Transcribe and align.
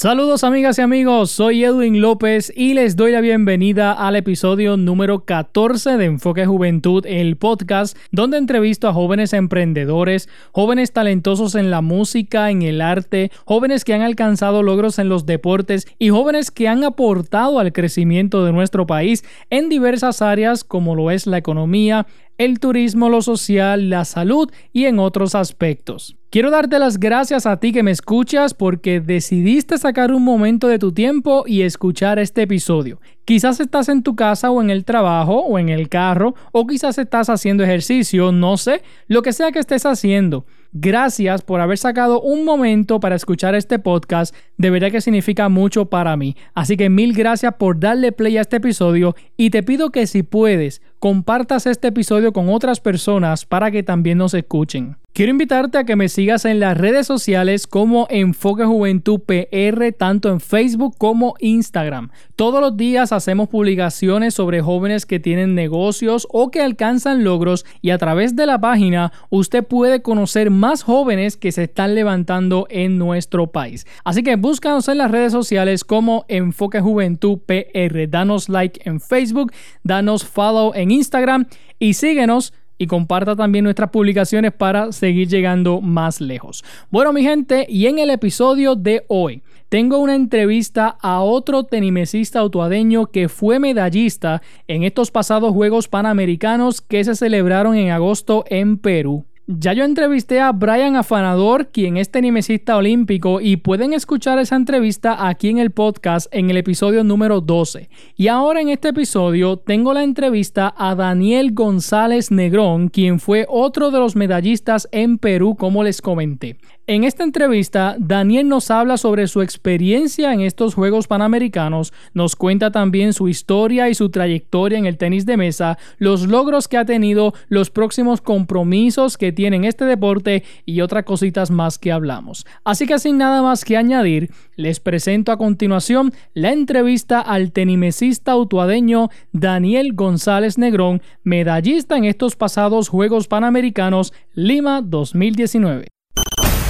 Saludos 0.00 0.44
amigas 0.44 0.78
y 0.78 0.82
amigos, 0.82 1.32
soy 1.32 1.64
Edwin 1.64 2.00
López 2.00 2.52
y 2.54 2.74
les 2.74 2.94
doy 2.94 3.10
la 3.10 3.20
bienvenida 3.20 3.92
al 3.92 4.14
episodio 4.14 4.76
número 4.76 5.24
14 5.24 5.96
de 5.96 6.04
Enfoque 6.04 6.46
Juventud, 6.46 7.04
el 7.04 7.36
podcast 7.36 7.98
donde 8.12 8.38
entrevisto 8.38 8.86
a 8.86 8.92
jóvenes 8.92 9.32
emprendedores, 9.32 10.28
jóvenes 10.52 10.92
talentosos 10.92 11.56
en 11.56 11.72
la 11.72 11.80
música, 11.80 12.52
en 12.52 12.62
el 12.62 12.80
arte, 12.80 13.32
jóvenes 13.44 13.82
que 13.82 13.92
han 13.92 14.02
alcanzado 14.02 14.62
logros 14.62 15.00
en 15.00 15.08
los 15.08 15.26
deportes 15.26 15.88
y 15.98 16.10
jóvenes 16.10 16.52
que 16.52 16.68
han 16.68 16.84
aportado 16.84 17.58
al 17.58 17.72
crecimiento 17.72 18.44
de 18.44 18.52
nuestro 18.52 18.86
país 18.86 19.24
en 19.50 19.68
diversas 19.68 20.22
áreas 20.22 20.62
como 20.62 20.94
lo 20.94 21.10
es 21.10 21.26
la 21.26 21.38
economía, 21.38 22.06
el 22.38 22.60
turismo, 22.60 23.08
lo 23.08 23.20
social, 23.20 23.90
la 23.90 24.04
salud 24.04 24.50
y 24.72 24.86
en 24.86 24.98
otros 24.98 25.34
aspectos. 25.34 26.16
Quiero 26.30 26.50
darte 26.50 26.78
las 26.78 27.00
gracias 27.00 27.46
a 27.46 27.58
ti 27.58 27.72
que 27.72 27.82
me 27.82 27.90
escuchas 27.90 28.54
porque 28.54 29.00
decidiste 29.00 29.78
sacar 29.78 30.12
un 30.12 30.22
momento 30.22 30.68
de 30.68 30.78
tu 30.78 30.92
tiempo 30.92 31.44
y 31.46 31.62
escuchar 31.62 32.18
este 32.18 32.42
episodio. 32.42 33.00
Quizás 33.24 33.60
estás 33.60 33.88
en 33.88 34.02
tu 34.02 34.14
casa 34.14 34.50
o 34.50 34.62
en 34.62 34.70
el 34.70 34.84
trabajo 34.84 35.40
o 35.40 35.58
en 35.58 35.68
el 35.68 35.88
carro 35.88 36.34
o 36.52 36.66
quizás 36.66 36.98
estás 36.98 37.28
haciendo 37.28 37.64
ejercicio, 37.64 38.30
no 38.30 38.56
sé, 38.56 38.82
lo 39.06 39.22
que 39.22 39.32
sea 39.32 39.52
que 39.52 39.58
estés 39.58 39.84
haciendo. 39.84 40.46
Gracias 40.72 41.40
por 41.42 41.60
haber 41.60 41.78
sacado 41.78 42.20
un 42.20 42.44
momento 42.44 43.00
para 43.00 43.16
escuchar 43.16 43.54
este 43.54 43.78
podcast, 43.78 44.34
de 44.58 44.68
verdad 44.68 44.90
que 44.90 45.00
significa 45.00 45.48
mucho 45.48 45.86
para 45.86 46.16
mí. 46.16 46.36
Así 46.54 46.76
que 46.76 46.90
mil 46.90 47.14
gracias 47.14 47.54
por 47.58 47.80
darle 47.80 48.12
play 48.12 48.36
a 48.36 48.42
este 48.42 48.56
episodio 48.56 49.16
y 49.36 49.48
te 49.48 49.62
pido 49.62 49.90
que 49.90 50.06
si 50.06 50.22
puedes, 50.22 50.82
compartas 50.98 51.66
este 51.66 51.88
episodio 51.88 52.32
con 52.32 52.50
otras 52.50 52.80
personas 52.80 53.46
para 53.46 53.70
que 53.70 53.82
también 53.82 54.18
nos 54.18 54.34
escuchen. 54.34 54.96
Quiero 55.18 55.32
invitarte 55.32 55.78
a 55.78 55.82
que 55.82 55.96
me 55.96 56.08
sigas 56.08 56.44
en 56.44 56.60
las 56.60 56.78
redes 56.78 57.04
sociales 57.04 57.66
como 57.66 58.06
Enfoque 58.08 58.64
Juventud 58.64 59.18
PR, 59.18 59.90
tanto 59.90 60.28
en 60.28 60.38
Facebook 60.38 60.94
como 60.96 61.34
Instagram. 61.40 62.10
Todos 62.36 62.60
los 62.60 62.76
días 62.76 63.10
hacemos 63.10 63.48
publicaciones 63.48 64.34
sobre 64.34 64.62
jóvenes 64.62 65.06
que 65.06 65.18
tienen 65.18 65.56
negocios 65.56 66.28
o 66.30 66.52
que 66.52 66.60
alcanzan 66.60 67.24
logros 67.24 67.66
y 67.82 67.90
a 67.90 67.98
través 67.98 68.36
de 68.36 68.46
la 68.46 68.60
página 68.60 69.10
usted 69.28 69.66
puede 69.66 70.02
conocer 70.02 70.52
más 70.52 70.84
jóvenes 70.84 71.36
que 71.36 71.50
se 71.50 71.64
están 71.64 71.96
levantando 71.96 72.68
en 72.70 72.96
nuestro 72.96 73.48
país. 73.48 73.88
Así 74.04 74.22
que 74.22 74.36
búscanos 74.36 74.86
en 74.86 74.98
las 74.98 75.10
redes 75.10 75.32
sociales 75.32 75.82
como 75.82 76.26
Enfoque 76.28 76.80
Juventud 76.80 77.40
PR. 77.44 78.08
Danos 78.08 78.48
like 78.48 78.88
en 78.88 79.00
Facebook, 79.00 79.52
danos 79.82 80.24
follow 80.24 80.74
en 80.76 80.92
Instagram 80.92 81.46
y 81.80 81.94
síguenos 81.94 82.52
y 82.78 82.86
comparta 82.86 83.36
también 83.36 83.64
nuestras 83.64 83.90
publicaciones 83.90 84.52
para 84.52 84.92
seguir 84.92 85.28
llegando 85.28 85.80
más 85.80 86.20
lejos. 86.20 86.64
Bueno, 86.90 87.12
mi 87.12 87.22
gente, 87.22 87.66
y 87.68 87.86
en 87.86 87.98
el 87.98 88.10
episodio 88.10 88.76
de 88.76 89.04
hoy 89.08 89.42
tengo 89.68 89.98
una 89.98 90.14
entrevista 90.14 90.96
a 91.02 91.20
otro 91.20 91.64
tenimesista 91.64 92.38
autuadeño 92.38 93.06
que 93.06 93.28
fue 93.28 93.58
medallista 93.58 94.40
en 94.66 94.82
estos 94.82 95.10
pasados 95.10 95.52
Juegos 95.52 95.88
Panamericanos 95.88 96.80
que 96.80 97.04
se 97.04 97.14
celebraron 97.14 97.76
en 97.76 97.90
agosto 97.90 98.44
en 98.48 98.78
Perú. 98.78 99.26
Ya 99.50 99.72
yo 99.72 99.84
entrevisté 99.84 100.40
a 100.42 100.52
Brian 100.52 100.94
Afanador, 100.94 101.68
quien 101.68 101.96
es 101.96 102.10
tenimesista 102.10 102.76
olímpico, 102.76 103.40
y 103.40 103.56
pueden 103.56 103.94
escuchar 103.94 104.38
esa 104.38 104.56
entrevista 104.56 105.26
aquí 105.26 105.48
en 105.48 105.56
el 105.56 105.70
podcast 105.70 106.26
en 106.32 106.50
el 106.50 106.58
episodio 106.58 107.02
número 107.02 107.40
12. 107.40 107.88
Y 108.14 108.28
ahora 108.28 108.60
en 108.60 108.68
este 108.68 108.88
episodio 108.88 109.56
tengo 109.56 109.94
la 109.94 110.02
entrevista 110.02 110.74
a 110.76 110.94
Daniel 110.94 111.54
González 111.54 112.30
Negrón, 112.30 112.88
quien 112.88 113.20
fue 113.20 113.46
otro 113.48 113.90
de 113.90 113.98
los 113.98 114.16
medallistas 114.16 114.86
en 114.92 115.16
Perú, 115.16 115.56
como 115.56 115.82
les 115.82 116.02
comenté. 116.02 116.58
En 116.90 117.04
esta 117.04 117.22
entrevista, 117.22 117.96
Daniel 117.98 118.48
nos 118.48 118.70
habla 118.70 118.96
sobre 118.96 119.26
su 119.26 119.42
experiencia 119.42 120.32
en 120.32 120.40
estos 120.40 120.74
Juegos 120.74 121.06
Panamericanos, 121.06 121.92
nos 122.14 122.34
cuenta 122.34 122.70
también 122.70 123.12
su 123.12 123.28
historia 123.28 123.90
y 123.90 123.94
su 123.94 124.08
trayectoria 124.08 124.78
en 124.78 124.86
el 124.86 124.96
tenis 124.96 125.26
de 125.26 125.36
mesa, 125.36 125.76
los 125.98 126.26
logros 126.26 126.66
que 126.66 126.78
ha 126.78 126.86
tenido, 126.86 127.34
los 127.50 127.68
próximos 127.68 128.22
compromisos 128.22 129.18
que 129.18 129.32
tiene 129.32 129.56
en 129.56 129.64
este 129.66 129.84
deporte 129.84 130.44
y 130.64 130.80
otras 130.80 131.04
cositas 131.04 131.50
más 131.50 131.76
que 131.78 131.92
hablamos. 131.92 132.46
Así 132.64 132.86
que 132.86 132.98
sin 132.98 133.18
nada 133.18 133.42
más 133.42 133.66
que 133.66 133.76
añadir, 133.76 134.30
les 134.56 134.80
presento 134.80 135.30
a 135.30 135.36
continuación 135.36 136.14
la 136.32 136.54
entrevista 136.54 137.20
al 137.20 137.52
tenimesista 137.52 138.32
autuadeño 138.32 139.10
Daniel 139.32 139.92
González 139.92 140.56
Negrón, 140.56 141.02
medallista 141.22 141.98
en 141.98 142.06
estos 142.06 142.34
pasados 142.34 142.88
Juegos 142.88 143.28
Panamericanos 143.28 144.14
Lima 144.32 144.80
2019. 144.80 145.97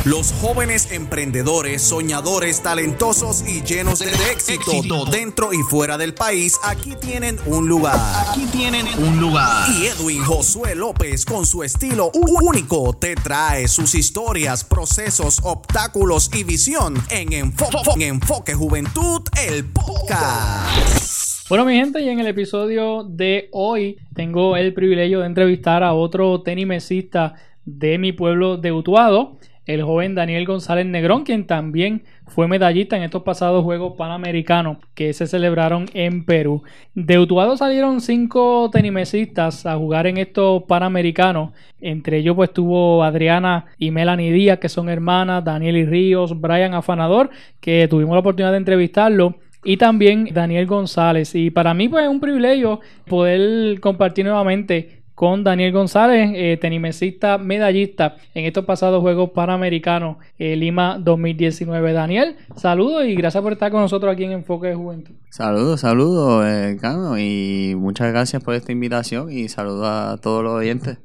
Los 0.05 0.33
jóvenes 0.33 0.93
emprendedores, 0.93 1.83
soñadores, 1.83 2.63
talentosos 2.63 3.45
y 3.47 3.63
llenos 3.63 3.99
de, 3.99 4.07
éxito, 4.33 5.05
dentro 5.11 5.53
y 5.53 5.59
fuera 5.69 5.99
del 5.99 6.15
país, 6.15 6.57
aquí 6.63 6.95
tienen 7.01 7.37
un 7.47 7.69
lugar. 7.69 7.99
Aquí 8.29 8.47
tienen 8.47 8.87
un 8.97 9.21
lugar. 9.21 9.69
Y 9.77 9.87
Edwin 9.87 10.23
Josué 10.23 10.77
López, 10.77 11.25
con 11.25 11.45
su 11.45 11.65
estilo 11.65 12.13
único, 12.15 12.95
te 12.95 13.17
trae 13.17 13.67
sus 13.67 13.97
historias, 13.97 14.63
procesos, 14.63 15.41
obstáculos 15.43 16.31
y 16.33 16.45
visión 16.45 16.95
en 17.11 17.33
Enfoque, 17.33 17.79
en 17.97 18.03
Enfoque 18.03 18.55
Juventud, 18.55 19.23
el 19.49 19.65
podcast. 19.65 21.49
Bueno, 21.49 21.65
mi 21.65 21.75
gente, 21.75 22.01
y 22.01 22.09
en 22.09 22.21
el 22.21 22.29
episodio 22.29 23.03
de 23.03 23.49
hoy 23.53 23.99
tengo 24.15 24.57
el 24.57 24.73
privilegio 24.75 25.21
de 25.21 25.27
entrevistar 25.27 25.83
a 25.83 25.93
otro 25.93 26.43
tenimesista 26.43 27.35
de 27.65 27.99
mi 27.99 28.13
pueblo 28.13 28.57
de 28.57 28.73
Utuado 28.73 29.39
el 29.69 29.83
joven 29.83 30.15
Daniel 30.15 30.47
González 30.47 30.87
Negrón, 30.87 31.25
quien 31.25 31.47
también 31.47 32.03
fue 32.27 32.49
medallista 32.49 32.97
en 32.97 33.03
estos 33.03 33.23
pasados 33.23 33.63
Juegos 33.63 33.95
Panamericanos 33.99 34.79
que 34.95 35.13
se 35.13 35.27
celebraron 35.27 35.87
en 35.93 36.25
Perú. 36.25 36.63
De 36.95 37.19
Utuado 37.19 37.55
salieron 37.57 38.01
cinco 38.01 38.71
tenimesistas 38.73 39.67
a 39.67 39.77
jugar 39.77 40.07
en 40.07 40.17
estos 40.17 40.63
Panamericanos. 40.63 41.53
Entre 41.83 42.17
ellos 42.17 42.35
pues 42.35 42.51
tuvo 42.51 43.05
Adriana 43.05 43.67
y 43.79 43.91
Melanie 43.91 44.33
Díaz, 44.33 44.59
que 44.59 44.71
son 44.71 44.89
hermanas, 44.89 45.45
Daniel 45.45 45.77
y 45.77 45.85
Ríos, 45.85 46.41
Brian 46.41 46.73
Afanador, 46.73 47.29
que 47.61 47.87
tuvimos 47.89 48.15
la 48.15 48.21
oportunidad 48.21 48.53
de 48.53 48.59
entrevistarlo 48.59 49.35
y 49.65 49.77
también 49.77 50.31
Daniel 50.33 50.67
González. 50.67 51.35
Y 51.35 51.51
para 51.51 51.75
mí 51.75 51.91
pues 51.91 52.05
es 52.05 52.11
un 52.11 52.21
privilegio 52.21 52.81
poder 53.07 53.81
compartir 53.81 54.25
nuevamente 54.25 54.98
con 55.19 55.43
Daniel 55.43 55.73
González, 55.73 56.31
eh, 56.33 56.59
tenimesista 56.61 57.39
medallista 57.39 58.19
en 58.35 58.45
estos 58.45 58.65
pasados 58.65 59.01
Juegos 59.01 59.31
Panamericanos 59.31 60.19
eh, 60.39 60.55
Lima 60.55 60.97
2019. 61.01 61.93
Daniel, 61.93 62.37
saludos 62.55 63.05
y 63.05 63.17
gracias 63.17 63.43
por 63.43 63.53
estar 63.53 63.73
con 63.73 63.81
nosotros 63.81 64.13
aquí 64.13 64.23
en 64.23 64.31
Enfoque 64.31 64.69
de 64.69 64.77
Juventud. 64.77 65.17
Saludos, 65.31 65.81
saludos, 65.81 66.47
eh, 66.47 66.79
Cano, 66.81 67.19
y 67.19 67.75
muchas 67.77 68.13
gracias 68.13 68.45
por 68.45 68.55
esta 68.55 68.71
invitación 68.71 69.33
y 69.33 69.49
saludos 69.49 69.89
a 69.89 70.19
todos 70.23 70.45
los 70.45 70.53
oyentes. 70.53 70.99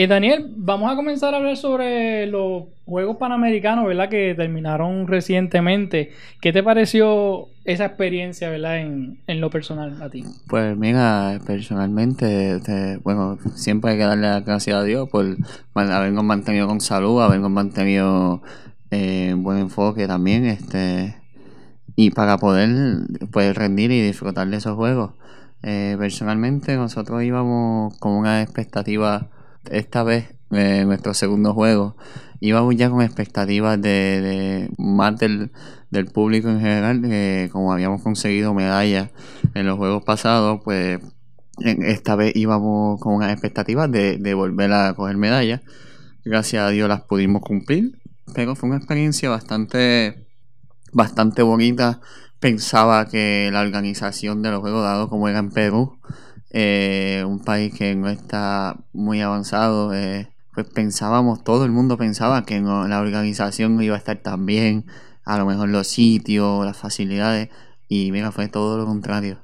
Eh, 0.00 0.06
Daniel, 0.06 0.54
vamos 0.56 0.92
a 0.92 0.94
comenzar 0.94 1.34
a 1.34 1.38
hablar 1.38 1.56
sobre 1.56 2.28
los 2.28 2.66
Juegos 2.86 3.16
Panamericanos, 3.16 3.84
¿verdad? 3.84 4.08
Que 4.08 4.32
terminaron 4.36 5.08
recientemente. 5.08 6.12
¿Qué 6.40 6.52
te 6.52 6.62
pareció 6.62 7.48
esa 7.64 7.86
experiencia, 7.86 8.48
¿verdad? 8.48 8.78
En, 8.78 9.18
lo 9.40 9.50
personal 9.50 10.00
a 10.00 10.08
ti. 10.08 10.22
Pues 10.46 10.76
mira, 10.76 11.40
personalmente, 11.44 12.60
bueno, 13.02 13.40
siempre 13.56 13.90
hay 13.90 13.96
que 13.96 14.04
darle 14.04 14.28
las 14.28 14.44
gracias 14.44 14.76
a 14.76 14.84
Dios 14.84 15.08
por 15.08 15.36
habernos 15.74 16.22
mantenido 16.22 16.68
con 16.68 16.80
salud, 16.80 17.20
habernos 17.20 17.50
mantenido 17.50 18.40
en 18.92 19.30
eh, 19.30 19.34
buen 19.34 19.58
enfoque 19.58 20.06
también, 20.06 20.44
este 20.44 21.16
y 21.96 22.10
para 22.10 22.38
poder 22.38 22.70
pues, 23.32 23.52
rendir 23.56 23.90
y 23.90 24.00
disfrutar 24.00 24.46
de 24.46 24.58
esos 24.58 24.76
juegos. 24.76 25.14
Eh, 25.64 25.96
personalmente 25.98 26.76
nosotros 26.76 27.24
íbamos 27.24 27.98
con 27.98 28.12
una 28.12 28.42
expectativa 28.42 29.30
esta 29.70 30.02
vez, 30.02 30.34
eh, 30.50 30.84
nuestro 30.86 31.14
segundo 31.14 31.54
juego, 31.54 31.96
íbamos 32.40 32.76
ya 32.76 32.90
con 32.90 33.02
expectativas 33.02 33.80
de, 33.80 34.70
más 34.78 35.18
del, 35.18 35.50
público 36.12 36.48
en 36.48 36.60
general, 36.60 37.02
que 37.02 37.48
como 37.52 37.72
habíamos 37.72 38.02
conseguido 38.02 38.54
medallas 38.54 39.10
en 39.54 39.66
los 39.66 39.76
juegos 39.76 40.04
pasados, 40.04 40.60
pues 40.64 41.00
esta 41.60 42.14
vez 42.14 42.36
íbamos 42.36 43.00
con 43.00 43.14
unas 43.14 43.32
expectativas 43.32 43.90
de, 43.90 44.18
de 44.18 44.34
volver 44.34 44.72
a 44.72 44.94
coger 44.94 45.16
medallas. 45.16 45.60
Gracias 46.24 46.62
a 46.62 46.68
Dios 46.70 46.88
las 46.88 47.02
pudimos 47.02 47.42
cumplir, 47.42 47.98
pero 48.34 48.54
fue 48.54 48.68
una 48.68 48.78
experiencia 48.78 49.30
bastante, 49.30 50.26
bastante 50.92 51.42
bonita. 51.42 52.00
Pensaba 52.38 53.08
que 53.08 53.50
la 53.52 53.62
organización 53.62 54.42
de 54.42 54.50
los 54.50 54.60
juegos, 54.60 54.84
dado 54.84 55.08
como 55.08 55.28
era 55.28 55.40
en 55.40 55.50
Perú, 55.50 55.98
eh, 56.50 57.24
un 57.26 57.40
país 57.40 57.74
que 57.74 57.94
no 57.94 58.08
está 58.08 58.76
muy 58.92 59.20
avanzado, 59.20 59.94
eh, 59.94 60.28
pues 60.54 60.66
pensábamos, 60.66 61.44
todo 61.44 61.64
el 61.64 61.70
mundo 61.70 61.96
pensaba 61.96 62.44
que 62.44 62.60
la 62.60 63.00
organización 63.00 63.80
iba 63.82 63.94
a 63.94 63.98
estar 63.98 64.16
tan 64.18 64.46
bien, 64.46 64.86
a 65.24 65.38
lo 65.38 65.46
mejor 65.46 65.68
los 65.68 65.86
sitios, 65.88 66.64
las 66.64 66.76
facilidades, 66.76 67.50
y 67.88 68.12
mira, 68.12 68.32
fue 68.32 68.48
todo 68.48 68.78
lo 68.78 68.86
contrario. 68.86 69.38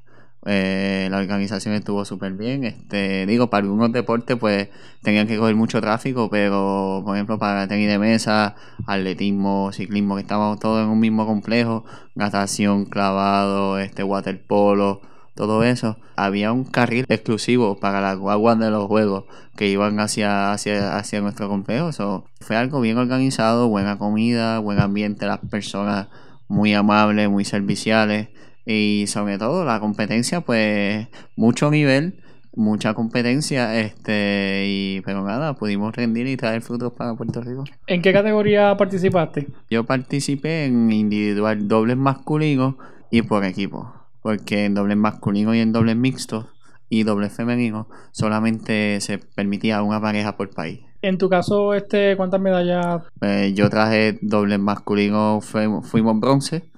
Eh, 0.47 1.09
la 1.11 1.19
organización 1.19 1.75
estuvo 1.75 2.05
súper 2.05 2.35
bien. 2.35 2.65
Este, 2.65 3.25
digo, 3.27 3.49
para 3.49 3.65
algunos 3.65 3.93
deportes 3.93 4.37
pues 4.37 4.69
tenían 5.03 5.27
que 5.27 5.39
coger 5.39 5.55
mucho 5.55 5.81
tráfico, 5.81 6.29
pero 6.31 7.03
por 7.05 7.17
ejemplo 7.17 7.39
para 7.39 7.67
tenis 7.67 7.89
de 7.89 7.99
mesa, 7.99 8.55
atletismo, 8.87 9.73
ciclismo, 9.73 10.17
que 10.17 10.23
estábamos 10.23 10.59
todos 10.61 10.85
en 10.85 10.91
un 10.91 11.01
mismo 11.01 11.27
complejo, 11.27 11.85
natación, 12.15 12.85
clavado, 12.85 13.79
este 13.79 14.03
waterpolo, 14.05 15.01
todo 15.35 15.65
eso. 15.65 15.97
Había 16.17 16.53
un 16.53 16.65
carril 16.65 17.05
exclusivo 17.09 17.79
para 17.79 18.01
las 18.01 18.19
guaguas 18.19 18.59
de 18.59 18.71
los 18.71 18.87
juegos 18.87 19.25
que 19.57 19.69
iban 19.69 20.01
hacia, 20.01 20.53
hacia, 20.53 20.97
hacia 20.97 21.21
nuestro 21.21 21.49
complejo. 21.49 21.93
So, 21.93 22.25
fue 22.41 22.57
algo 22.57 22.81
bien 22.81 22.99
organizado, 22.99 23.69
buena 23.69 23.99
comida, 23.99 24.59
buen 24.59 24.81
ambiente, 24.81 25.27
las 25.27 25.41
personas 25.41 26.09
muy 26.49 26.75
amables, 26.75 27.29
muy 27.29 27.45
serviciales 27.45 28.29
y 28.67 29.05
sobre 29.09 29.39
todo 29.39 29.65
la 29.65 29.81
competencia, 29.81 30.41
pues 30.41 31.09
mucho 31.37 31.71
nivel, 31.71 32.23
mucha 32.55 32.95
competencia, 32.95 33.79
este 33.79 34.65
y 34.67 35.01
pero 35.05 35.25
nada, 35.25 35.55
pudimos 35.55 35.95
rendir 35.95 36.27
y 36.27 36.37
traer 36.37 36.63
frutos 36.63 36.93
para 36.93 37.15
Puerto 37.15 37.41
Rico. 37.43 37.65
¿En 37.87 38.03
qué 38.03 38.13
categoría 38.13 38.77
participaste? 38.77 39.49
Yo 39.71 39.85
participé 39.85 40.67
en 40.67 40.91
individual, 40.93 41.69
dobles 41.69 41.97
masculinos 41.97 42.77
y 43.11 43.23
por 43.23 43.45
equipo, 43.45 43.93
porque 44.25 44.65
en 44.65 44.73
dobles 44.73 44.97
masculino 44.97 45.55
y 45.55 45.61
en 45.61 45.73
dobles 45.73 45.97
mixtos 45.97 46.47
y 46.89 47.03
dobles 47.03 47.31
femenino 47.31 47.91
solamente 48.11 48.99
se 49.03 49.19
permitía 49.19 49.83
una 49.83 50.01
pareja 50.01 50.39
por 50.39 50.49
país. 50.49 50.81
En 51.03 51.19
tu 51.19 51.29
caso, 51.29 51.75
este, 51.75 52.17
¿cuántas 52.17 52.41
medallas? 52.41 53.03
Pues 53.21 53.53
yo 53.53 53.69
traje 53.69 54.19
dobles 54.23 54.59
masculino, 54.59 55.43
fuimos, 55.43 56.21
bronce 56.21 56.71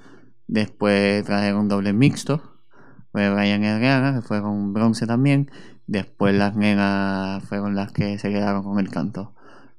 Después 0.49 1.25
trajeron 1.25 1.61
un 1.61 1.69
doble 1.69 1.93
mixto. 1.93 2.43
Fue 3.13 3.33
Brian 3.33 3.63
Herrera, 3.63 4.17
que 4.17 4.23
fue 4.23 4.43
con 4.43 4.73
bronce 4.73 5.07
también. 5.07 5.49
Después 5.87 6.35
las 6.35 6.57
nenas 6.57 7.45
fueron 7.45 7.77
las 7.77 7.93
que 7.93 8.19
se 8.19 8.31
quedaron 8.31 8.65
con 8.65 8.81
el 8.81 8.91
canto. 8.91 9.35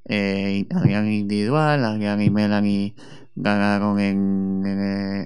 Eh, 0.05 0.65
Adrián 0.73 1.11
individual, 1.11 1.83
Adrián 1.83 2.21
y 2.21 2.29
Melanie 2.29 2.95
ganaron 3.37 3.99
en, 3.99 4.63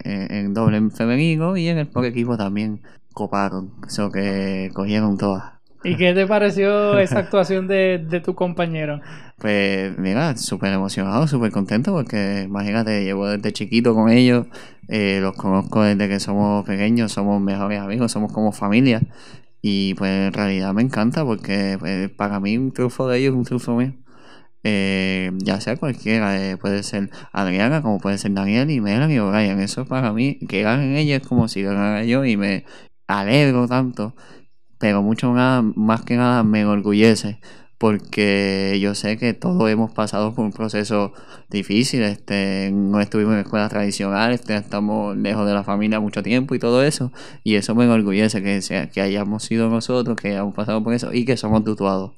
en, 0.03 0.53
doble 0.53 0.89
femenino 0.89 1.55
y 1.55 1.67
en 1.69 1.77
el 1.77 1.87
por 1.87 2.05
equipo 2.05 2.37
también 2.37 2.81
coparon. 3.13 3.71
Eso 3.87 4.11
que 4.11 4.69
cogieron 4.73 5.17
todas. 5.17 5.53
¿Y 5.83 5.95
qué 5.95 6.13
te 6.13 6.27
pareció 6.27 6.99
esa 6.99 7.19
actuación 7.19 7.67
de, 7.67 8.05
de 8.07 8.19
tu 8.19 8.35
compañero? 8.35 9.01
Pues 9.37 9.97
mira, 9.97 10.37
súper 10.37 10.73
emocionado, 10.73 11.27
súper 11.27 11.51
contento 11.51 11.93
porque 11.93 12.43
imagínate, 12.45 13.03
llevo 13.03 13.27
desde 13.27 13.51
chiquito 13.51 13.95
con 13.95 14.11
ellos, 14.11 14.45
eh, 14.87 15.19
los 15.21 15.35
conozco 15.35 15.81
desde 15.81 16.07
que 16.07 16.19
somos 16.19 16.65
pequeños, 16.65 17.11
somos 17.11 17.41
mejores 17.41 17.79
amigos, 17.79 18.11
somos 18.11 18.31
como 18.31 18.51
familia 18.51 19.01
y 19.61 19.93
pues 19.95 20.11
en 20.27 20.33
realidad 20.33 20.73
me 20.73 20.81
encanta 20.81 21.23
porque 21.23 21.77
pues, 21.79 22.09
para 22.11 22.39
mí 22.39 22.57
un 22.57 22.71
triunfo 22.71 23.07
de 23.07 23.19
ellos 23.19 23.31
es 23.31 23.37
un 23.37 23.45
triunfo 23.45 23.75
mío. 23.75 23.93
Eh, 24.63 25.31
ya 25.37 25.59
sea 25.59 25.75
cualquiera, 25.77 26.39
eh, 26.39 26.57
puede 26.57 26.83
ser 26.83 27.09
Adriana, 27.31 27.81
como 27.81 27.99
puede 27.99 28.17
ser 28.17 28.33
Daniel 28.33 28.69
y 28.69 28.81
Melanie 28.81 29.17
y 29.17 29.19
Brian. 29.19 29.59
Eso 29.59 29.85
para 29.85 30.13
mí, 30.13 30.39
que 30.47 30.61
ganen 30.61 30.95
ellos 30.95 31.21
es 31.21 31.27
como 31.27 31.47
si 31.47 31.63
ganara 31.63 32.03
yo 32.05 32.25
y 32.25 32.37
me 32.37 32.65
alegro 33.07 33.67
tanto 33.67 34.15
pero 34.81 35.03
mucho 35.03 35.31
más, 35.31 35.63
más 35.75 36.01
que 36.01 36.17
nada 36.17 36.43
me 36.43 36.61
enorgullece 36.61 37.39
porque 37.77 38.77
yo 38.81 38.93
sé 38.93 39.17
que 39.17 39.33
todos 39.33 39.69
hemos 39.69 39.91
pasado 39.91 40.35
por 40.35 40.45
un 40.45 40.51
proceso 40.51 41.13
difícil, 41.49 42.03
este, 42.03 42.69
no 42.71 42.99
estuvimos 42.99 43.33
en 43.33 43.39
escuelas 43.39 43.71
tradicionales, 43.71 44.41
este, 44.41 44.55
estamos 44.55 45.17
lejos 45.17 45.47
de 45.47 45.53
la 45.55 45.63
familia 45.63 45.99
mucho 45.99 46.21
tiempo 46.21 46.53
y 46.53 46.59
todo 46.59 46.83
eso, 46.83 47.11
y 47.43 47.55
eso 47.55 47.73
me 47.73 47.85
enorgullece 47.85 48.43
que, 48.43 48.61
sea, 48.61 48.89
que 48.91 49.01
hayamos 49.01 49.43
sido 49.45 49.67
nosotros, 49.67 50.15
que 50.15 50.29
hayamos 50.29 50.53
pasado 50.53 50.83
por 50.83 50.93
eso 50.93 51.11
y 51.11 51.25
que 51.25 51.37
somos 51.37 51.63
tutuados. 51.63 52.11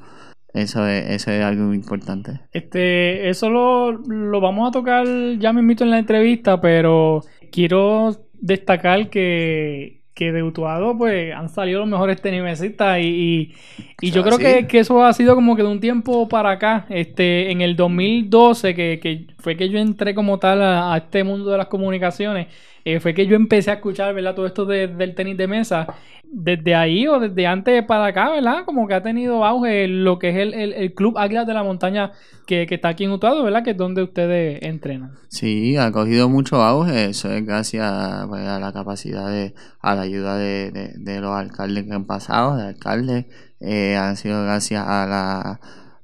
Eso 0.53 0.87
es, 0.87 1.09
eso 1.09 1.31
es 1.31 1.43
algo 1.43 1.73
importante. 1.73 2.41
Este, 2.51 3.29
eso 3.29 3.49
lo, 3.49 3.91
lo 3.91 4.39
vamos 4.39 4.69
a 4.69 4.71
tocar 4.71 5.05
ya 5.39 5.51
me 5.51 5.61
invito 5.61 5.83
en 5.83 5.89
la 5.89 5.99
entrevista, 5.99 6.61
pero 6.61 7.21
quiero 7.51 8.15
destacar 8.39 9.09
que 9.09 10.03
que 10.13 10.31
de 10.31 10.43
Utuado 10.43 10.97
pues 10.97 11.33
han 11.33 11.49
salido 11.49 11.79
los 11.79 11.89
mejores 11.89 12.21
tenisistas 12.21 12.99
y, 12.99 13.53
y, 13.99 14.11
yo 14.11 14.23
creo 14.23 14.37
que, 14.37 14.67
que, 14.67 14.79
eso 14.79 15.03
ha 15.03 15.11
sido 15.13 15.33
como 15.33 15.55
que 15.55 15.63
de 15.63 15.69
un 15.69 15.79
tiempo 15.79 16.27
para 16.29 16.51
acá, 16.51 16.85
este 16.89 17.51
en 17.51 17.61
el 17.61 17.75
2012 17.75 18.75
que, 18.75 18.99
que 19.01 19.27
fue 19.39 19.57
que 19.57 19.69
yo 19.69 19.79
entré 19.79 20.13
como 20.13 20.37
tal 20.37 20.61
a, 20.61 20.95
este 20.97 21.23
mundo 21.23 21.49
de 21.49 21.57
las 21.57 21.67
comunicaciones, 21.67 22.47
eh, 22.85 22.99
fue 22.99 23.13
que 23.13 23.27
yo 23.27 23.35
empecé 23.35 23.71
a 23.71 23.75
escuchar, 23.75 24.13
¿verdad? 24.13 24.35
Todo 24.35 24.45
esto 24.45 24.65
del 24.65 25.15
tenis 25.15 25.37
de 25.37 25.47
mesa. 25.47 25.87
Desde 26.23 26.73
ahí 26.73 27.07
o 27.07 27.19
desde 27.19 27.45
antes 27.45 27.83
para 27.85 28.07
acá, 28.07 28.31
¿verdad? 28.31 28.65
Como 28.65 28.87
que 28.87 28.95
ha 28.95 29.03
tenido 29.03 29.45
auge 29.45 29.87
lo 29.87 30.17
que 30.17 30.29
es 30.29 30.35
el, 30.37 30.73
el, 30.73 30.93
Club 30.95 31.17
Águilas 31.17 31.45
de 31.45 31.53
la 31.53 31.63
Montaña 31.63 32.11
que, 32.47 32.65
que, 32.65 32.75
está 32.75 32.89
aquí 32.89 33.03
en 33.03 33.11
Utuado, 33.11 33.43
¿verdad? 33.43 33.63
Que 33.63 33.71
es 33.71 33.77
donde 33.77 34.01
ustedes 34.01 34.59
entrenan. 34.63 35.11
Sí, 35.29 35.77
ha 35.77 35.91
cogido 35.91 36.29
mucho 36.29 36.63
auge. 36.63 37.05
Eso 37.05 37.31
es 37.31 37.45
gracias 37.45 38.25
pues, 38.27 38.41
a 38.47 38.59
la 38.59 38.73
capacidad 38.73 39.29
de, 39.29 39.53
a 39.79 39.93
la 39.93 40.01
ayuda 40.01 40.35
de, 40.37 40.71
de, 40.95 41.21
los 41.21 41.31
alcaldes 41.31 41.85
que 41.85 41.93
han 41.93 42.05
pasado, 42.05 42.57
de 42.57 42.63
alcaldes. 42.63 43.25
Eh, 43.59 43.95
han 43.95 44.17
sido 44.17 44.43
gracias 44.43 44.83
a 44.85 45.05
la 45.05 45.59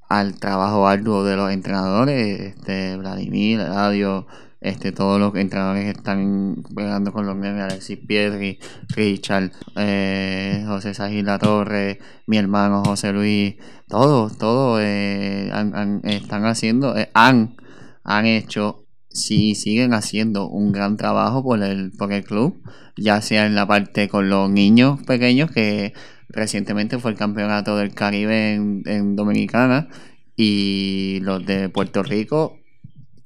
al 0.10 0.40
trabajo 0.40 0.88
arduo 0.88 1.24
de 1.24 1.36
los 1.36 1.52
entrenadores, 1.52 2.40
este 2.40 2.98
Vladimir, 2.98 3.60
Radio 3.60 4.26
este, 4.62 4.92
todos 4.92 5.20
los 5.20 5.34
entrenadores 5.36 5.86
que 5.86 5.92
están 5.92 6.64
pegando 6.76 7.14
con 7.14 7.26
los 7.26 7.36
nenes, 7.36 7.64
Alexis 7.64 7.98
Piedri, 7.98 8.60
Richard, 8.90 9.52
eh, 9.78 10.64
José 10.68 10.94
Sagila 10.94 11.40
Torre, 11.40 12.00
mi 12.28 12.38
hermano 12.38 12.84
José 12.84 13.14
Luis, 13.14 13.56
todos, 13.88 14.38
todos 14.38 14.82
eh, 14.84 15.50
están 16.04 16.46
haciendo, 16.46 16.98
eh, 16.98 17.10
han, 17.14 17.56
han 18.04 18.26
hecho, 18.26 18.86
sí, 19.10 19.56
siguen 19.56 19.94
haciendo 19.94 20.50
un 20.50 20.72
gran 20.72 20.98
trabajo 20.98 21.44
por 21.44 21.64
el, 21.64 21.92
por 21.92 22.12
el 22.12 22.24
club, 22.24 22.62
ya 22.98 23.22
sea 23.22 23.46
en 23.46 23.56
la 23.56 23.66
parte 23.66 24.10
con 24.10 24.30
los 24.30 24.50
niños 24.50 25.02
pequeños, 25.04 25.52
que 25.52 25.94
recientemente 26.28 27.00
fue 27.00 27.12
el 27.12 27.18
campeonato 27.18 27.78
del 27.78 27.94
Caribe 27.94 28.54
en, 28.56 28.84
en 28.86 29.16
Dominicana, 29.16 29.88
y 30.36 31.20
los 31.22 31.46
de 31.46 31.70
Puerto 31.70 32.04
Rico 32.04 32.59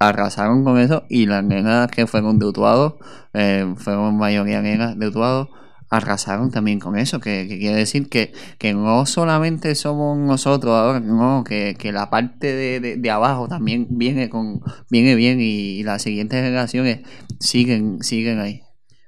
arrasaron 0.07 0.63
con 0.63 0.77
eso 0.77 1.03
y 1.09 1.25
las 1.25 1.43
nenas 1.43 1.89
que 1.91 2.07
fueron 2.07 2.39
de 2.39 2.45
Utuado, 2.45 2.99
eh, 3.33 3.73
fueron 3.77 4.17
mayoría 4.17 4.61
nenas 4.61 4.97
de 4.97 5.07
Utuado, 5.07 5.49
arrasaron 5.89 6.49
también 6.49 6.79
con 6.79 6.97
eso, 6.97 7.19
que, 7.19 7.47
quiere 7.47 7.75
decir 7.75 8.09
que, 8.09 8.33
que, 8.57 8.73
no 8.73 9.05
solamente 9.05 9.75
somos 9.75 10.17
nosotros 10.17 10.73
ahora, 10.73 10.99
no, 10.99 11.43
que, 11.43 11.75
la 11.93 12.09
parte 12.09 12.53
de, 12.53 12.97
de, 12.97 13.11
abajo 13.11 13.47
también 13.47 13.87
viene 13.91 14.29
con 14.29 14.61
viene 14.89 15.15
bien 15.15 15.39
y, 15.39 15.83
las 15.83 16.01
siguientes 16.01 16.43
generaciones 16.43 17.01
siguen, 17.39 18.01
siguen 18.01 18.39
ahí. 18.39 18.63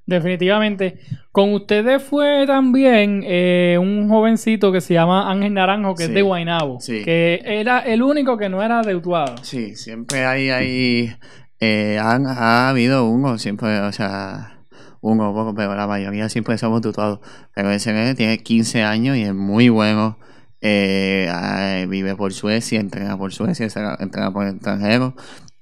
Definitivamente. 0.05 0.99
Con 1.31 1.53
ustedes 1.53 2.01
fue 2.03 2.45
también 2.45 3.23
eh, 3.25 3.77
un 3.79 4.07
jovencito 4.07 4.71
que 4.71 4.79
se 4.81 4.93
llama 4.93 5.31
Ángel 5.31 5.53
Naranjo, 5.53 5.95
que 5.95 6.05
es 6.05 6.13
de 6.13 6.21
Guaynabo. 6.21 6.77
Que 6.85 7.41
era 7.43 7.79
el 7.79 8.03
único 8.03 8.37
que 8.37 8.49
no 8.49 8.61
era 8.61 8.81
de 8.81 8.95
Utuado. 8.95 9.35
Sí, 9.41 9.75
siempre 9.75 10.25
hay, 10.25 10.49
hay 10.49 11.15
eh, 11.59 11.97
ha 11.99 12.69
habido 12.69 13.09
uno, 13.09 13.37
siempre, 13.39 13.79
o 13.79 13.91
sea, 13.91 14.59
uno 15.01 15.33
poco, 15.33 15.55
pero 15.55 15.75
la 15.75 15.87
mayoría 15.87 16.29
siempre 16.29 16.57
somos 16.57 16.81
tutuados. 16.81 17.19
Pero 17.55 17.71
ese 17.71 18.15
tiene 18.15 18.37
15 18.37 18.83
años 18.83 19.17
y 19.17 19.23
es 19.23 19.33
muy 19.33 19.69
bueno. 19.69 20.19
Eh, 20.61 21.85
vive 21.89 22.15
por 22.15 22.33
Suecia, 22.33 22.79
entrena 22.79 23.17
por 23.17 23.33
Suecia, 23.33 23.67
entrena 23.99 24.31
por 24.31 24.45
el 24.45 24.55
extranjero 24.55 25.15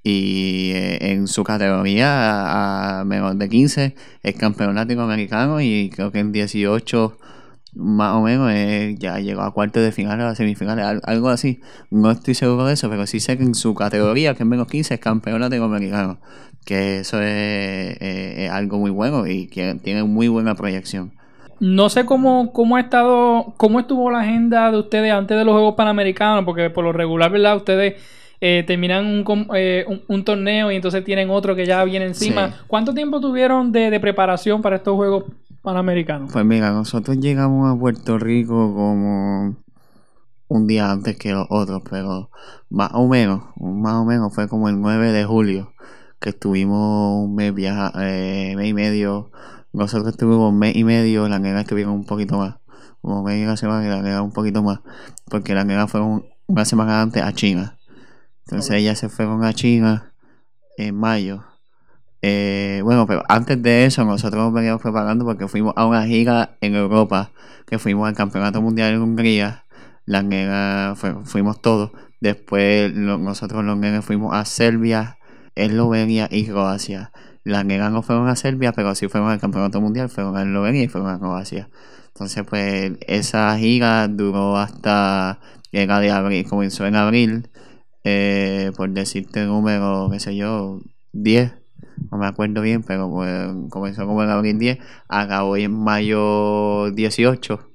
y 0.06 0.72
eh, 0.74 1.12
en 1.12 1.26
su 1.26 1.42
categoría 1.44 3.00
a, 3.00 3.04
menor 3.04 3.36
de 3.36 3.48
15 3.48 3.94
es 4.22 4.36
campeón 4.36 4.74
latinoamericano 4.74 5.62
y 5.62 5.90
creo 5.92 6.12
que 6.12 6.18
en 6.18 6.30
18 6.30 7.16
más 7.74 8.14
o 8.14 8.20
menos 8.20 8.52
eh, 8.52 8.94
ya 8.98 9.18
llegó 9.18 9.40
a 9.40 9.52
cuartos 9.52 9.82
de 9.82 9.92
final 9.92 10.20
a 10.20 10.34
semifinales, 10.36 11.00
algo 11.04 11.28
así. 11.30 11.60
No 11.90 12.10
estoy 12.10 12.34
seguro 12.34 12.66
de 12.66 12.74
eso, 12.74 12.88
pero 12.88 13.06
sí 13.06 13.18
sé 13.18 13.36
que 13.36 13.42
en 13.42 13.54
su 13.54 13.74
categoría, 13.74 14.34
que 14.34 14.44
es 14.44 14.48
menos 14.48 14.68
15, 14.68 14.94
es 14.94 15.00
campeón 15.00 15.40
latinoamericano. 15.40 16.18
Que 16.64 17.00
eso 17.00 17.20
es, 17.20 17.96
eh, 18.00 18.48
algo 18.52 18.78
muy 18.78 18.90
bueno 18.90 19.26
y 19.26 19.48
que 19.48 19.74
tiene 19.82 20.04
muy 20.04 20.28
buena 20.28 20.54
proyección. 20.54 21.12
No 21.58 21.88
sé 21.88 22.04
cómo, 22.04 22.52
cómo 22.52 22.76
ha 22.76 22.80
estado, 22.80 23.54
cómo 23.56 23.80
estuvo 23.80 24.10
la 24.10 24.20
agenda 24.20 24.70
de 24.70 24.78
ustedes 24.78 25.12
antes 25.12 25.36
de 25.36 25.44
los 25.44 25.54
Juegos 25.54 25.74
Panamericanos, 25.74 26.44
porque 26.44 26.70
por 26.70 26.84
lo 26.84 26.92
regular, 26.92 27.32
¿verdad? 27.32 27.56
Ustedes 27.56 27.94
eh, 28.46 28.62
terminan 28.62 29.24
eh, 29.54 29.86
un, 30.06 30.22
torneo 30.22 30.70
y 30.70 30.76
entonces 30.76 31.02
tienen 31.02 31.30
otro 31.30 31.56
que 31.56 31.64
ya 31.64 31.82
viene 31.82 32.04
encima. 32.04 32.54
¿Cuánto 32.66 32.92
tiempo 32.92 33.18
tuvieron 33.18 33.72
de, 33.72 33.98
preparación 33.98 34.60
para 34.60 34.76
estos 34.76 34.94
Juegos 34.96 35.24
Panamericanos? 35.62 36.30
Pues 36.30 36.44
mira, 36.44 36.70
nosotros 36.70 37.18
llegamos 37.18 37.74
a 37.74 37.80
Puerto 37.80 38.18
Rico 38.18 38.74
como 38.74 39.56
un 40.48 40.66
día 40.66 40.90
antes 40.90 41.16
que 41.16 41.32
los 41.32 41.46
otros, 41.48 41.80
pero 41.90 42.28
más 42.68 42.90
o 42.92 43.08
menos, 43.08 43.44
más 43.56 43.94
o 43.94 44.04
menos 44.04 44.34
fue 44.34 44.46
como 44.46 44.68
el 44.68 44.78
9 44.78 45.10
de 45.12 45.24
julio 45.24 45.72
que 46.20 46.28
estuvimos 46.28 47.24
un 47.24 47.34
mes, 47.34 47.54
viaja, 47.54 47.92
eh, 47.96 48.52
mes 48.56 48.68
y 48.68 48.74
medio 48.74 49.30
nosotros 49.72 50.10
estuvimos 50.10 50.52
un 50.52 50.58
mes 50.58 50.76
y 50.76 50.84
medio, 50.84 51.26
la 51.30 51.38
nena 51.38 51.62
estuvieron 51.62 51.94
un 51.94 52.04
poquito 52.04 52.36
más, 52.36 52.56
como 53.00 53.22
media 53.22 53.56
semana 53.56 53.86
y 53.86 53.88
la 53.88 54.02
nena 54.02 54.20
un 54.20 54.32
poquito 54.32 54.62
más, 54.62 54.80
porque 55.30 55.54
la 55.54 55.64
nena 55.64 55.88
fue 55.88 56.02
un- 56.02 56.26
una 56.46 56.66
semana 56.66 57.00
antes 57.00 57.22
a 57.22 57.32
China. 57.32 57.78
Entonces 58.46 58.70
Ok. 58.70 58.76
ellas 58.76 58.98
se 58.98 59.08
fueron 59.08 59.44
a 59.44 59.52
China 59.52 60.12
en 60.76 60.94
mayo. 60.96 61.44
Eh, 62.22 62.80
bueno, 62.84 63.06
pero 63.06 63.22
antes 63.28 63.62
de 63.62 63.84
eso 63.84 64.04
nosotros 64.04 64.42
nos 64.42 64.52
veníamos 64.52 64.80
preparando 64.80 65.24
porque 65.24 65.46
fuimos 65.48 65.74
a 65.76 65.86
una 65.86 66.06
gira 66.06 66.56
en 66.60 66.74
Europa, 66.74 67.32
que 67.66 67.78
fuimos 67.78 68.08
al 68.08 68.14
Campeonato 68.14 68.62
Mundial 68.62 68.94
en 68.94 69.02
Hungría. 69.02 69.64
Las 70.06 70.24
nenas 70.24 70.98
fue- 70.98 71.14
fuimos 71.24 71.60
todos. 71.60 71.90
Después 72.20 72.94
nosotros 72.94 73.64
los 73.64 73.76
nenes 73.76 74.04
fuimos 74.04 74.34
a 74.34 74.44
Serbia, 74.46 75.18
Eslovenia 75.54 76.28
y 76.30 76.46
Croacia. 76.46 77.12
Las 77.44 77.64
nenas 77.66 77.92
no 77.92 78.02
fueron 78.02 78.28
a 78.28 78.36
Serbia, 78.36 78.72
pero 78.72 78.94
sí 78.94 79.08
fueron 79.08 79.28
al 79.30 79.38
Campeonato 79.40 79.80
Mundial, 79.82 80.08
fueron 80.08 80.36
a 80.36 80.42
Eslovenia 80.42 80.82
y 80.82 80.88
fueron 80.88 81.10
a 81.10 81.18
Croacia. 81.18 81.68
Entonces, 82.08 82.44
pues 82.48 82.92
esa 83.06 83.56
gira 83.58 84.08
duró 84.08 84.56
hasta 84.56 85.40
era 85.72 86.00
de 86.00 86.10
abril, 86.10 86.46
comenzó 86.48 86.86
en 86.86 86.94
abril, 86.96 87.50
eh, 88.04 88.70
por 88.76 88.90
decirte 88.90 89.44
número, 89.46 90.08
qué 90.12 90.20
sé 90.20 90.36
yo, 90.36 90.80
10, 91.12 91.52
no 92.10 92.18
me 92.18 92.26
acuerdo 92.26 92.60
bien, 92.60 92.82
pero 92.82 93.10
pues, 93.10 93.50
comenzó 93.70 94.06
como 94.06 94.22
en 94.22 94.30
abril 94.30 94.58
10, 94.58 94.78
acabó 95.08 95.56
en 95.56 95.72
mayo 95.72 96.90
18. 96.92 97.70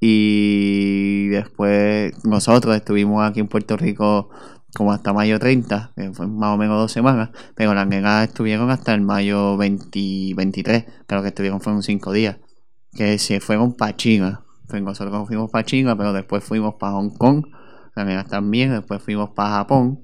Y 0.00 1.28
después 1.28 2.12
nosotros 2.24 2.76
estuvimos 2.76 3.28
aquí 3.28 3.40
en 3.40 3.48
Puerto 3.48 3.76
Rico 3.76 4.30
como 4.74 4.92
hasta 4.92 5.12
mayo 5.12 5.38
30, 5.38 5.92
que 5.96 6.12
fue 6.12 6.26
más 6.26 6.54
o 6.54 6.56
menos 6.56 6.78
dos 6.78 6.92
semanas, 6.92 7.30
pero 7.54 7.74
las 7.74 7.86
nenas 7.86 8.28
estuvieron 8.28 8.70
hasta 8.70 8.94
el 8.94 9.00
mayo 9.00 9.56
20, 9.56 10.34
23, 10.36 10.84
que 11.06 11.14
lo 11.14 11.22
que 11.22 11.28
estuvieron 11.28 11.60
fueron 11.60 11.82
cinco 11.82 12.12
días, 12.12 12.36
que 12.92 13.18
se 13.18 13.40
fueron 13.40 13.74
para 13.74 13.96
China. 13.96 14.44
Nosotros 14.70 15.26
fuimos 15.26 15.50
para 15.50 15.64
China, 15.64 15.96
pero 15.96 16.12
después 16.12 16.44
fuimos 16.44 16.74
para 16.74 16.92
Hong 16.92 17.10
Kong, 17.10 17.46
nenas 18.06 18.28
también, 18.28 18.70
después 18.70 19.02
fuimos 19.02 19.30
para 19.30 19.50
Japón, 19.50 20.00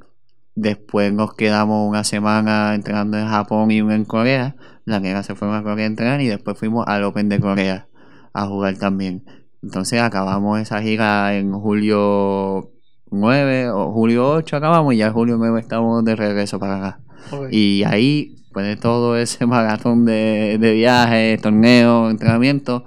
después 0.54 1.12
nos 1.12 1.34
quedamos 1.34 1.88
una 1.88 2.04
semana 2.04 2.74
entrenando 2.74 3.18
en 3.18 3.28
Japón 3.28 3.70
y 3.70 3.80
una 3.80 3.94
en 3.94 4.04
Corea, 4.04 4.56
las 4.84 5.00
nenas 5.00 5.26
se 5.26 5.34
fueron 5.34 5.56
a 5.56 5.62
Corea 5.62 5.84
a 5.84 5.88
entrenar 5.88 6.20
y 6.20 6.28
después 6.28 6.58
fuimos 6.58 6.86
al 6.86 7.04
Open 7.04 7.28
de 7.28 7.40
Corea 7.40 7.88
a 8.32 8.46
jugar 8.46 8.76
también. 8.76 9.24
Entonces 9.62 10.00
acabamos 10.00 10.60
esa 10.60 10.82
gira 10.82 11.36
en 11.36 11.52
julio 11.52 12.70
9 13.10 13.70
o 13.70 13.92
julio 13.92 14.28
8 14.32 14.56
acabamos 14.56 14.94
y 14.94 14.98
ya 14.98 15.10
julio 15.10 15.36
9 15.38 15.60
estamos 15.60 16.04
de 16.04 16.16
regreso 16.16 16.58
para 16.58 16.76
acá. 16.76 17.00
Y 17.50 17.84
ahí, 17.84 18.34
después 18.36 18.66
de 18.66 18.76
todo 18.76 19.16
ese 19.16 19.46
maratón 19.46 20.04
de, 20.04 20.58
de 20.60 20.72
viajes, 20.72 21.40
torneos, 21.40 22.10
entrenamientos, 22.10 22.82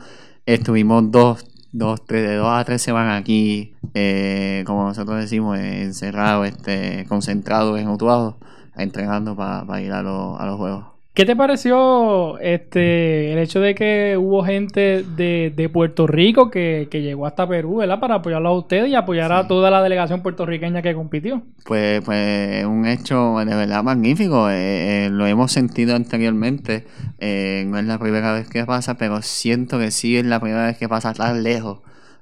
estuvimos 0.45 1.09
dos, 1.11 1.45
dos, 1.71 2.03
tres, 2.05 2.27
de 2.27 2.35
dos 2.35 2.47
a 2.49 2.63
tres 2.65 2.81
semanas 2.81 3.19
aquí, 3.19 3.75
eh, 3.93 4.63
como 4.65 4.83
nosotros 4.85 5.19
decimos, 5.19 5.57
encerrados, 5.59 6.47
este, 6.47 7.05
concentrados 7.07 7.79
en 7.79 7.87
Utuado, 7.89 8.37
entrenando 8.75 9.35
para 9.35 9.81
ir 9.81 9.91
a, 9.93 10.01
los- 10.03 10.39
a 10.39 10.45
los 10.45 10.57
juegos. 10.57 10.96
¿Qué 11.17 11.25
te 11.25 11.35
pareció 11.35 12.37
este 12.37 13.33
el 13.33 13.39
hecho 13.39 13.59
de 13.59 13.73
que 13.73 14.17
hubo 14.19 14.43
gente 14.43 15.03
de, 15.15 15.51
de 15.55 15.67
Puerto 15.67 16.05
Rico 16.05 16.51
que, 16.51 16.89
que 16.91 17.01
llegó 17.01 17.25
hasta 17.25 17.47
Perú, 17.49 17.77
¿verdad? 17.77 17.99
Para 17.99 18.13
apoyarlo 18.17 18.49
a 18.49 18.55
ustedes 18.55 18.89
y 18.89 18.93
apoyar 18.93 19.31
a 19.31 19.47
toda 19.47 19.71
la 19.71 19.81
delegación 19.81 20.21
puertorriqueña 20.21 20.83
que 20.83 20.93
compitió. 20.93 21.41
Pues, 21.65 22.01
pues 22.05 22.63
un 22.65 22.85
hecho 22.85 23.35
de 23.39 23.45
verdad 23.45 23.81
magnífico. 23.81 24.47
eh, 24.51 25.07
eh, 25.07 25.09
lo 25.09 25.25
hemos 25.25 25.51
sentido 25.51 25.95
anteriormente. 25.95 26.85
eh, 27.17 27.63
no 27.67 27.79
es 27.79 27.85
la 27.85 27.97
primera 27.97 28.31
vez 28.33 28.47
que 28.47 28.63
pasa, 28.65 28.99
pero 28.99 29.23
siento 29.23 29.79
que 29.79 29.89
sí 29.89 30.17
es 30.17 30.25
la 30.27 30.39
primera 30.39 30.67
vez 30.67 30.77
que 30.77 30.87
pasa 30.87 31.13
tan 31.13 31.41
lejos 31.41 31.79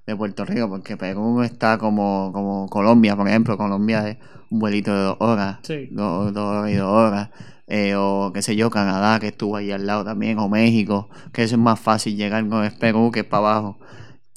de 0.08 0.16
Puerto 0.16 0.46
Rico, 0.46 0.70
porque 0.70 0.96
Perú 0.96 1.42
está 1.42 1.78
como, 1.78 2.32
como 2.32 2.70
Colombia, 2.70 3.18
por 3.18 3.28
ejemplo. 3.28 3.58
Colombia 3.58 4.08
es 4.08 4.18
un 4.50 4.60
vuelito 4.60 4.96
de 4.96 5.02
dos 5.02 5.18
horas, 5.20 5.58
Sí. 5.64 5.90
dos, 5.92 6.34
dos 6.34 6.46
horas 6.46 6.72
y 6.72 6.76
dos 6.76 6.88
horas. 6.94 7.30
Eh, 7.68 7.96
o 7.96 8.32
qué 8.34 8.42
sé 8.42 8.56
yo, 8.56 8.70
Canadá, 8.70 9.20
que 9.20 9.28
estuvo 9.28 9.56
ahí 9.58 9.72
al 9.72 9.86
lado 9.88 10.04
también, 10.06 10.40
o 10.40 10.50
México, 10.50 11.10
que 11.34 11.44
eso 11.44 11.56
es 11.56 11.62
más 11.62 11.80
fácil 11.80 12.16
llegar, 12.16 12.44
no 12.44 12.64
es 12.64 12.74
Perú, 12.74 13.12
que 13.12 13.22
es 13.22 13.26
para 13.26 13.50
abajo. 13.50 13.78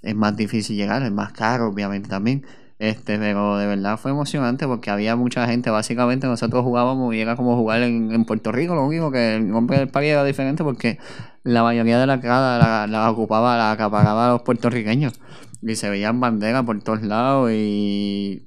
Es 0.02 0.14
más 0.14 0.36
difícil 0.36 0.76
llegar, 0.76 1.02
es 1.02 1.12
más 1.12 1.32
caro, 1.32 1.68
obviamente 1.68 2.08
también. 2.08 2.44
Este, 2.78 3.18
pero 3.18 3.56
de 3.58 3.66
verdad 3.66 3.98
fue 3.98 4.12
emocionante 4.12 4.66
porque 4.66 4.90
había 4.90 5.16
mucha 5.16 5.46
gente. 5.46 5.70
Básicamente 5.70 6.26
nosotros 6.28 6.62
jugábamos 6.62 7.14
y 7.14 7.20
era 7.20 7.36
como 7.36 7.56
jugar 7.56 7.82
en, 7.82 8.12
en 8.12 8.24
Puerto 8.24 8.52
Rico. 8.52 8.74
Lo 8.74 8.86
único 8.86 9.10
que 9.10 9.36
el 9.36 9.48
nombre 9.48 9.78
del 9.78 9.88
país 9.88 10.12
era 10.12 10.24
diferente 10.24 10.62
porque 10.62 10.98
la 11.42 11.62
mayoría 11.62 11.98
de 11.98 12.06
la 12.06 12.18
grada 12.18 12.58
la, 12.58 12.86
la 12.86 13.10
ocupaba, 13.10 13.56
la 13.56 13.72
acaparaba 13.72 14.28
los 14.28 14.42
puertorriqueños. 14.42 15.20
Y 15.62 15.74
se 15.74 15.90
veían 15.90 16.20
banderas 16.20 16.64
por 16.64 16.80
todos 16.82 17.02
lados 17.02 17.50
y, 17.52 18.46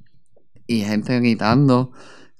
y 0.67 0.81
gente 0.81 1.19
gritando. 1.19 1.91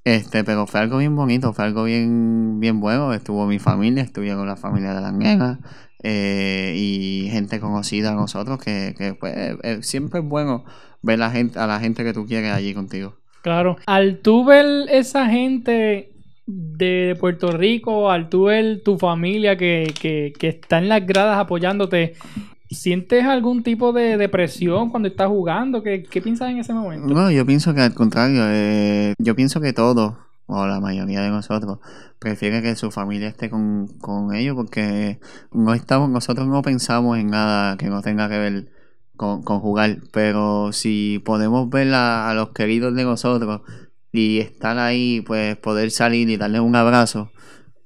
Este, 0.04 0.44
pero 0.44 0.66
fue 0.66 0.80
algo 0.80 0.98
bien 0.98 1.16
bonito, 1.16 1.54
fue 1.54 1.66
algo 1.66 1.84
bien, 1.84 2.60
bien 2.60 2.80
bueno. 2.80 3.14
Estuvo 3.14 3.46
mi 3.46 3.60
familia, 3.60 4.04
estuvieron 4.04 4.48
la 4.48 4.56
familia 4.56 4.94
de 4.96 5.02
las 5.02 5.14
nenas 5.14 5.60
eh, 6.04 6.74
y 6.76 7.30
gente 7.32 7.60
conocida 7.60 8.12
a 8.12 8.16
nosotros 8.16 8.60
que, 8.60 8.96
que 8.98 9.14
pues, 9.14 9.34
eh, 9.36 9.80
siempre 9.82 10.22
es 10.22 10.26
bueno 10.26 10.66
ver 11.04 11.20
la 11.20 11.30
gente, 11.30 11.60
a 11.60 11.68
la 11.68 11.80
gente 11.80 12.04
que 12.04 12.14
tú 12.14 12.26
quieres 12.26 12.52
allí 12.52 12.74
contigo. 12.74 13.16
Claro. 13.44 13.78
Al 13.86 14.20
tú 14.20 14.46
ver 14.46 14.66
esa 14.90 15.28
gente 15.28 16.12
de 16.48 17.16
Puerto 17.20 17.52
Rico, 17.52 18.10
al 18.12 18.30
tú 18.30 18.46
ver 18.46 18.82
tu 18.84 18.98
familia 18.98 19.58
que, 19.58 19.94
que, 20.00 20.34
que 20.38 20.48
está 20.50 20.80
en 20.80 20.90
las 20.90 21.06
gradas 21.06 21.38
apoyándote, 21.38 22.16
¿sientes 22.72 23.26
algún 23.26 23.64
tipo 23.64 23.92
de 23.94 24.18
depresión 24.18 24.90
cuando 24.90 25.10
estás 25.10 25.28
jugando? 25.28 25.84
¿Qué, 25.84 26.04
qué 26.04 26.22
piensas 26.22 26.50
en 26.50 26.60
ese 26.60 26.74
momento? 26.74 27.14
No, 27.14 27.30
yo 27.30 27.46
pienso 27.46 27.74
que 27.74 27.82
al 27.82 27.94
contrario, 27.94 28.44
eh, 28.48 29.14
yo 29.18 29.36
pienso 29.36 29.60
que 29.60 29.74
todos, 29.74 30.16
o 30.48 30.66
la 30.66 30.80
mayoría 30.80 31.22
de 31.22 31.30
nosotros, 31.30 31.80
prefiere 32.18 32.62
que 32.62 32.76
su 32.76 32.90
familia 32.92 33.28
esté 33.28 33.50
con, 33.50 33.88
con 34.00 34.34
ellos 34.34 34.56
porque 34.56 35.20
no 35.52 35.74
estamos, 35.74 36.10
nosotros 36.10 36.48
no 36.48 36.62
pensamos 36.62 37.18
en 37.18 37.28
nada 37.28 37.78
que 37.78 37.88
no 37.88 38.02
tenga 38.02 38.30
que 38.30 38.38
ver 38.38 38.72
con, 39.18 39.44
con 39.44 39.60
jugar, 39.60 39.98
pero 40.12 40.72
si 40.72 41.22
podemos 41.26 41.70
ver 41.70 41.94
a, 41.94 42.30
a 42.30 42.34
los 42.34 42.50
queridos 42.50 42.96
de 42.96 43.04
nosotros 43.04 43.62
y 44.12 44.40
estar 44.40 44.78
ahí, 44.80 45.22
pues 45.22 45.58
poder 45.58 45.92
salir 45.92 46.30
y 46.30 46.38
darles 46.38 46.62
un 46.62 46.76
abrazo, 46.76 47.32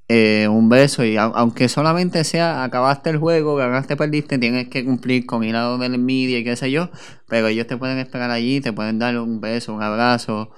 eh, 0.07 0.47
un 0.49 0.69
beso 0.69 1.03
y 1.03 1.15
au- 1.17 1.31
aunque 1.35 1.67
solamente 1.69 2.23
sea 2.23 2.63
acabaste 2.63 3.09
el 3.09 3.17
juego, 3.17 3.55
ganaste, 3.55 3.95
perdiste, 3.97 4.37
tienes 4.37 4.67
que 4.69 4.85
cumplir 4.85 5.25
con 5.25 5.43
ir 5.43 5.55
a 5.55 5.61
donde 5.61 5.87
el 5.87 5.97
media 5.99 6.37
y 6.39 6.43
qué 6.43 6.55
sé 6.55 6.71
yo, 6.71 6.89
pero 7.27 7.47
ellos 7.47 7.67
te 7.67 7.77
pueden 7.77 7.97
esperar 7.99 8.31
allí, 8.31 8.61
te 8.61 8.73
pueden 8.73 8.99
dar 8.99 9.17
un 9.19 9.41
beso, 9.41 9.73
un 9.73 9.81
abrazo 9.83 10.51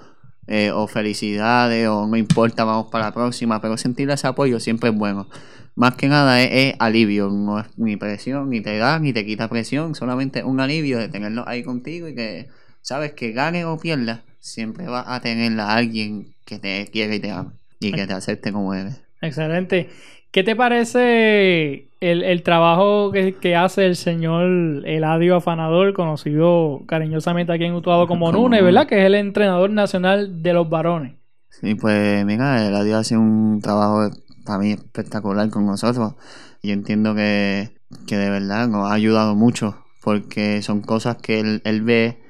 eh, 0.47 0.71
o 0.71 0.87
felicidades 0.87 1.87
o 1.87 2.07
no 2.07 2.17
importa, 2.17 2.63
vamos 2.63 2.87
para 2.91 3.05
la 3.05 3.13
próxima, 3.13 3.61
pero 3.61 3.77
sentir 3.77 4.09
ese 4.09 4.27
apoyo 4.27 4.59
siempre 4.59 4.89
es 4.89 4.95
bueno. 4.95 5.27
Más 5.75 5.95
que 5.95 6.07
nada 6.07 6.41
es, 6.41 6.49
es 6.73 6.75
alivio, 6.79 7.29
no 7.29 7.59
es 7.59 7.67
ni 7.77 7.97
presión, 7.97 8.49
ni 8.49 8.61
te 8.61 8.77
da, 8.77 8.99
ni 8.99 9.13
te 9.13 9.25
quita 9.25 9.47
presión, 9.49 9.95
solamente 9.95 10.43
un 10.43 10.59
alivio 10.59 10.97
de 10.99 11.09
tenerlos 11.09 11.45
ahí 11.47 11.63
contigo 11.63 12.07
y 12.07 12.15
que 12.15 12.49
sabes 12.81 13.13
que 13.13 13.31
gane 13.31 13.65
o 13.65 13.77
pierda, 13.77 14.23
siempre 14.39 14.87
vas 14.87 15.05
a 15.07 15.19
tener 15.21 15.59
a 15.59 15.73
alguien 15.75 16.35
que 16.45 16.59
te 16.59 16.87
quiere 16.91 17.15
y 17.17 17.19
te 17.19 17.31
ama 17.31 17.53
y 17.79 17.93
que 17.93 18.07
te 18.07 18.13
acepte 18.13 18.51
como 18.51 18.73
eres. 18.73 19.06
Excelente. 19.21 19.89
¿Qué 20.31 20.43
te 20.43 20.55
parece 20.55 21.87
el, 21.99 22.23
el 22.23 22.43
trabajo 22.43 23.11
que, 23.11 23.33
que 23.35 23.55
hace 23.55 23.85
el 23.85 23.95
señor 23.95 24.85
Eladio 24.85 25.37
Afanador, 25.37 25.93
conocido 25.93 26.83
cariñosamente 26.87 27.51
aquí 27.53 27.65
en 27.65 27.73
Utuado 27.73 28.07
como 28.07 28.31
Nune. 28.31 28.61
¿verdad? 28.61 28.87
Que 28.87 28.99
es 28.99 29.05
el 29.05 29.15
entrenador 29.15 29.69
nacional 29.69 30.43
de 30.43 30.53
los 30.53 30.69
varones. 30.69 31.15
Sí, 31.49 31.75
pues 31.75 32.23
mira, 32.25 32.67
el 32.67 32.75
adiós 32.75 32.99
hace 32.99 33.17
un 33.17 33.61
trabajo 33.61 34.11
para 34.45 34.59
mí 34.59 34.73
espectacular 34.73 35.49
con 35.49 35.65
nosotros. 35.65 36.13
Yo 36.61 36.73
entiendo 36.73 37.15
que, 37.15 37.79
que 38.05 38.17
de 38.17 38.29
verdad 38.29 38.67
nos 38.67 38.89
ha 38.89 38.93
ayudado 38.93 39.35
mucho 39.35 39.83
porque 40.03 40.61
son 40.61 40.81
cosas 40.81 41.17
que 41.17 41.39
él, 41.39 41.61
él 41.65 41.81
ve. 41.81 42.21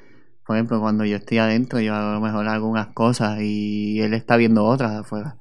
Por 0.46 0.56
ejemplo, 0.56 0.79
cuando 0.79 1.03
yo 1.03 1.17
estoy 1.17 1.39
adentro, 1.39 1.82
yo 1.82 1.94
a 1.94 2.13
lo 2.13 2.22
mejor 2.22 2.48
hago 2.48 2.70
unas 2.70 2.88
cosas 2.88 3.41
y 3.41 4.00
él 4.00 4.13
está 4.13 4.38
viendo 4.38 4.63
otras 4.63 4.94
afuera. 4.94 5.36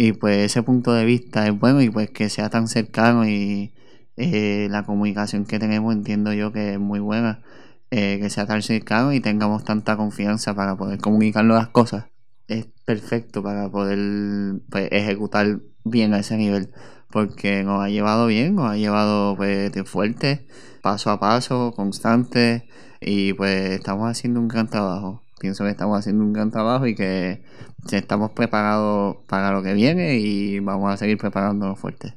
Y 0.00 0.12
pues 0.12 0.38
ese 0.38 0.62
punto 0.62 0.92
de 0.92 1.04
vista 1.04 1.46
es 1.48 1.58
bueno 1.58 1.82
y 1.82 1.90
pues 1.90 2.10
que 2.10 2.28
sea 2.28 2.50
tan 2.50 2.68
cercano 2.68 3.26
y 3.28 3.74
eh, 4.16 4.68
la 4.70 4.84
comunicación 4.84 5.44
que 5.44 5.58
tenemos 5.58 5.92
entiendo 5.92 6.32
yo 6.32 6.52
que 6.52 6.74
es 6.74 6.78
muy 6.78 7.00
buena. 7.00 7.42
eh, 7.90 8.18
que 8.20 8.30
sea 8.30 8.46
tan 8.46 8.62
cercano 8.62 9.12
y 9.12 9.20
tengamos 9.20 9.64
tanta 9.64 9.96
confianza 9.96 10.54
para 10.54 10.76
poder 10.76 11.00
comunicarnos 11.00 11.56
las 11.56 11.68
cosas 11.68 12.06
es 12.48 12.66
perfecto 12.84 13.42
para 13.42 13.70
poder 13.70 14.60
pues, 14.70 14.88
ejecutar 14.92 15.60
bien 15.84 16.14
a 16.14 16.20
ese 16.20 16.36
nivel 16.36 16.70
porque 17.10 17.64
nos 17.64 17.82
ha 17.82 17.88
llevado 17.88 18.26
bien, 18.26 18.54
nos 18.54 18.70
ha 18.70 18.76
llevado 18.76 19.36
pues, 19.36 19.72
de 19.72 19.84
fuerte, 19.84 20.46
paso 20.82 21.10
a 21.10 21.20
paso, 21.20 21.72
constante 21.74 22.68
y 23.00 23.32
pues 23.34 23.70
estamos 23.70 24.10
haciendo 24.10 24.40
un 24.40 24.48
gran 24.48 24.68
trabajo. 24.68 25.22
Pienso 25.40 25.64
que 25.64 25.70
estamos 25.70 25.98
haciendo 25.98 26.24
un 26.24 26.32
gran 26.32 26.50
trabajo 26.50 26.86
y 26.86 26.94
que 26.94 27.44
estamos 27.92 28.30
preparados 28.32 29.16
para 29.28 29.50
lo 29.52 29.62
que 29.62 29.74
viene 29.74 30.16
y 30.16 30.58
vamos 30.60 30.92
a 30.92 30.96
seguir 30.96 31.18
preparándonos 31.18 31.78
fuerte. 31.78 32.14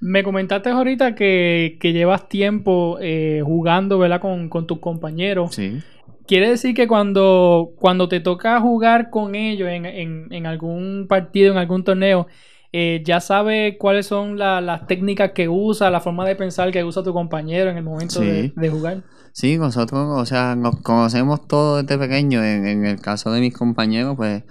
Me 0.00 0.22
comentaste 0.22 0.68
ahorita 0.70 1.14
que, 1.14 1.78
que 1.80 1.92
llevas 1.92 2.28
tiempo 2.28 2.98
eh, 3.00 3.42
jugando, 3.44 3.98
¿verdad? 3.98 4.20
Con, 4.20 4.48
con 4.48 4.66
tus 4.66 4.78
compañeros. 4.80 5.54
Sí. 5.54 5.80
Quiere 6.26 6.48
decir 6.50 6.74
que 6.74 6.88
cuando, 6.88 7.70
cuando 7.76 8.08
te 8.08 8.20
toca 8.20 8.60
jugar 8.60 9.10
con 9.10 9.34
ellos 9.34 9.68
en, 9.68 9.86
en, 9.86 10.26
en 10.30 10.46
algún 10.46 11.06
partido, 11.08 11.52
en 11.52 11.58
algún 11.58 11.84
torneo, 11.84 12.26
eh, 12.72 13.02
ya 13.04 13.20
sabes 13.20 13.76
cuáles 13.78 14.06
son 14.06 14.38
la- 14.38 14.60
las 14.60 14.86
técnicas 14.86 15.30
que 15.32 15.48
usa, 15.48 15.90
la 15.90 16.00
forma 16.00 16.26
de 16.26 16.34
pensar 16.34 16.70
que 16.72 16.82
usa 16.82 17.02
tu 17.02 17.12
compañero 17.12 17.70
en 17.70 17.76
el 17.76 17.84
momento 17.84 18.20
de, 18.20 18.42
Sí. 18.48 18.52
de 18.56 18.68
jugar. 18.68 19.02
Sí, 19.32 19.58
nosotros, 19.58 20.00
o 20.20 20.26
sea, 20.26 20.54
nos 20.56 20.80
conocemos 20.82 21.46
todos 21.46 21.86
desde 21.86 21.98
pequeños. 21.98 22.42
En, 22.44 22.66
en 22.66 22.84
el 22.86 23.00
caso 23.00 23.30
de 23.30 23.40
mis 23.40 23.54
compañeros, 23.54 24.16
pues 24.16 24.42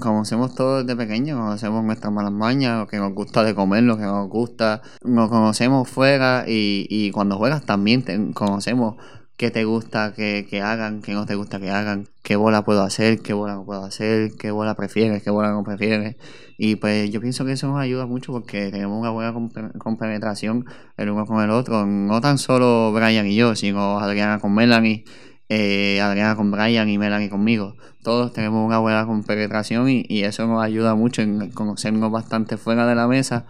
conocemos 0.00 0.54
todos 0.54 0.86
desde 0.86 0.96
pequeños, 0.96 1.38
conocemos 1.38 1.84
nuestras 1.84 2.12
malas 2.12 2.32
mañas, 2.32 2.78
lo 2.78 2.86
que 2.86 2.98
nos 2.98 3.12
gusta 3.14 3.42
de 3.44 3.54
comer, 3.54 3.82
lo 3.84 3.96
que 3.96 4.04
nos 4.04 4.28
gusta. 4.28 4.82
Nos 5.04 5.28
conocemos 5.28 5.88
fuera 5.88 6.44
y, 6.46 7.10
cuando 7.12 7.36
juegas 7.36 7.64
también 7.64 8.32
conocemos 8.32 8.96
qué 9.36 9.50
te 9.50 9.64
gusta 9.64 10.14
que, 10.14 10.46
que 10.48 10.62
hagan, 10.62 11.02
qué 11.02 11.12
no 11.12 11.26
te 11.26 11.34
gusta 11.34 11.58
que 11.58 11.70
hagan, 11.70 12.06
qué 12.22 12.36
bola 12.36 12.64
puedo 12.64 12.82
hacer, 12.82 13.20
qué 13.20 13.32
bola 13.32 13.54
no 13.54 13.64
puedo 13.64 13.84
hacer, 13.84 14.32
qué 14.38 14.50
bola 14.50 14.74
prefieres, 14.74 15.22
qué 15.22 15.30
bola 15.30 15.50
no 15.50 15.64
prefieres. 15.64 16.16
Y 16.56 16.76
pues 16.76 17.10
yo 17.10 17.20
pienso 17.20 17.44
que 17.44 17.52
eso 17.52 17.66
nos 17.66 17.80
ayuda 17.80 18.06
mucho 18.06 18.32
porque 18.32 18.70
tenemos 18.70 19.00
una 19.00 19.10
buena 19.10 19.32
compe- 19.34 19.76
compenetración 19.78 20.66
el 20.96 21.10
uno 21.10 21.26
con 21.26 21.42
el 21.42 21.50
otro, 21.50 21.84
no 21.84 22.20
tan 22.20 22.38
solo 22.38 22.92
Brian 22.92 23.26
y 23.26 23.34
yo, 23.34 23.56
sino 23.56 23.98
Adriana 23.98 24.38
con 24.38 24.54
Melanie, 24.54 25.04
eh, 25.48 26.00
Adriana 26.00 26.36
con 26.36 26.50
Brian 26.50 26.88
y 26.88 26.98
Melanie 26.98 27.30
conmigo. 27.30 27.76
Todos 28.02 28.32
tenemos 28.32 28.66
una 28.66 28.78
buena 28.78 29.06
compenetración 29.06 29.88
y, 29.88 30.24
eso 30.24 30.46
nos 30.46 30.62
ayuda 30.62 30.94
mucho 30.94 31.22
en 31.22 31.50
conocernos 31.50 32.10
bastante 32.10 32.56
fuera 32.56 32.86
de 32.86 32.94
la 32.94 33.08
mesa. 33.08 33.46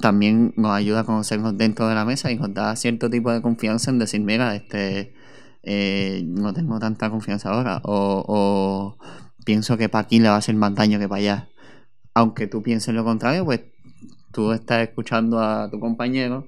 También 0.00 0.54
nos 0.56 0.72
ayuda 0.72 1.00
a 1.00 1.04
conocernos 1.04 1.56
dentro 1.56 1.88
de 1.88 1.94
la 1.94 2.04
mesa 2.04 2.30
y 2.30 2.36
nos 2.36 2.52
da 2.54 2.74
cierto 2.76 3.10
tipo 3.10 3.30
de 3.32 3.42
confianza 3.42 3.90
en 3.90 3.98
decir, 3.98 4.20
mira, 4.20 4.54
este, 4.56 5.14
eh, 5.62 6.22
no 6.26 6.52
tengo 6.52 6.78
tanta 6.80 7.10
confianza 7.10 7.50
ahora 7.50 7.80
o, 7.84 8.24
o 8.26 8.98
pienso 9.44 9.76
que 9.76 9.88
para 9.88 10.04
aquí 10.06 10.18
le 10.18 10.28
va 10.28 10.36
a 10.36 10.38
hacer 10.38 10.54
más 10.56 10.74
daño 10.74 10.98
que 10.98 11.08
para 11.08 11.20
allá. 11.20 11.48
Aunque 12.14 12.46
tú 12.46 12.62
pienses 12.62 12.94
lo 12.94 13.04
contrario, 13.04 13.44
pues 13.44 13.62
tú 14.32 14.52
estás 14.52 14.82
escuchando 14.82 15.40
a 15.40 15.70
tu 15.70 15.78
compañero 15.78 16.46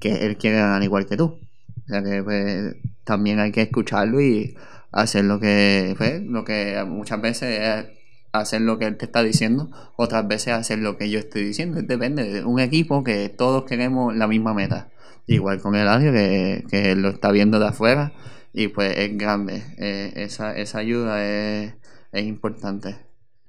que 0.00 0.26
él 0.26 0.36
quiere 0.36 0.58
ganar 0.58 0.82
igual 0.82 1.06
que 1.06 1.16
tú. 1.16 1.38
O 1.84 1.88
sea 1.88 2.02
que 2.02 2.22
pues, 2.22 2.76
también 3.04 3.40
hay 3.40 3.52
que 3.52 3.62
escucharlo 3.62 4.20
y 4.20 4.56
hacer 4.92 5.24
lo 5.24 5.40
que, 5.40 5.94
pues, 5.96 6.22
lo 6.22 6.44
que 6.44 6.82
muchas 6.86 7.20
veces 7.20 7.60
es 7.60 7.86
hacer 8.32 8.62
lo 8.62 8.78
que 8.78 8.86
él 8.86 8.96
te 8.96 9.04
está 9.04 9.22
diciendo, 9.22 9.70
otras 9.96 10.26
veces 10.26 10.54
hacer 10.54 10.80
lo 10.80 10.96
que 10.96 11.08
yo 11.10 11.18
estoy 11.18 11.44
diciendo. 11.44 11.80
Depende 11.82 12.24
de 12.24 12.44
un 12.44 12.60
equipo 12.60 13.04
que 13.04 13.28
todos 13.28 13.64
queremos 13.64 14.14
la 14.16 14.26
misma 14.26 14.54
meta. 14.54 14.90
Igual 15.26 15.60
con 15.60 15.74
el 15.76 15.88
audio 15.88 16.12
que, 16.12 16.64
que 16.68 16.96
lo 16.96 17.08
está 17.08 17.30
viendo 17.30 17.58
de 17.58 17.68
afuera 17.68 18.12
y 18.52 18.68
pues 18.68 18.96
es 18.96 19.16
grande. 19.16 19.62
Eh, 19.78 20.12
esa, 20.16 20.54
esa 20.56 20.78
ayuda 20.78 21.24
es, 21.24 21.74
es 22.12 22.24
importante. 22.24 22.96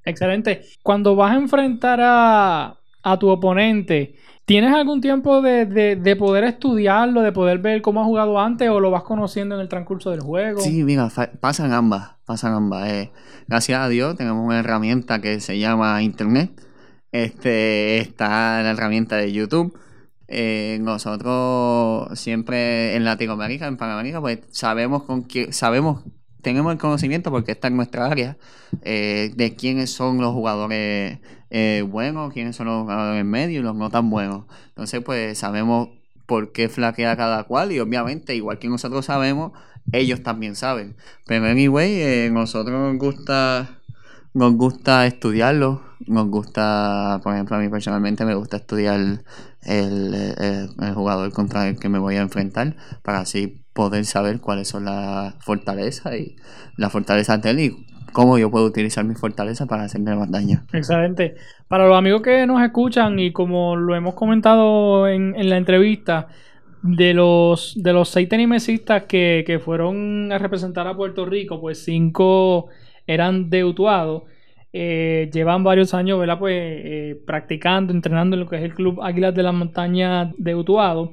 Excelente. 0.04 0.62
Cuando 0.84 1.16
vas 1.16 1.32
a 1.32 1.40
enfrentar 1.40 2.00
a, 2.02 2.80
a 3.04 3.20
tu 3.20 3.30
oponente, 3.30 4.16
¿tienes 4.46 4.74
algún 4.74 5.02
tiempo 5.02 5.42
de, 5.42 5.66
de- 5.66 5.96
de 5.96 6.16
poder 6.16 6.44
estudiarlo, 6.44 7.22
de 7.22 7.32
poder 7.32 7.60
ver 7.60 7.82
cómo 7.82 8.02
ha 8.02 8.06
jugado 8.06 8.40
antes 8.40 8.70
o 8.70 8.80
lo 8.80 8.92
vas 8.92 9.04
conociendo 9.04 9.56
en 9.56 9.62
el 9.62 9.70
transcurso 9.70 10.12
del 10.12 10.22
juego? 10.22 10.62
Sí, 10.62 10.84
mira, 10.84 11.10
pasan 11.40 11.74
ambas, 11.74 12.12
pasan 12.25 12.54
ambas. 12.54 12.88
eh. 12.90 13.12
gracias 13.48 13.80
a 13.82 13.88
Dios 13.90 14.16
tenemos 14.16 14.46
una 14.46 14.60
herramienta 14.60 15.20
que 15.22 15.40
se 15.40 15.58
llama 15.60 16.02
Internet. 16.04 16.52
Este 17.12 18.00
está 18.00 18.62
la 18.62 18.72
herramienta 18.72 19.16
de 19.18 19.32
YouTube. 19.32 19.78
Eh, 20.28 20.80
nosotros 20.82 22.20
siempre 22.20 22.96
en 22.96 23.06
Latinoamérica, 23.06 23.68
en 23.68 23.78
Panamérica, 23.78 24.20
pues 24.22 24.40
sabemos 24.50 25.04
con 25.04 25.24
qué, 25.24 25.54
sabemos, 25.54 26.04
tenemos 26.46 26.72
el 26.72 26.78
conocimiento 26.78 27.32
porque 27.32 27.54
está 27.54 27.70
en 27.70 27.75
nuestra 27.75 28.06
área 28.06 28.38
eh, 28.84 29.32
de 29.36 29.56
quiénes 29.56 29.90
son 29.90 30.20
los 30.20 30.32
jugadores 30.32 31.18
eh, 31.50 31.84
buenos, 31.90 32.32
quiénes 32.34 32.56
son 32.56 32.68
los 32.68 32.84
jugadores 32.84 33.25
medios 33.25 33.62
y 33.62 33.64
los 33.64 33.75
no 33.75 33.90
tan 33.90 34.12
buenos. 34.12 34.46
Entonces, 34.68 35.02
pues 35.04 35.40
sabemos 35.40 35.90
por 36.28 36.52
qué 36.52 36.70
flaquea 36.70 37.18
cada 37.18 37.46
cual 37.46 37.72
y 37.72 37.80
obviamente, 37.80 38.36
igual 38.36 38.60
que 38.60 38.70
nosotros 38.70 39.06
sabemos, 39.06 39.54
ellos 39.92 40.22
también 40.22 40.56
saben. 40.56 40.96
Pero 41.26 41.48
anyway, 41.48 42.02
eh, 42.02 42.30
nosotros 42.32 42.80
nos 42.80 43.00
gusta 43.00 43.82
nos 44.36 44.54
gusta 44.54 45.08
estudiarlo, 45.08 45.82
nos 46.06 46.28
gusta, 46.28 47.22
por 47.24 47.34
ejemplo, 47.34 47.56
a 47.56 47.60
mí 47.60 47.69
personalmente 47.69 48.24
me 48.26 48.36
gusta 48.36 48.58
estudiar 48.58 49.24
el, 49.63 50.13
jugador 50.93 51.32
contra 51.32 51.67
el 51.69 51.80
que 51.80 51.89
me 51.89 51.98
voy 51.98 52.17
a 52.17 52.22
enfrentar 52.22 52.76
para 53.02 53.22
así 53.22 53.64
poder 53.76 54.06
saber 54.06 54.40
cuáles 54.40 54.70
son 54.70 54.86
las 54.86 55.36
fortalezas 55.44 56.16
y 56.16 56.36
las 56.78 56.92
fortalezas 56.92 57.42
de 57.42 57.50
él 57.52 57.60
y 57.60 57.86
cómo 58.14 58.38
yo 58.38 58.50
puedo 58.50 58.66
utilizar 58.66 59.04
mi 59.04 59.16
fortaleza 59.16 59.66
para 59.66 59.84
hacerle 59.84 60.16
más 60.16 60.32
daño. 60.32 60.64
Excelente. 60.74 61.36
Para 61.68 61.86
los 61.86 61.98
amigos 61.98 62.22
que 62.22 62.48
nos 62.48 62.64
escuchan 62.64 63.20
y 63.20 63.32
como 63.32 63.76
lo 63.76 63.94
hemos 63.94 64.16
comentado 64.16 65.08
en, 65.08 65.36
en 65.36 65.50
la 65.50 65.58
entrevista, 65.58 66.28
de 66.86 67.16
los, 67.16 67.74
de 67.82 67.94
los 67.94 68.10
seis 68.10 68.30
tenimesistas 68.30 69.04
que, 69.06 69.44
que 69.46 69.58
fueron 69.58 70.32
a 70.32 70.38
representar 70.38 70.88
a 70.88 70.96
Puerto 70.96 71.26
Rico, 71.26 71.60
pues 71.60 71.84
cinco 71.84 72.68
eran 73.08 73.50
de 73.50 73.64
Utuado. 73.64 74.26
Eh, 74.72 75.30
llevan 75.34 75.64
varios 75.64 75.96
años, 75.96 76.20
¿verdad? 76.20 76.38
Pues 76.38 76.54
eh, 76.56 77.20
practicando, 77.26 77.92
entrenando 77.92 78.36
en 78.36 78.42
lo 78.42 78.48
que 78.48 78.58
es 78.58 78.64
el 78.64 78.76
Club 78.76 79.02
Águilas 79.02 79.34
de 79.34 79.42
la 79.42 79.52
Montaña 79.52 80.32
de 80.38 80.54
Utuado. 80.54 81.12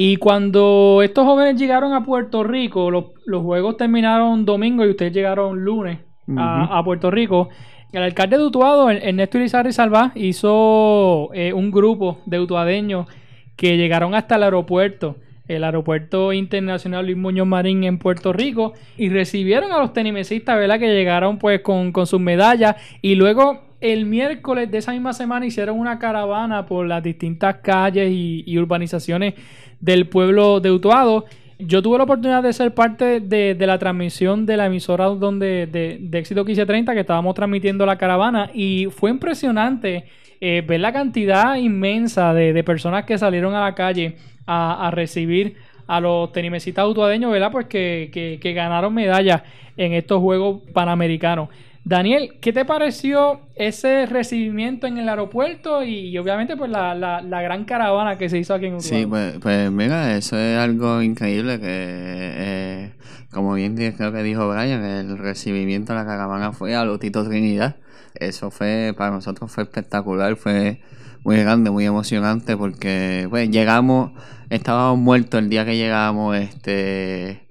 Y 0.00 0.14
cuando 0.14 1.00
estos 1.02 1.24
jóvenes 1.24 1.60
llegaron 1.60 1.92
a 1.92 2.04
Puerto 2.04 2.44
Rico, 2.44 2.88
los, 2.88 3.06
los 3.26 3.42
juegos 3.42 3.76
terminaron 3.76 4.44
domingo 4.44 4.86
y 4.86 4.90
ustedes 4.90 5.12
llegaron 5.12 5.64
lunes 5.64 5.98
a, 6.36 6.80
Puerto 6.84 7.10
Rico. 7.10 7.48
El 7.92 8.04
alcalde 8.04 8.38
de 8.38 8.44
Utuado, 8.44 8.90
Er- 8.90 9.00
Ernesto 9.02 9.38
Irizarry 9.38 9.72
Salva, 9.72 10.12
hizo 10.14 11.30
eh, 11.34 11.52
un 11.52 11.72
grupo 11.72 12.20
de 12.26 12.38
utuadeños 12.38 13.08
que 13.56 13.76
llegaron 13.76 14.14
hasta 14.14 14.36
el 14.36 14.44
aeropuerto, 14.44 15.16
el 15.48 15.64
aeropuerto 15.64 16.32
internacional 16.32 17.04
Luis 17.04 17.16
Muñoz 17.16 17.48
Marín 17.48 17.82
en 17.82 17.98
Puerto 17.98 18.32
Rico, 18.32 18.74
y 18.96 19.08
recibieron 19.08 19.72
a 19.72 19.80
los 19.80 19.92
tenimesistas, 19.92 20.56
¿verdad? 20.58 20.78
Que 20.78 20.94
llegaron 20.94 21.38
pues 21.38 21.60
con, 21.62 21.90
con 21.90 22.06
sus 22.06 22.20
medallas 22.20 22.76
y 23.02 23.16
luego 23.16 23.62
el 23.80 24.06
miércoles 24.06 24.70
de 24.70 24.78
esa 24.78 24.92
misma 24.92 25.12
semana 25.12 25.46
hicieron 25.46 25.78
una 25.78 25.98
caravana 25.98 26.66
por 26.66 26.86
las 26.86 27.02
distintas 27.02 27.56
calles 27.56 28.10
y, 28.12 28.58
urbanizaciones 28.58 29.34
del 29.80 30.08
pueblo 30.08 30.60
de 30.60 30.72
Utuado. 30.72 31.26
Yo 31.58 31.82
tuve 31.82 31.98
la 31.98 32.04
oportunidad 32.04 32.42
de 32.42 32.52
ser 32.52 32.74
parte 32.74 33.20
de, 33.20 33.56
la 33.66 33.78
transmisión 33.78 34.46
de 34.46 34.56
la 34.56 34.66
emisora 34.66 35.06
donde, 35.06 35.66
de, 35.66 35.98
de 36.00 36.18
Éxito 36.18 36.44
1530 36.44 36.94
que 36.94 37.00
estábamos 37.00 37.34
transmitiendo 37.34 37.84
la 37.86 37.98
caravana 37.98 38.50
y 38.54 38.86
fue 38.86 39.10
impresionante 39.10 40.04
eh, 40.40 40.62
ver 40.66 40.80
la 40.80 40.92
cantidad 40.92 41.56
inmensa 41.56 42.32
de, 42.32 42.62
personas 42.62 43.04
que 43.04 43.18
salieron 43.18 43.54
a 43.54 43.60
la 43.60 43.74
calle 43.74 44.16
a, 44.46 44.90
recibir 44.92 45.56
a 45.86 46.00
los 46.00 46.32
tenimesistas 46.32 46.86
utuadeños, 46.86 47.30
¿verdad? 47.32 47.50
Pues 47.50 47.66
que, 47.66 48.10
que- 48.12 48.38
que 48.40 48.52
ganaron 48.52 48.94
medallas 48.94 49.42
en 49.76 49.92
estos 49.92 50.20
Juegos 50.20 50.62
Panamericanos. 50.72 51.48
Daniel, 51.88 52.36
¿qué 52.42 52.52
te 52.52 52.66
pareció 52.66 53.40
ese 53.56 54.04
recibimiento 54.04 54.86
en 54.86 54.98
el 54.98 55.08
aeropuerto 55.08 55.82
y, 55.82 56.18
obviamente 56.18 56.54
pues 56.54 56.70
la, 56.70 56.94
la- 56.94 57.22
la 57.22 57.40
gran 57.40 57.64
caravana 57.64 58.18
que 58.18 58.28
se 58.28 58.36
hizo 58.38 58.52
aquí 58.52 58.66
en 58.66 58.74
Utuado? 58.74 58.98
Sí, 59.00 59.06
pues, 59.06 59.38
pues 59.40 59.70
mira, 59.70 60.14
eso 60.14 60.36
es 60.38 60.58
algo 60.58 61.00
increíble 61.00 61.58
que, 61.58 61.64
eh, 61.70 62.92
como 63.32 63.54
bien 63.54 63.74
creo 63.74 64.12
que 64.12 64.22
dijo 64.22 64.46
Brian, 64.50 64.84
el 64.84 65.16
recibimiento 65.16 65.94
de 65.94 66.00
la 66.00 66.04
caravana 66.04 66.52
fue 66.52 66.74
a 66.76 66.84
Lotito 66.84 67.26
Trinidad. 67.26 67.76
Eso 68.14 68.50
fue, 68.50 68.94
para 68.96 69.10
nosotros 69.10 69.50
fue 69.50 69.62
espectacular, 69.64 70.36
fue 70.36 70.82
muy 71.24 71.36
grande, 71.38 71.70
muy 71.70 71.86
emocionante 71.86 72.54
porque 72.54 73.26
pues 73.30 73.48
llegamos, 73.50 74.12
estábamos 74.50 74.98
muertos 74.98 75.40
el 75.40 75.48
día 75.48 75.64
que 75.64 75.76
llegamos, 75.78 76.36
este, 76.36 77.47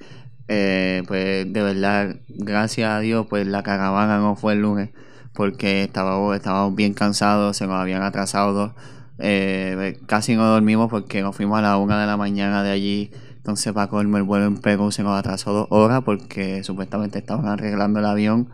eh, 0.47 1.03
pues 1.07 1.51
de 1.51 1.61
verdad, 1.61 2.15
gracias 2.29 2.89
a 2.89 2.99
Dios, 2.99 3.27
pues 3.29 3.47
la 3.47 3.63
caravana 3.63 4.19
no 4.19 4.35
fue 4.35 4.53
el 4.53 4.61
lunes 4.61 4.89
porque 5.37 5.83
estábamos, 5.83 6.35
estábamos 6.35 6.75
bien 6.75 6.95
cansados, 6.95 7.57
se 7.57 7.67
nos 7.67 7.75
habían 7.75 8.01
atrasado 8.01 8.53
dos. 8.53 8.71
Eh, 9.19 9.99
casi 10.07 10.35
no 10.35 10.45
dormimos 10.47 10.89
porque 10.89 11.21
nos 11.21 11.35
fuimos 11.35 11.59
a 11.59 11.61
la 11.61 11.77
una 11.77 12.01
de 12.01 12.07
la 12.07 12.17
mañana 12.17 12.63
de 12.63 12.71
allí. 12.71 13.11
Entonces, 13.35 13.71
para 13.71 13.87
colmo, 13.87 14.17
el 14.17 14.23
vuelo 14.23 14.45
en 14.45 14.57
Perú 14.57 14.91
se 14.91 15.03
nos 15.03 15.17
atrasó 15.17 15.53
dos 15.53 15.67
horas 15.69 16.01
porque 16.03 16.63
supuestamente 16.63 17.19
estaban 17.19 17.45
arreglando 17.45 17.99
el 17.99 18.05
avión. 18.05 18.49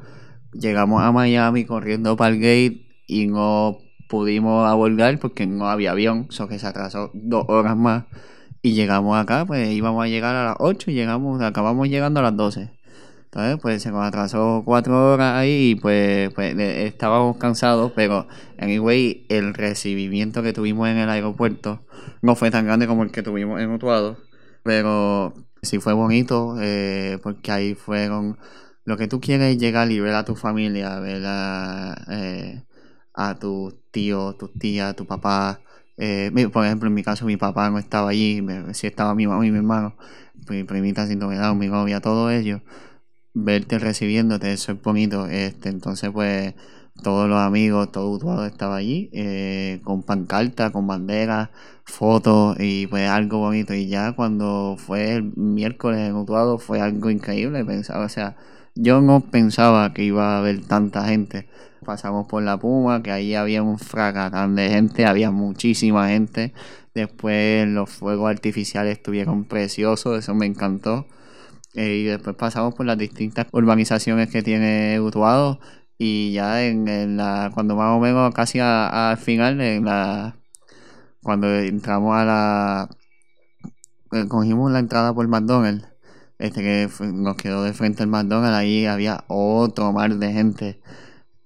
Llegamos 0.52 1.02
a 1.02 1.14
Miami 1.14 1.64
corriendo 1.64 2.18
para 2.18 2.36
el 2.36 2.42
gate 2.42 2.86
y 3.08 3.28
no 3.28 3.78
pudimos 4.10 4.68
abordar 4.70 5.18
porque 5.20 5.48
no 5.48 5.70
había 5.70 5.92
avión, 5.92 6.28
eso 6.30 6.50
que 6.50 6.60
se 6.60 6.68
atrasó 6.68 7.12
dos 7.14 7.46
horas 7.48 7.78
más. 7.78 8.04
Y 8.64 8.74
llegamos 8.74 9.18
acá, 9.18 9.46
pues 9.46 9.70
íbamos 9.72 10.04
a 10.04 10.08
llegar 10.08 10.36
a 10.36 10.46
las 10.46 10.56
8 10.60 10.90
y 10.90 10.96
llegamos, 10.96 11.42
acabamos 11.42 11.88
llegando 11.90 12.22
a 12.22 12.24
las 12.24 12.36
12. 12.36 12.72
Entonces, 13.26 13.60
pues 13.62 13.82
se 13.84 13.92
nos 13.92 14.06
atrasó 14.06 14.64
cuatro 14.66 15.14
horas 15.14 15.36
ahí 15.36 15.72
y 15.72 15.76
pues, 15.76 16.32
pues 16.34 16.56
estábamos 16.58 17.38
cansados, 17.38 17.92
pero 17.96 18.28
anyway, 18.60 19.26
el 19.30 19.54
recibimiento 19.54 20.44
que 20.44 20.54
tuvimos 20.54 20.88
en 20.88 20.98
el 20.98 21.10
aeropuerto 21.10 21.82
no 22.22 22.36
fue 22.36 22.52
tan 22.52 22.66
grande 22.66 22.88
como 22.88 23.04
el 23.04 23.12
que 23.12 23.24
tuvimos 23.24 23.60
en 23.62 23.72
Utuado, 23.72 24.18
pero 24.64 25.34
sí 25.62 25.80
fue 25.80 25.94
bonito 25.94 26.56
eh, 26.62 27.20
porque 27.24 27.52
ahí 27.52 27.76
fueron 27.76 28.38
lo 28.86 28.98
que 28.98 29.08
tú 29.08 29.20
quieres 29.20 29.56
es 29.56 29.58
llegar 29.62 29.92
y 29.92 30.00
ver 30.00 30.14
a 30.16 30.26
tu 30.26 30.36
familia, 30.36 31.00
ver 31.00 31.24
a, 31.26 31.96
eh, 32.12 32.64
a 33.14 33.40
tus 33.40 33.76
tíos, 33.92 34.38
tus 34.38 34.54
tías, 34.54 34.96
tu 34.96 35.06
papá. 35.06 35.60
Eh, 35.98 36.32
por 36.52 36.66
ejemplo, 36.66 36.88
en 36.88 36.94
mi 36.94 37.04
caso, 37.04 37.26
mi 37.26 37.38
papá 37.38 37.70
no 37.70 37.80
estaba 37.80 38.10
allí, 38.10 38.42
sí 38.74 38.88
estaba 38.88 39.16
mi 39.16 39.28
mamá 39.28 39.46
y 39.46 39.52
mi 39.52 39.58
hermano, 39.58 39.96
mi 40.50 40.64
primita 40.64 41.08
sin 41.08 41.20
novedad, 41.20 41.54
mi 41.56 41.68
novia, 41.68 42.02
todos 42.02 42.32
ellos. 42.32 42.62
Verte 43.34 43.80
recibiéndote, 43.80 44.54
eso 44.54 44.72
es 44.74 44.82
bonito. 44.82 45.28
Este, 45.28 45.70
entonces, 45.70 46.12
pues, 46.12 46.56
todos 47.04 47.28
los 47.30 47.40
amigos, 47.40 47.92
todo 47.92 48.12
Utuado 48.12 48.46
estaba 48.46 48.78
allí, 48.78 49.10
eh, 49.14 49.82
con 49.84 50.04
pancarta, 50.04 50.72
con 50.72 50.88
banderas, 50.88 51.50
fotos 51.86 52.58
y 52.60 52.88
pues 52.88 53.10
algo 53.10 53.40
bonito. 53.40 53.74
Y 53.74 53.88
ya 53.88 54.14
cuando 54.14 54.76
fue 54.78 55.14
el 55.16 55.24
miércoles 55.36 56.02
en 56.10 56.16
Utuado 56.16 56.60
fue 56.60 56.82
algo 56.82 57.10
increíble. 57.10 57.66
Pensaba, 57.66 58.06
o 58.06 58.10
sea, 58.10 58.38
yo 58.76 59.02
no 59.02 59.22
pensaba 59.22 59.94
que 59.94 60.04
iba 60.04 60.36
a 60.36 60.40
haber 60.40 60.62
tanta 60.66 61.06
gente. 61.08 61.48
Pasamos 61.86 62.28
por 62.28 62.44
la 62.44 62.58
Puma, 62.58 63.04
que 63.04 63.12
ahí 63.12 63.36
había 63.36 63.62
un 63.64 63.78
fracatán 63.80 64.56
de 64.56 64.70
gente, 64.70 65.06
había 65.06 65.32
muchísima 65.32 66.08
gente. 66.10 66.54
Después 66.96 67.68
los 67.68 67.90
fuegos 67.90 68.30
artificiales 68.30 68.98
estuvieron 68.98 69.46
preciosos, 69.46 70.18
eso 70.20 70.34
me 70.36 70.46
encantó. 70.46 71.08
Eh, 71.76 71.98
y 71.98 72.04
después 72.06 72.36
pasamos 72.36 72.76
por 72.76 72.86
las 72.86 72.98
distintas 72.98 73.48
urbanizaciones 73.52 74.30
que 74.30 74.44
tiene 74.44 75.00
Utuado. 75.02 75.60
Y 75.98 76.34
ya 76.34 76.64
en, 76.66 77.18
la, 77.18 77.52
cuando 77.54 77.76
más 77.76 77.96
o 77.96 78.00
menos 78.00 78.34
casi 78.34 78.60
a- 78.60 79.12
al 79.12 79.18
final, 79.18 79.62
en 79.62 79.86
la, 79.86 80.36
cuando 81.24 81.48
entramos 81.60 82.16
a 82.16 82.26
la, 82.26 82.90
eh, 84.12 84.28
cogimos 84.28 84.72
la 84.72 84.80
entrada 84.80 85.14
por 85.14 85.28
McDonald's, 85.28 85.86
este 86.40 86.62
que 86.62 86.90
nos 87.14 87.38
quedó 87.38 87.64
de 87.64 87.74
frente 87.74 88.04
al 88.04 88.10
McDonald's, 88.10 88.58
ahí 88.58 88.86
había 88.86 89.24
otro 89.28 89.92
mar 89.94 90.16
de 90.16 90.34
gente, 90.34 90.80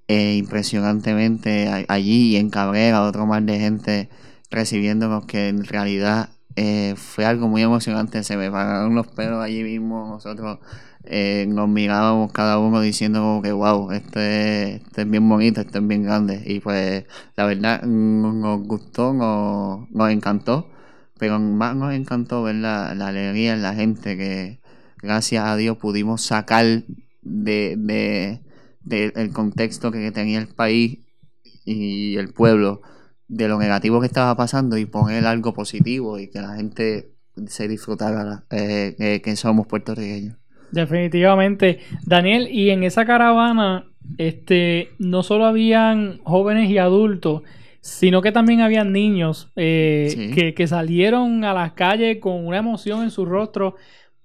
eh, 0.07 0.35
impresionantemente, 0.37 1.85
allí 1.89 2.37
en 2.37 2.49
Cabrera 2.49 3.03
otro 3.03 3.25
mar 3.25 3.43
de 3.43 3.59
gente 3.59 4.09
recibiéndonos 4.49 5.25
que 5.25 5.49
en 5.49 5.65
realidad 5.65 6.29
eh, 6.55 6.95
fue 6.97 7.25
algo 7.25 7.47
muy 7.47 7.61
emocionante, 7.61 8.23
se 8.23 8.37
me 8.37 8.49
pararon 8.49 8.95
los 8.95 9.07
pelos 9.07 9.43
allí 9.43 9.63
mismo, 9.63 10.07
nosotros 10.07 10.59
eh, 11.03 11.45
nos 11.47 11.69
mirábamos 11.69 12.31
cada 12.31 12.59
uno 12.59 12.81
diciendo 12.81 13.19
como 13.21 13.41
que 13.41 13.51
wow, 13.51 13.91
este, 13.91 14.77
este 14.77 15.01
es 15.03 15.09
bien 15.09 15.27
bonito, 15.29 15.61
este 15.61 15.77
es 15.79 15.87
bien 15.87 16.03
grande 16.03 16.41
y 16.45 16.59
pues 16.59 17.05
la 17.35 17.45
verdad 17.45 17.83
nos 17.83 18.61
gustó, 18.63 19.13
nos, 19.13 20.11
encantó, 20.11 20.69
pero 21.19 21.39
más 21.39 21.75
nos 21.75 21.93
encantó 21.93 22.43
ver 22.43 22.55
la 22.55 22.89
alegría 22.89 23.53
en 23.53 23.61
la 23.61 23.73
gente 23.75 24.17
que 24.17 24.59
gracias 25.01 25.43
a 25.45 25.55
Dios 25.55 25.77
pudimos 25.77 26.21
sacar 26.21 26.65
de, 27.21 27.75
de, 27.77 28.39
de 28.81 29.11
el 29.15 29.31
contexto 29.31 29.91
que 29.91 30.11
tenía 30.11 30.39
el 30.39 30.47
país 30.47 30.99
y 31.65 32.15
el 32.17 32.33
pueblo 32.33 32.81
de 33.27 33.47
lo 33.47 33.59
negativo 33.59 33.99
que 33.99 34.07
estaba 34.07 34.35
pasando 34.35 34.77
y 34.77 34.85
poner 34.85 35.25
algo 35.25 35.53
positivo 35.53 36.17
y 36.19 36.29
que 36.29 36.39
la 36.41 36.55
gente 36.55 37.09
se 37.47 37.67
disfrutara 37.67 38.45
eh, 38.51 38.95
eh, 38.99 39.21
que 39.21 39.35
somos 39.35 39.67
puertorriqueños. 39.67 40.37
Definitivamente. 40.71 41.79
Daniel, 42.05 42.47
y 42.51 42.69
en 42.71 42.83
esa 42.83 43.05
caravana, 43.05 43.85
este, 44.17 44.89
no 44.99 45.23
solo 45.23 45.45
habían 45.45 46.19
jóvenes 46.23 46.69
y 46.69 46.77
adultos, 46.77 47.43
sino 47.81 48.21
que 48.21 48.31
también 48.31 48.61
habían 48.61 48.91
niños 48.91 49.51
eh, 49.55 50.07
Sí. 50.09 50.31
que, 50.33 50.53
que 50.53 50.67
salieron 50.67 51.43
a 51.43 51.53
las 51.53 51.73
calles 51.73 52.17
con 52.19 52.45
una 52.45 52.57
emoción 52.57 53.03
en 53.03 53.11
su 53.11 53.25
rostro. 53.25 53.75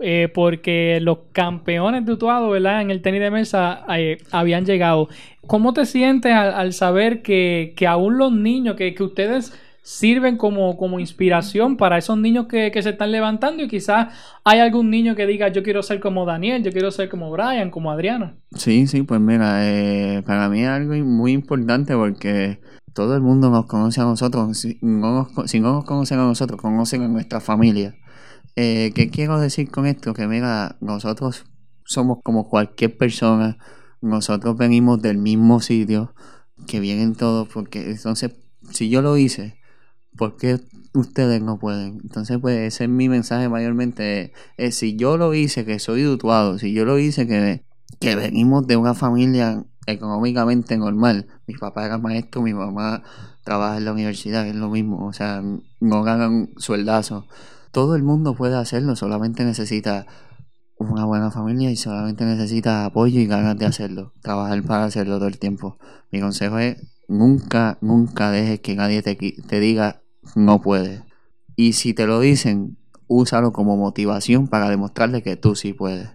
Eh, 0.02 0.28
porque 0.32 0.98
los 1.00 1.18
campeones 1.32 2.04
de 2.04 2.12
Utuado, 2.12 2.50
¿verdad? 2.50 2.82
En 2.82 2.90
el 2.90 3.02
tenis 3.02 3.20
de 3.20 3.30
mesa 3.30 3.84
eh, 3.96 4.18
habían 4.30 4.64
llegado. 4.64 5.08
¿Cómo 5.46 5.72
te 5.72 5.86
sientes 5.86 6.32
al, 6.32 6.72
saber 6.72 7.22
que, 7.22 7.74
aún 7.88 8.18
los 8.18 8.32
niños, 8.32 8.76
que, 8.76 8.94
ustedes 9.00 9.52
sirven 9.82 10.36
como, 10.36 10.76
como 10.76 11.00
inspiración 11.00 11.76
para 11.76 11.98
esos 11.98 12.18
niños 12.18 12.46
que, 12.46 12.70
se 12.82 12.90
están 12.90 13.10
levantando 13.12 13.62
y 13.62 13.68
quizás 13.68 14.14
hay 14.44 14.60
algún 14.60 14.90
niño 14.90 15.16
que 15.16 15.26
diga 15.26 15.48
yo 15.48 15.62
quiero 15.62 15.82
ser 15.82 15.98
como 15.98 16.24
Daniel, 16.24 16.62
yo 16.62 16.70
quiero 16.70 16.90
ser 16.90 17.08
como 17.08 17.30
Brian, 17.30 17.70
como 17.70 17.90
Adriana. 17.90 18.34
Sí, 18.56 18.86
sí, 18.86 19.02
pues 19.02 19.20
mira, 19.20 19.68
eh, 19.68 20.22
para 20.24 20.48
mí 20.48 20.62
es 20.62 20.68
algo 20.68 20.94
muy 20.94 21.32
importante 21.32 21.94
porque 21.94 22.60
todo 22.92 23.14
el 23.16 23.22
mundo 23.22 23.50
nos 23.50 23.66
conoce 23.66 24.00
a 24.00 24.04
nosotros. 24.04 24.58
Si 24.58 24.78
no 24.82 25.28
nos, 25.34 25.50
si 25.50 25.60
no 25.60 25.72
nos 25.72 25.84
conocen 25.84 26.18
a 26.18 26.24
nosotros, 26.24 26.60
conocen 26.60 27.02
a 27.02 27.08
nuestra 27.08 27.40
familia. 27.40 27.94
Eh, 28.56 28.92
¿Qué 28.94 29.10
quiero 29.10 29.40
decir 29.40 29.70
con 29.70 29.86
esto? 29.86 30.14
Que 30.14 30.26
mira, 30.26 30.76
nosotros 30.80 31.44
somos 31.84 32.18
como 32.22 32.48
cualquier 32.48 32.96
persona, 32.96 33.58
nosotros 34.00 34.56
venimos 34.56 35.00
del 35.00 35.18
mismo 35.18 35.60
sitio, 35.60 36.14
que 36.66 36.80
vienen 36.80 37.14
todos, 37.14 37.48
porque 37.48 37.90
entonces, 37.90 38.32
si 38.70 38.88
yo 38.88 39.02
lo 39.02 39.16
hice, 39.16 39.58
¿por 40.16 40.36
qué 40.36 40.60
ustedes 40.94 41.42
no 41.42 41.58
pueden? 41.58 42.00
Entonces, 42.02 42.38
pues 42.40 42.58
ese 42.58 42.84
es 42.84 42.90
mi 42.90 43.08
mensaje 43.08 43.48
mayormente. 43.48 44.32
Es, 44.56 44.76
si 44.76 44.96
yo 44.96 45.16
lo 45.16 45.34
hice, 45.34 45.64
que 45.64 45.78
soy 45.78 46.02
dutuado, 46.02 46.58
si 46.58 46.72
yo 46.72 46.84
lo 46.84 46.98
hice, 46.98 47.26
que, 47.26 47.64
que 48.00 48.16
venimos 48.16 48.66
de 48.66 48.76
una 48.76 48.94
familia 48.94 49.64
económicamente 49.86 50.76
normal. 50.76 51.26
Mi 51.46 51.54
papá 51.54 51.86
era 51.86 51.98
maestro, 51.98 52.42
mi 52.42 52.54
mamá 52.54 53.02
trabaja 53.44 53.78
en 53.78 53.84
la 53.84 53.92
universidad, 53.92 54.46
es 54.46 54.54
lo 54.54 54.68
mismo. 54.70 55.06
O 55.06 55.12
sea, 55.12 55.42
no 55.80 56.02
ganan 56.02 56.50
sueldazo. 56.56 57.26
Todo 57.72 57.96
el 57.96 58.02
mundo 58.02 58.34
puede 58.34 58.56
hacerlo, 58.56 58.96
solamente 58.96 59.44
necesita 59.44 60.06
una 60.76 61.04
buena 61.04 61.30
familia 61.30 61.70
y 61.70 61.76
solamente 61.76 62.24
necesita 62.24 62.84
apoyo 62.84 63.18
y 63.18 63.26
ganas 63.26 63.58
de 63.58 63.66
hacerlo. 63.66 64.12
Trabajar 64.20 64.62
para 64.62 64.84
hacerlo 64.84 65.16
todo 65.16 65.28
el 65.28 65.38
tiempo. 65.38 65.78
Mi 66.10 66.20
consejo 66.20 66.58
es 66.58 66.76
nunca, 67.08 67.78
nunca 67.80 68.30
dejes 68.30 68.60
que 68.60 68.74
nadie 68.74 69.02
te, 69.02 69.16
te 69.16 69.60
diga 69.60 70.02
no 70.34 70.60
puedes. 70.60 71.02
Y 71.56 71.72
si 71.72 71.94
te 71.94 72.06
lo 72.06 72.20
dicen, 72.20 72.76
úsalo 73.06 73.52
como 73.52 73.76
motivación 73.76 74.48
para 74.48 74.68
demostrarle 74.68 75.22
que 75.22 75.36
tú 75.36 75.54
sí 75.54 75.72
puedes. 75.72 76.10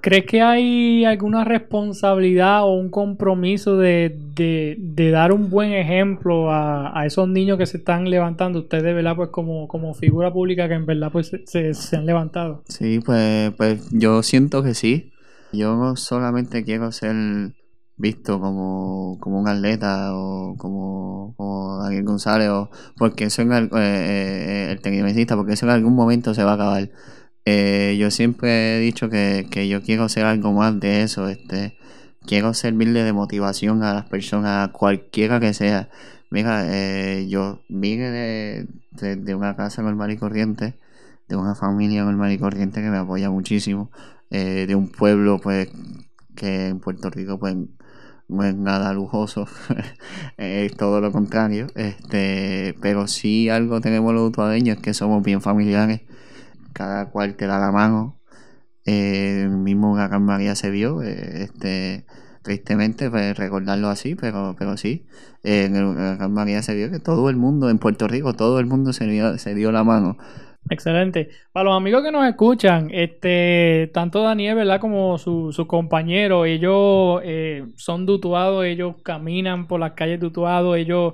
¿Crees 0.00 0.24
que 0.24 0.40
hay 0.40 1.04
alguna 1.04 1.44
responsabilidad 1.44 2.62
o 2.64 2.72
un 2.74 2.88
compromiso 2.88 3.76
de, 3.76 4.16
de- 4.34 4.76
de 4.78 5.10
dar 5.10 5.32
un 5.32 5.50
buen 5.50 5.72
ejemplo 5.72 6.50
a, 6.50 6.98
a 6.98 7.04
esos 7.06 7.28
niños 7.28 7.58
que 7.58 7.66
se 7.66 7.76
están 7.78 8.08
levantando? 8.08 8.60
Ustedes, 8.60 8.94
¿verdad? 8.94 9.14
Pues 9.16 9.28
como, 9.28 9.68
como 9.68 9.92
figura 9.94 10.32
pública 10.32 10.68
que 10.68 10.74
en 10.74 10.86
verdad 10.86 11.10
pues 11.12 11.30
se, 11.44 11.74
se- 11.74 11.96
han 11.96 12.06
levantado. 12.06 12.62
Sí, 12.68 13.00
pues, 13.04 13.52
pues 13.56 13.88
yo 13.90 14.22
siento 14.22 14.62
que 14.62 14.74
sí. 14.74 15.12
Yo 15.52 15.96
solamente 15.96 16.64
quiero 16.64 16.92
ser 16.92 17.14
visto 17.96 18.40
como, 18.40 19.18
como 19.20 19.40
un 19.40 19.48
atleta 19.48 20.14
o 20.14 20.54
como, 20.56 21.34
como 21.36 21.78
Daniel 21.82 22.04
González 22.04 22.48
o 22.48 22.70
porque 22.96 23.24
eso 23.24 23.42
en 23.42 23.52
al- 23.52 23.70
eh, 23.74 24.68
eh, 24.68 24.72
el 24.72 24.80
tenista 24.80 25.36
porque 25.36 25.52
eso 25.52 25.66
en 25.66 25.72
algún 25.72 25.94
momento 25.94 26.32
se 26.32 26.44
va 26.44 26.52
a 26.52 26.54
acabar. 26.54 26.88
Eh, 27.44 27.96
yo 27.98 28.10
siempre 28.10 28.76
he 28.76 28.80
dicho 28.80 29.08
que, 29.10 29.48
que 29.50 29.68
yo 29.68 29.82
quiero 29.82 30.08
ser 30.08 30.24
algo 30.26 30.52
más 30.52 30.78
de 30.78 31.02
eso, 31.02 31.28
este, 31.28 31.76
quiero 32.26 32.54
servirle 32.54 33.02
de 33.02 33.12
motivación 33.12 33.82
a 33.82 33.94
las 33.94 34.04
personas, 34.06 34.68
a 34.68 34.72
cualquiera 34.72 35.40
que 35.40 35.54
sea. 35.54 35.88
Mira, 36.30 36.64
eh, 36.68 37.26
yo 37.28 37.60
vine 37.68 38.10
de, 38.10 38.66
de, 38.92 39.16
de 39.16 39.34
una 39.34 39.56
casa 39.56 39.82
normal 39.82 40.10
y 40.12 40.16
corriente, 40.16 40.74
de 41.28 41.36
una 41.36 41.54
familia 41.54 42.04
normal 42.04 42.32
y 42.32 42.38
corriente 42.38 42.82
que 42.82 42.90
me 42.90 42.98
apoya 42.98 43.30
muchísimo, 43.30 43.90
eh, 44.30 44.66
de 44.68 44.74
un 44.74 44.88
pueblo 44.90 45.40
pues 45.40 45.68
que 46.36 46.68
en 46.68 46.80
Puerto 46.80 47.10
Rico 47.10 47.38
pues 47.38 47.56
no 48.28 48.44
es 48.44 48.54
nada 48.54 48.92
lujoso, 48.92 49.46
es 50.36 50.76
todo 50.76 51.00
lo 51.00 51.10
contrario, 51.12 51.66
este, 51.74 52.76
pero 52.80 53.08
sí 53.08 53.48
algo 53.48 53.80
tenemos 53.80 54.14
los 54.14 54.28
utuadeños 54.28 54.78
que 54.78 54.94
somos 54.94 55.22
bien 55.24 55.40
familiares, 55.42 56.02
cada 56.80 57.10
cual 57.10 57.36
te 57.36 57.46
da 57.46 57.58
la 57.58 57.70
mano, 57.70 58.18
eh, 58.86 59.46
mismo 59.50 59.92
Huracán 59.92 60.24
María 60.24 60.54
se 60.54 60.70
vio, 60.70 61.02
eh, 61.02 61.42
este, 61.42 62.06
tristemente 62.42 63.10
pues, 63.10 63.36
recordarlo 63.36 63.88
así, 63.88 64.14
pero, 64.14 64.56
pero 64.58 64.78
sí, 64.78 65.06
eh, 65.44 65.64
en 65.66 65.76
el 65.76 66.28
María 66.30 66.62
se 66.62 66.74
vio 66.74 66.90
que 66.90 66.98
todo 66.98 67.28
el 67.28 67.36
mundo 67.36 67.68
en 67.68 67.78
Puerto 67.78 68.08
Rico, 68.08 68.32
todo 68.32 68.60
el 68.60 68.64
mundo 68.66 68.94
se 68.94 69.04
dio, 69.06 69.36
se 69.36 69.54
dio 69.54 69.72
la 69.72 69.84
mano. 69.84 70.16
Excelente. 70.70 71.28
Para 71.52 71.64
los 71.64 71.76
amigos 71.76 72.02
que 72.02 72.12
nos 72.12 72.26
escuchan, 72.26 72.88
este, 72.92 73.90
tanto 73.92 74.22
Daniel, 74.22 74.54
¿verdad? 74.54 74.80
Como 74.80 75.18
su, 75.18 75.52
su 75.52 75.66
compañero, 75.66 76.46
ellos 76.46 77.20
eh, 77.24 77.66
son 77.76 78.06
dutuados, 78.06 78.64
ellos 78.64 78.96
caminan 79.02 79.66
por 79.66 79.80
las 79.80 79.92
calles 79.92 80.18
dutuados, 80.18 80.78
ellos 80.78 81.12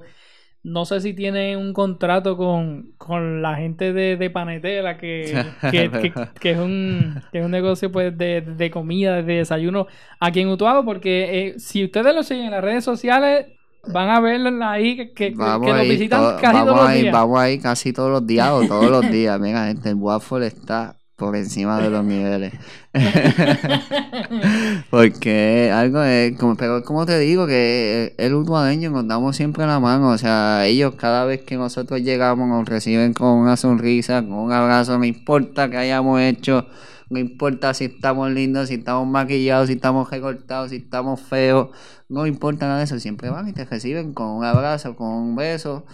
no 0.66 0.84
sé 0.84 1.00
si 1.00 1.14
tiene 1.14 1.56
un 1.56 1.72
contrato 1.72 2.36
con, 2.36 2.92
con 2.98 3.40
la 3.42 3.54
gente 3.56 3.92
de, 3.92 4.16
de 4.16 4.30
Panetela, 4.30 4.98
que, 4.98 5.46
que, 5.70 5.90
que- 5.90 6.12
que 6.40 6.50
es 6.52 6.58
un, 6.58 7.22
que 7.32 7.38
es 7.38 7.44
un 7.44 7.50
negocio 7.52 7.92
pues 7.92 8.16
de, 8.18 8.40
de 8.42 8.70
comida, 8.70 9.22
de 9.22 9.34
desayuno 9.34 9.86
aquí 10.20 10.40
en 10.40 10.48
Utuado, 10.48 10.84
porque 10.84 11.48
eh, 11.48 11.58
si 11.58 11.84
ustedes 11.84 12.14
lo 12.14 12.22
siguen 12.22 12.46
en 12.46 12.50
las 12.52 12.64
redes 12.64 12.84
sociales, 12.84 13.46
van 13.86 14.08
a 14.10 14.20
ver 14.20 14.40
ahí 14.62 14.96
que, 14.96 15.12
que, 15.14 15.30
Vamos 15.36 15.68
ir 15.84 15.90
visitan 15.90 16.32
casi 16.36 16.52
vamos 16.58 16.64
todos 16.64 16.76
los 16.76 16.92
días. 16.92 17.12
vamos 17.12 17.38
a 17.40 17.50
ir 17.50 17.60
casi 17.62 17.92
todos 17.92 18.10
los 18.10 18.26
días 18.26 18.50
o 18.50 18.66
todos 18.66 18.90
los 18.90 19.08
días. 19.10 19.38
Mira, 19.40 19.70
este, 19.70 19.90
el 19.90 19.94
waffle 19.96 20.46
está 20.46 20.98
por 21.16 21.34
encima 21.34 21.80
de 21.80 21.90
los 21.90 22.04
niveles. 22.04 22.52
Porque 24.90 25.70
algo 25.74 26.02
es, 26.02 26.36
como, 26.38 26.56
pero 26.56 26.84
como 26.84 27.06
te 27.06 27.18
digo, 27.18 27.46
que 27.46 28.14
el 28.18 28.34
utuadeño 28.34 28.90
nos 28.90 29.08
damos 29.08 29.34
siempre 29.34 29.66
la 29.66 29.80
mano. 29.80 30.10
O 30.10 30.18
sea, 30.18 30.66
ellos 30.66 30.94
cada 30.96 31.24
vez 31.24 31.42
que 31.42 31.56
nosotros 31.56 32.02
llegamos 32.02 32.48
nos 32.48 32.68
reciben 32.68 33.14
con 33.14 33.28
una 33.28 33.56
sonrisa, 33.56 34.22
con 34.22 34.34
un 34.34 34.52
abrazo, 34.52 34.98
no 34.98 35.04
importa 35.04 35.70
que 35.70 35.78
hayamos 35.78 36.20
hecho, 36.20 36.66
no 37.08 37.18
importa 37.18 37.72
si 37.72 37.86
estamos 37.86 38.30
lindos, 38.30 38.68
si 38.68 38.74
estamos 38.74 39.08
maquillados, 39.08 39.68
si 39.68 39.74
estamos 39.74 40.10
recortados, 40.10 40.70
si 40.70 40.76
estamos 40.76 41.20
feos, 41.20 41.70
no 42.08 42.26
importa 42.26 42.66
nada 42.66 42.78
de 42.78 42.84
eso. 42.84 43.00
Siempre 43.00 43.30
van 43.30 43.48
y 43.48 43.52
te 43.54 43.64
reciben 43.64 44.12
con 44.12 44.28
un 44.28 44.44
abrazo, 44.44 44.96
con 44.96 45.08
un 45.08 45.34
beso 45.34 45.86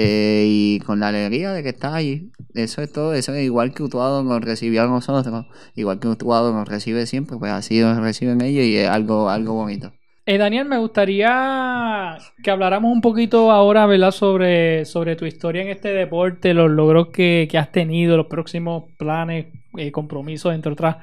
eh, 0.00 0.44
y 0.46 0.78
con 0.80 1.00
la 1.00 1.08
alegría 1.08 1.52
de 1.52 1.64
que 1.64 1.70
estás 1.70 1.92
allí. 1.92 2.30
Eso 2.54 2.82
es 2.82 2.92
todo, 2.92 3.14
eso 3.14 3.34
es 3.34 3.44
igual 3.44 3.74
que 3.74 3.82
Utuado 3.82 4.22
nos 4.22 4.40
recibió 4.40 4.84
a 4.84 4.86
nosotros, 4.86 5.46
igual 5.74 5.98
que 5.98 6.06
Utuado 6.06 6.52
nos 6.52 6.68
recibe 6.68 7.04
siempre, 7.06 7.36
pues 7.36 7.50
así 7.50 7.80
nos 7.80 7.98
reciben 7.98 8.40
ellos 8.40 8.64
y 8.64 8.76
es 8.76 8.88
algo, 8.88 9.28
algo 9.28 9.54
bonito. 9.54 9.92
Eh, 10.24 10.38
Daniel, 10.38 10.66
me 10.66 10.78
gustaría 10.78 12.18
que 12.42 12.50
habláramos 12.50 12.92
un 12.92 13.00
poquito 13.00 13.50
ahora, 13.50 13.86
¿verdad? 13.86 14.12
Sobre, 14.12 14.84
sobre 14.84 15.16
tu 15.16 15.24
historia 15.24 15.62
en 15.62 15.68
este 15.68 15.88
deporte, 15.88 16.54
los 16.54 16.70
logros 16.70 17.08
que, 17.08 17.48
que 17.50 17.58
has 17.58 17.72
tenido, 17.72 18.16
los 18.16 18.26
próximos 18.26 18.84
planes, 18.98 19.46
eh, 19.76 19.90
compromisos, 19.90 20.54
entre 20.54 20.72
otras 20.72 20.98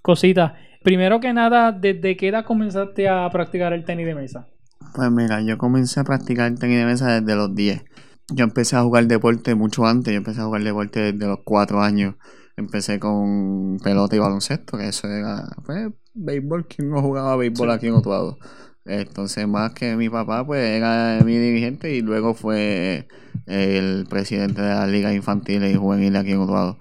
cositas. 0.00 0.54
Primero 0.82 1.20
que 1.20 1.32
nada, 1.32 1.70
¿desde 1.70 2.16
qué 2.16 2.28
edad 2.28 2.44
comenzaste 2.44 3.08
a 3.08 3.28
practicar 3.30 3.72
el 3.72 3.84
tenis 3.84 4.06
de 4.06 4.14
mesa? 4.16 4.48
Pues 4.94 5.10
mira, 5.12 5.40
yo 5.42 5.58
comencé 5.58 6.00
a 6.00 6.04
practicar 6.04 6.52
tenis 6.56 6.78
de 6.78 6.86
mesa 6.86 7.20
desde 7.20 7.36
los 7.36 7.54
10. 7.54 7.84
Yo 8.34 8.44
empecé 8.44 8.76
a 8.76 8.82
jugar 8.82 9.06
deporte 9.06 9.54
mucho 9.54 9.86
antes, 9.86 10.12
yo 10.12 10.18
empecé 10.18 10.40
a 10.40 10.44
jugar 10.44 10.62
deporte 10.62 11.12
desde 11.12 11.26
los 11.26 11.40
4 11.44 11.82
años. 11.82 12.14
Empecé 12.56 12.98
con 12.98 13.78
pelota 13.82 14.16
y 14.16 14.18
baloncesto, 14.18 14.76
que 14.78 14.88
eso 14.88 15.08
era, 15.08 15.48
pues, 15.64 15.90
béisbol, 16.14 16.66
que 16.66 16.82
uno 16.82 17.00
jugaba 17.02 17.36
béisbol 17.36 17.68
Sí. 17.68 17.74
aquí 17.74 17.86
en 17.88 17.94
Utuado. 17.94 18.38
Entonces, 18.84 19.46
más 19.46 19.72
que 19.72 19.96
mi 19.96 20.08
papá, 20.08 20.44
pues, 20.46 20.62
era 20.62 21.20
mi 21.24 21.38
dirigente 21.38 21.94
y 21.94 22.00
luego 22.00 22.34
fue 22.34 23.06
el 23.46 24.06
presidente 24.08 24.60
de 24.62 24.68
las 24.70 24.88
ligas 24.88 25.14
infantiles 25.14 25.72
y 25.74 25.76
juveniles 25.76 26.20
aquí 26.20 26.32
en 26.32 26.40
Utuado. 26.40 26.78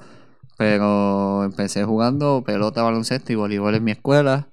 Pero 0.58 1.44
empecé 1.44 1.84
jugando 1.84 2.44
pelota, 2.46 2.84
baloncesto 2.84 3.32
y 3.32 3.36
voleibol 3.36 3.76
en 3.76 3.84
mi 3.84 3.92
escuela, 3.92 4.50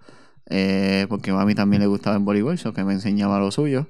eh, 0.46 1.06
porque 1.08 1.30
a 1.30 1.34
mami 1.34 1.54
también 1.54 1.82
le 1.82 1.88
gustaba 1.88 2.16
el 2.16 2.22
voleibol, 2.22 2.54
eso 2.54 2.72
que 2.72 2.84
me 2.84 2.92
enseñaba 2.94 3.38
lo 3.38 3.50
suyo. 3.50 3.88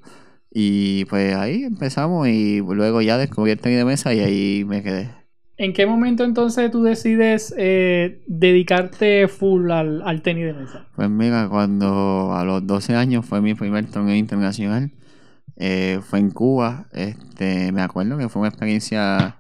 Y 0.51 1.05
pues 1.07 1.35
ahí 1.35 1.65
empezamos 1.65 2.29
y 2.29 2.61
luego 2.61 3.03
ya 3.03 3.19
descubrí 3.19 3.53
el 3.53 3.61
tenis 3.61 3.79
de 3.79 3.85
mesa 3.85 4.15
y 4.15 4.21
ahí 4.21 4.65
me 4.65 4.83
quedé. 4.83 5.11
¿En 5.57 5.73
qué 5.73 5.87
momento 5.87 6.25
entonces 6.25 6.71
tú 6.71 6.85
decides 6.85 7.53
eh, 7.59 8.23
dedicarte 8.29 9.27
full 9.27 9.71
al, 9.73 10.03
al 10.03 10.23
tenis 10.23 10.47
de 10.47 10.55
mesa? 10.55 10.87
Pues 10.95 11.11
mira, 11.11 11.49
cuando 11.49 12.33
a 12.33 12.45
los 12.45 12.65
12 12.67 12.95
años 12.95 13.27
fue 13.27 13.41
mi 13.41 13.55
primer 13.55 13.87
torneo 13.87 14.15
internacional, 14.15 14.93
eh, 15.57 16.01
fue 16.03 16.21
en 16.21 16.31
Cuba, 16.31 16.87
este, 16.93 17.73
me 17.73 17.83
acuerdo 17.83 18.17
que 18.17 18.29
fue 18.29 18.41
una 18.41 18.51
experiencia 18.51 19.39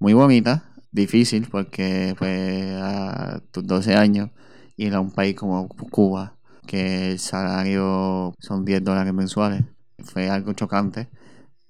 muy 0.00 0.12
bonita, 0.12 0.64
difícil 0.90 1.46
porque 1.48 2.16
pues 2.18 2.74
a 2.82 3.40
tus 3.52 3.64
12 3.64 3.94
años 3.94 4.30
ir 4.76 4.94
a 4.94 5.00
un 5.00 5.12
país 5.12 5.36
como 5.36 5.68
Cuba, 5.68 6.36
que 6.66 7.12
el 7.12 7.18
salario 7.20 8.34
son 8.40 8.64
10 8.64 8.82
dólares 8.82 9.14
mensuales, 9.14 9.62
fue 10.04 10.30
algo 10.30 10.52
chocante 10.52 11.08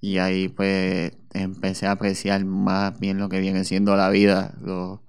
y 0.01 0.19
ahí 0.19 0.49
pues 0.49 1.13
empecé 1.35 1.87
a 1.87 1.93
apreciar 1.93 2.45
más 2.45 2.99
bien 2.99 3.19
lo 3.19 3.29
que 3.29 3.41
viene 3.41 3.65
siendo 3.65 3.97
la 3.97 4.11
vida, 4.11 4.55
lo, 4.63 5.03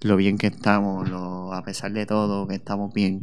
lo 0.00 0.16
bien 0.16 0.38
que 0.38 0.48
estamos, 0.48 1.10
a 1.52 1.62
pesar 1.64 1.92
de 1.92 2.06
todo, 2.06 2.46
que 2.48 2.54
estamos 2.56 2.92
bien, 2.94 3.20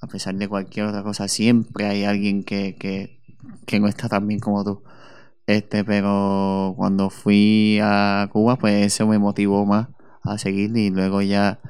a 0.00 0.06
pesar 0.06 0.34
de 0.36 0.48
cualquier 0.48 0.86
otra 0.86 1.02
cosa, 1.02 1.28
siempre 1.28 1.86
hay 1.86 2.04
alguien 2.04 2.44
que, 2.44 2.76
que, 2.76 3.20
que 3.66 3.80
no 3.80 3.88
está 3.88 4.08
tan 4.08 4.26
bien 4.28 4.40
como 4.40 4.64
tú. 4.64 4.82
Este, 5.46 5.84
pero 5.84 6.74
cuando 6.76 7.10
fui 7.10 7.78
a 7.82 8.28
Cuba, 8.32 8.56
pues 8.56 8.86
eso 8.86 9.06
me 9.06 9.18
motivó 9.18 9.66
más 9.66 9.88
a 10.22 10.38
seguir 10.38 10.76
y 10.76 10.90
luego 10.90 11.20
ya 11.22 11.60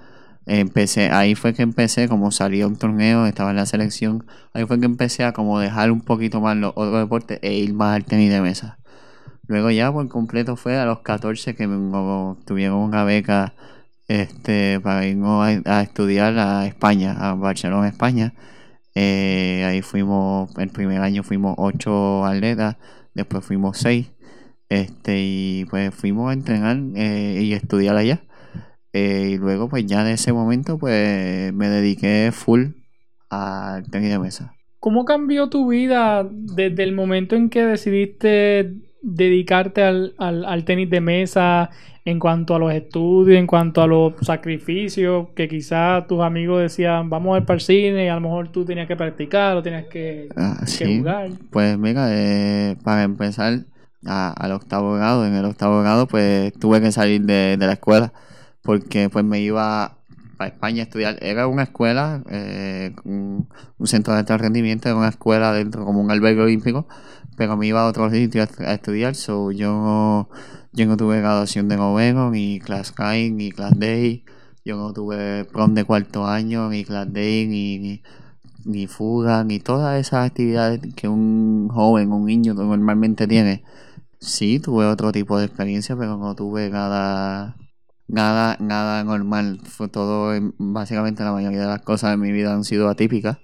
empecé, 0.47 1.11
ahí 1.11 1.35
fue 1.35 1.55
que 1.55 1.63
empecé, 1.63 2.09
como 2.09 2.31
salía 2.31 2.67
un 2.67 2.77
torneo, 2.77 3.27
estaba 3.27 3.51
en 3.51 3.57
la 3.57 3.67
selección, 3.67 4.27
ahí 4.53 4.65
fue 4.67 4.79
que 4.81 4.87
empecé 4.87 5.25
a 5.25 5.33
como 5.33 5.59
dejar 5.61 5.91
un 5.91 6.01
poquito 6.01 6.41
más 6.41 6.57
los 6.57 6.73
otros 6.77 7.01
deportes 7.01 7.39
e 7.43 7.55
ir 7.55 7.75
más 7.75 7.97
al 7.97 8.05
tenis 8.05 8.31
de 8.31 8.41
mesa. 8.41 8.79
Luego 9.47 9.71
ya 9.71 9.93
por 9.93 10.09
completo 10.09 10.57
fue 10.57 10.79
a 10.79 10.87
los 10.87 11.01
14 11.01 11.55
que 11.55 11.67
tuvieron 12.47 12.79
una 12.79 13.05
beca 13.05 13.55
este 14.09 14.81
para 14.81 15.07
irnos 15.07 15.47
a, 15.67 15.79
a 15.79 15.83
estudiar 15.83 16.39
a 16.39 16.67
España, 16.67 17.13
a 17.19 17.35
Barcelona, 17.35 17.89
España. 17.89 18.35
Eh, 18.95 19.65
ahí 19.67 19.83
fuimos, 19.83 20.51
el 20.59 20.71
primer 20.71 21.01
año 21.03 21.23
fuimos 21.25 21.55
ocho 21.59 22.25
atletas, 22.25 22.77
después 23.15 23.45
fuimos 23.45 23.79
seis. 23.79 24.11
Este, 24.69 25.21
y 25.21 25.67
pues 25.71 25.95
fuimos 25.95 26.31
a 26.31 26.33
entrenar 26.35 26.79
eh, 26.97 27.41
y 27.43 27.53
estudiar 27.53 27.97
allá. 27.97 28.23
Eh, 28.95 29.31
y 29.33 29.37
luego, 29.39 29.69
pues 29.69 29.85
ya 29.87 30.05
de 30.05 30.13
ese 30.13 30.33
momento, 30.33 30.79
pues 30.79 31.53
me 31.53 31.69
dediqué 31.69 32.31
full 32.33 32.67
al 33.29 33.91
tenis 33.91 34.11
de 34.11 34.19
mesa. 34.21 34.55
¿Cómo 34.79 35.05
cambió 35.05 35.49
tu 35.49 35.69
vida 35.69 36.25
desde 36.31 36.85
el 36.85 36.93
momento 36.93 37.35
en 37.37 37.51
que 37.51 37.65
decidiste 37.65 38.73
dedicarte 39.03 39.83
al, 39.83 40.15
al- 40.19 40.45
al 40.45 40.65
tenis 40.65 40.89
de 40.91 41.01
mesa 41.01 41.71
en 42.05 42.19
cuanto 42.21 42.55
a 42.55 42.59
los 42.59 42.73
estudios, 42.73 43.39
en 43.39 43.47
cuanto 43.47 43.83
a 43.83 43.87
los 43.87 44.13
sacrificios, 44.23 45.29
que 45.35 45.49
quizás 45.49 46.07
tus 46.07 46.21
amigos 46.21 46.61
decían, 46.63 47.11
vamos 47.11 47.35
a 47.35 47.39
ir 47.41 47.45
para 47.47 47.55
el 47.57 47.61
cine 47.63 48.05
y 48.05 48.09
a 48.09 48.15
lo 48.15 48.21
mejor 48.21 48.49
tú 48.53 48.65
tenías 48.65 48.87
que 48.87 48.95
practicar 48.95 49.57
o 49.57 49.63
tenías 49.63 49.87
que, 49.87 50.29
Ah, 50.37 50.59
que 50.61 50.67
sí. 50.67 50.99
jugar? 50.99 51.31
Pues 51.51 51.77
mira, 51.79 52.09
eh, 52.11 52.77
para 52.85 53.03
empezar 53.03 53.61
a- 54.07 54.33
al 54.33 54.53
octavo 54.53 54.95
grado, 54.95 55.27
en 55.27 55.35
el 55.35 55.45
octavo 55.47 55.81
grado, 55.81 56.07
pues 56.07 56.53
tuve 56.61 56.81
que 56.81 56.93
salir 56.93 57.23
de, 57.23 57.57
de 57.57 57.67
la 57.67 57.73
escuela 57.73 58.13
porque 58.65 59.09
pues 59.11 59.25
me 59.25 59.41
iba 59.41 59.99
a 60.39 60.47
España 60.47 60.83
a 60.83 60.85
estudiar. 60.85 61.19
Era 61.23 61.47
una 61.47 61.65
escuela, 61.65 62.23
eh, 62.31 62.95
un, 63.05 63.49
centro 63.85 64.15
de 64.15 64.21
alto 64.21 64.37
rendimiento, 64.39 64.89
era 64.89 64.99
una 64.99 65.09
escuela 65.11 65.53
dentro 65.53 65.85
como 65.85 66.01
un 66.01 66.11
albergue 66.11 66.43
olímpico, 66.43 66.89
pero 67.37 67.57
me 67.57 67.67
iba 67.67 67.83
a 67.83 67.87
otro 67.87 68.11
sitio 68.11 68.43
a, 68.43 68.49
a 68.65 68.75
estudiar, 68.75 69.15
so 69.15 69.53
yo 69.53 70.29
yo 70.75 70.87
no 70.87 70.97
tuve 70.97 71.21
graduación 71.21 71.69
de 71.69 71.77
noveno, 71.77 72.31
ni 72.31 72.59
class 72.59 72.93
high, 72.97 73.31
ni 73.31 73.53
class 73.53 73.79
day, 73.79 74.25
yo 74.65 74.77
no 74.77 74.93
tuve 74.93 75.45
prom 75.45 75.75
de 75.75 75.85
cuarto 75.85 76.27
año, 76.27 76.69
ni 76.69 76.85
class 76.85 77.13
day, 77.13 77.47
ni, 77.47 77.79
ni, 77.79 78.03
ni 78.65 78.87
fuga, 78.89 79.45
ni 79.45 79.61
todas 79.61 80.01
esas 80.01 80.27
actividades 80.27 80.81
que 80.97 81.07
un 81.09 81.69
joven, 81.69 82.13
un 82.13 82.27
niño 82.27 82.55
normalmente 82.55 83.29
tiene. 83.29 83.63
Sí, 84.19 84.59
tuve 84.59 84.87
otro 84.87 85.13
tipo 85.13 85.39
de 85.39 85.47
experiencia, 85.47 85.97
pero 85.97 86.17
no 86.17 86.35
tuve 86.35 86.71
nada, 86.71 87.57
nada, 88.09 88.57
nada 88.61 89.05
normal. 89.05 89.61
Fue 89.65 89.89
todo, 89.89 90.35
en- 90.35 90.55
básicamente 90.59 91.25
la 91.25 91.33
mayoría 91.33 91.61
de 91.63 91.67
las 91.67 91.83
cosas 91.83 92.15
en 92.15 92.21
mi 92.21 92.33
vida 92.33 92.53
han 92.55 92.65
sido 92.65 92.89
atípicas, 92.89 93.39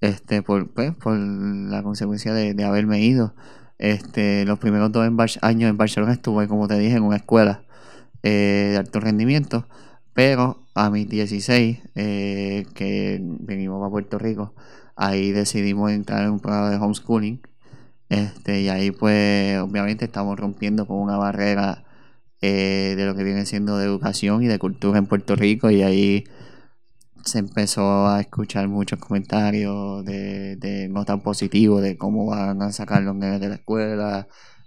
este, 0.00 0.42
por, 0.42 0.72
pues, 0.72 0.94
por 0.96 1.16
la 1.18 1.82
consecuencia 1.82 2.34
de, 2.34 2.54
de 2.54 2.64
haberme 2.64 3.00
ido. 3.02 3.34
Este, 3.78 4.44
los 4.46 4.58
primeros 4.58 4.92
dos 4.92 5.06
años 5.42 5.70
en 5.70 5.76
Barcelona 5.78 6.12
estuve, 6.12 6.48
como 6.48 6.68
te 6.68 6.78
dije, 6.78 6.96
en 6.96 7.02
una 7.04 7.16
escuela 7.16 7.64
eh, 8.22 8.70
de 8.72 8.76
alto 8.78 9.00
rendimiento, 9.00 9.66
pero 10.14 10.66
a 10.74 10.90
mis 10.90 11.08
16, 11.08 11.80
eh, 11.94 12.66
que 12.74 13.20
venimos 13.22 13.86
a 13.86 13.90
Puerto 13.90 14.18
Rico, 14.18 14.54
ahí 14.96 15.32
decidimos 15.32 15.90
entrar 15.92 16.24
en 16.24 16.30
un 16.32 16.40
programa 16.40 16.70
de 16.70 16.76
homeschooling. 16.76 17.40
Este, 18.08 18.60
y 18.62 18.68
ahí 18.68 18.90
pues 18.90 19.58
obviamente 19.60 20.04
estamos 20.04 20.38
rompiendo 20.38 20.86
con 20.86 20.98
una 20.98 21.16
barrera 21.16 21.84
eh, 22.42 22.94
de 22.96 23.06
lo 23.06 23.14
que 23.14 23.22
viene 23.22 23.46
siendo 23.46 23.78
de 23.78 23.84
educación 23.84 24.42
y 24.42 24.48
de 24.48 24.58
cultura 24.58 24.98
en 24.98 25.06
Puerto 25.06 25.36
Rico 25.36 25.70
y 25.70 25.82
ahí 25.82 26.24
se 27.24 27.38
empezó 27.38 28.08
a 28.08 28.20
escuchar 28.20 28.66
muchos 28.68 28.98
comentarios 28.98 30.04
de, 30.04 30.88
no 30.90 31.04
tan 31.04 31.20
positivos 31.20 31.82
de 31.82 31.96
cómo 31.96 32.26
van 32.26 32.60
a 32.60 32.72
sacar 32.72 33.02
los 33.02 33.14
nenes 33.14 33.40
de 33.40 33.48
la 33.48 33.54
escuela. 33.54 34.26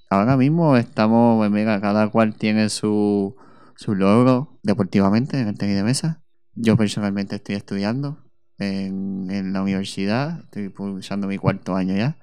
Ahora 0.10 0.38
mismo 0.38 0.78
estamos, 0.78 1.38
pues 1.38 1.52
mira, 1.52 1.82
cada 1.82 2.10
cual 2.10 2.36
tiene 2.36 2.70
su, 2.70 3.36
su 3.76 3.94
logro 3.94 4.58
deportivamente 4.64 5.40
en 5.40 5.50
el 5.50 5.58
tenis 5.58 5.76
de 5.76 5.84
mesa. 5.84 6.24
Yo 6.54 6.78
personalmente 6.78 7.36
estoy 7.36 7.56
estudiando 7.56 8.24
en, 8.58 9.30
en 9.30 9.52
la 9.52 9.62
universidad, 9.62 10.40
estoy 10.46 10.70
cursando 10.70 11.28
mi 11.28 11.38
cuarto 11.38 11.76
año 11.76 11.96
ya. 11.96 12.18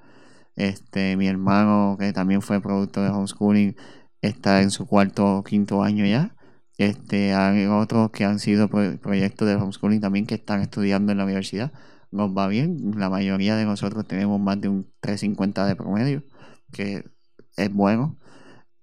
Este, 0.56 1.16
mi 1.16 1.28
hermano, 1.28 1.96
que 1.98 2.12
también 2.12 2.42
fue 2.42 2.60
producto 2.60 3.02
de 3.02 3.10
homeschooling, 3.10 3.76
está 4.22 4.62
en 4.62 4.70
su 4.70 4.86
cuarto 4.86 5.38
o 5.38 5.44
quinto 5.44 5.82
año 5.82 6.06
ya. 6.06 6.34
Este, 6.78 7.34
hay 7.34 7.66
otros 7.66 8.10
que 8.10 8.24
han 8.24 8.38
sido 8.38 8.68
proyectos 8.68 9.48
de 9.48 9.56
homeschooling 9.56 10.00
también 10.00 10.26
que 10.26 10.34
están 10.36 10.62
estudiando 10.62 11.12
en 11.12 11.18
la 11.18 11.24
universidad. 11.24 11.72
Nos 12.10 12.30
va 12.36 12.48
bien, 12.48 12.92
la 12.98 13.10
mayoría 13.10 13.56
de 13.56 13.64
nosotros 13.64 14.06
tenemos 14.06 14.40
más 14.40 14.60
de 14.60 14.68
un 14.68 14.90
350 15.00 15.66
de 15.66 15.76
promedio, 15.76 16.22
que 16.72 17.04
es 17.56 17.72
bueno. 17.72 18.18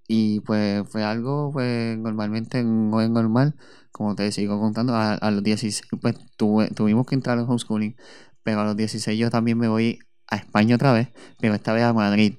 Y 0.07 0.41
pues 0.41 0.87
fue 0.89 1.03
algo, 1.03 1.51
pues 1.53 1.97
normalmente 1.97 2.63
no 2.63 3.01
es 3.01 3.09
normal, 3.09 3.55
como 3.91 4.15
te 4.15 4.31
sigo 4.31 4.59
contando, 4.59 4.95
a, 4.95 5.31
los 5.31 5.43
16 5.43 5.83
pues 6.01 6.15
tuvimos 6.37 7.05
que 7.05 7.15
entrar 7.15 7.37
en 7.37 7.45
homeschooling, 7.45 7.95
pero 8.43 8.61
a 8.61 8.65
los 8.65 8.77
16 8.77 9.19
yo 9.19 9.29
también 9.29 9.57
me 9.57 9.67
voy 9.67 9.99
a 10.27 10.37
España 10.37 10.75
otra 10.75 10.93
vez, 10.93 11.09
pero 11.39 11.53
esta 11.53 11.73
vez 11.73 11.83
a 11.83 11.93
Madrid. 11.93 12.35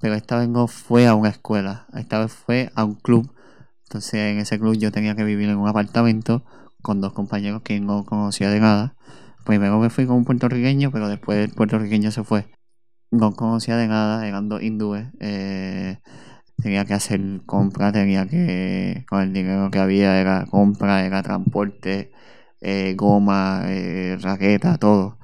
Pero 0.00 0.14
esta 0.14 0.38
vez 0.38 0.48
no 0.48 0.66
fue 0.66 1.06
a 1.06 1.14
una 1.14 1.28
escuela, 1.28 1.86
esta 1.94 2.20
vez 2.20 2.32
fue 2.32 2.70
a 2.74 2.84
un 2.84 2.94
club. 2.94 3.32
Entonces 3.84 4.14
en 4.14 4.38
ese 4.38 4.58
club 4.58 4.76
yo 4.76 4.92
tenía 4.92 5.14
que 5.14 5.24
vivir 5.24 5.48
en 5.50 5.58
un 5.58 5.68
apartamento 5.68 6.44
con 6.82 7.00
dos 7.00 7.12
compañeros 7.12 7.62
que 7.62 7.80
no 7.80 8.04
conocía 8.04 8.50
de 8.50 8.60
nada. 8.60 8.96
Primero 9.44 9.78
me 9.78 9.90
fui 9.90 10.06
con 10.06 10.16
un 10.16 10.24
puertorriqueño, 10.24 10.90
pero 10.92 11.08
después 11.08 11.38
el 11.38 11.54
puertorriqueño 11.54 12.10
se 12.10 12.24
fue. 12.24 12.46
No 13.10 13.32
conocía 13.34 13.76
de 13.76 13.88
nada, 13.88 14.26
eran 14.26 14.48
dos 14.48 14.62
hindúes. 14.62 15.08
Eh, 15.20 15.98
tenía 16.62 16.84
que 16.84 16.94
hacer 16.94 17.20
compra, 17.46 17.92
tenía 17.92 18.26
que, 18.26 19.04
con 19.08 19.20
el 19.22 19.32
dinero 19.32 19.70
que 19.70 19.78
había, 19.80 20.20
era 20.20 20.46
compra, 20.46 21.04
era 21.04 21.22
transporte, 21.22 22.12
eh, 22.60 22.94
goma, 22.96 23.64
eh, 23.66 24.18
raqueta, 24.20 24.78
todo 24.78 25.18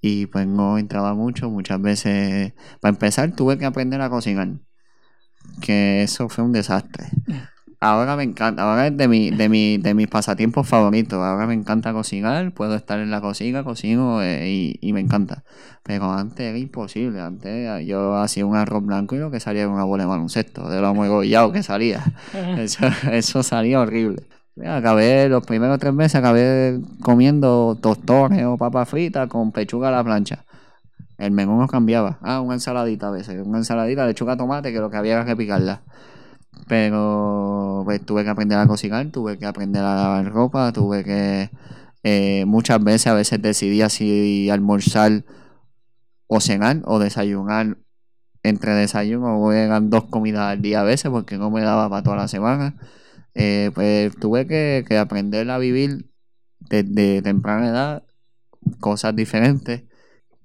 y 0.00 0.26
pues 0.26 0.46
no 0.46 0.78
entraba 0.78 1.14
mucho, 1.14 1.50
muchas 1.50 1.80
veces, 1.80 2.52
para 2.80 2.90
empezar 2.90 3.32
tuve 3.32 3.58
que 3.58 3.64
aprender 3.64 4.00
a 4.00 4.10
cocinar, 4.10 4.48
que 5.60 6.02
eso 6.02 6.28
fue 6.28 6.44
un 6.44 6.52
desastre. 6.52 7.06
Ahora 7.80 8.16
me 8.16 8.24
encanta, 8.24 8.62
ahora 8.62 8.88
es 8.88 8.96
de, 8.96 9.06
mi, 9.06 9.30
de, 9.30 9.48
mi, 9.48 9.78
de 9.78 9.94
mis 9.94 10.08
pasatiempos 10.08 10.66
favoritos, 10.66 11.20
ahora 11.20 11.46
me 11.46 11.54
encanta 11.54 11.92
cocinar, 11.92 12.52
puedo 12.52 12.74
estar 12.74 12.98
en 12.98 13.12
la 13.12 13.20
cocina, 13.20 13.62
cocino 13.62 14.20
eh, 14.20 14.50
y, 14.50 14.78
y, 14.80 14.92
me 14.92 14.98
encanta. 14.98 15.44
Pero 15.84 16.12
antes 16.12 16.40
era 16.40 16.58
imposible, 16.58 17.20
antes 17.20 17.86
yo 17.86 18.16
hacía 18.16 18.44
un 18.46 18.56
arroz 18.56 18.84
blanco 18.84 19.14
y 19.14 19.18
lo 19.18 19.30
que 19.30 19.38
salía 19.38 19.62
era 19.62 19.70
una 19.70 19.84
bola 19.84 20.02
de 20.02 20.08
baloncesto, 20.08 20.68
de 20.68 20.80
lo 20.80 20.92
muy 20.92 21.08
que 21.52 21.62
salía. 21.62 22.04
Eso, 22.58 22.84
eso 23.12 23.42
salía 23.44 23.80
horrible. 23.80 24.26
Acabé 24.66 25.28
los 25.28 25.44
primeros 25.46 25.78
tres 25.78 25.92
meses, 25.92 26.16
acabé 26.16 26.80
comiendo 27.02 27.78
tostones 27.80 28.44
o 28.44 28.56
papas 28.56 28.88
fritas 28.88 29.28
con 29.28 29.52
pechuga 29.52 29.88
a 29.88 29.92
la 29.92 30.04
plancha. 30.04 30.44
El 31.16 31.32
menú 31.32 31.58
no 31.58 31.66
cambiaba. 31.68 32.18
Ah, 32.22 32.40
una 32.40 32.54
ensaladita 32.54 33.08
a 33.08 33.10
veces. 33.10 33.44
Una 33.44 33.58
ensaladita, 33.58 34.06
lechuga, 34.06 34.36
tomate, 34.36 34.72
que 34.72 34.78
lo 34.78 34.90
que 34.90 34.96
había 34.96 35.14
era 35.14 35.24
que 35.24 35.36
picarla. 35.36 35.82
Pero 36.68 37.82
pues, 37.84 38.04
tuve 38.04 38.24
que 38.24 38.30
aprender 38.30 38.58
a 38.58 38.66
cocinar, 38.66 39.06
tuve 39.10 39.38
que 39.38 39.46
aprender 39.46 39.82
a 39.82 39.94
lavar 39.94 40.26
ropa, 40.32 40.72
tuve 40.72 41.04
que... 41.04 41.50
Eh, 42.04 42.44
muchas 42.46 42.82
veces, 42.82 43.08
a 43.08 43.14
veces 43.14 43.42
decidía 43.42 43.88
si 43.88 44.48
almorzar 44.50 45.24
o 46.28 46.40
cenar 46.40 46.82
o 46.84 46.98
desayunar 46.98 47.76
entre 48.42 48.74
desayuno 48.74 49.52
eran 49.52 49.90
dos 49.90 50.04
comidas 50.04 50.52
al 50.52 50.62
día 50.62 50.80
a 50.80 50.84
veces 50.84 51.10
porque 51.10 51.38
no 51.38 51.50
me 51.50 51.62
daba 51.62 51.88
para 51.90 52.02
toda 52.02 52.16
la 52.16 52.28
semana. 52.28 52.74
Eh, 53.40 53.70
pues 53.72 54.16
tuve 54.16 54.48
que, 54.48 54.84
aprender 54.98 55.48
a 55.48 55.58
vivir 55.58 56.06
desde 56.58 57.22
temprana 57.22 57.68
edad 57.68 58.02
cosas 58.80 59.14
diferentes. 59.14 59.84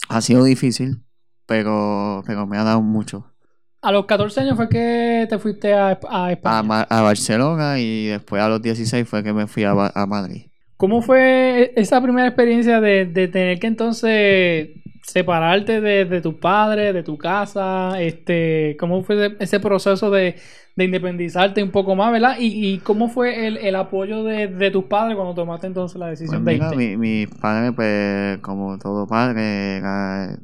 Ha 0.10 0.22
sido 0.22 0.44
difícil, 0.44 1.02
pero, 1.48 2.22
pero 2.28 2.46
me 2.46 2.56
ha 2.56 2.64
dado 2.64 2.84
mucho. 2.84 3.34
A 3.82 3.92
los 3.92 4.06
14 4.06 4.42
años 4.42 4.56
fue 4.56 4.70
que 4.70 5.26
te 5.28 5.40
fuiste 5.40 5.74
a, 5.74 6.00
a 6.08 6.32
España. 6.32 6.86
A, 6.88 7.02
Barcelona 7.02 7.80
y 7.80 8.06
después 8.06 8.40
a 8.44 8.48
los 8.48 8.62
16 8.62 9.10
fue 9.10 9.24
que 9.24 9.34
me 9.34 9.48
fui 9.48 9.64
a, 9.64 9.74
Madrid. 10.06 10.52
¿Cómo 10.78 11.02
fue 11.02 11.74
esa 11.76 12.00
primera 12.00 12.28
experiencia 12.28 12.80
de, 12.80 13.08
de 13.08 13.28
tener 13.28 13.60
que 13.60 13.68
entonces 13.68 14.70
separarte 15.04 15.82
de, 15.82 16.06
de 16.06 16.22
tus 16.22 16.36
padres, 16.36 16.94
de 16.94 17.04
tu 17.04 17.18
casa, 17.18 18.02
este, 18.02 18.78
cómo 18.80 19.04
fue 19.04 19.36
ese 19.40 19.60
proceso 19.60 20.10
de, 20.10 20.36
independizarte 20.76 21.62
un 21.62 21.70
poco 21.70 21.96
más, 21.96 22.12
¿verdad? 22.12 22.38
Y, 22.40 22.80
cómo 22.80 23.08
fue 23.08 23.48
el, 23.48 23.76
apoyo 23.76 24.24
de, 24.24 24.72
tus 24.72 24.86
padres 24.86 25.16
cuando 25.16 25.36
tomaste 25.36 25.68
entonces 25.68 26.00
la 26.00 26.08
decisión 26.08 26.44
pues 26.44 26.60
de 26.60 26.66
irte. 26.66 26.98
mis 26.98 27.28
padres, 27.28 27.74
pues, 27.76 28.40
como 28.40 28.80
todo 28.80 29.06
padre, 29.06 29.84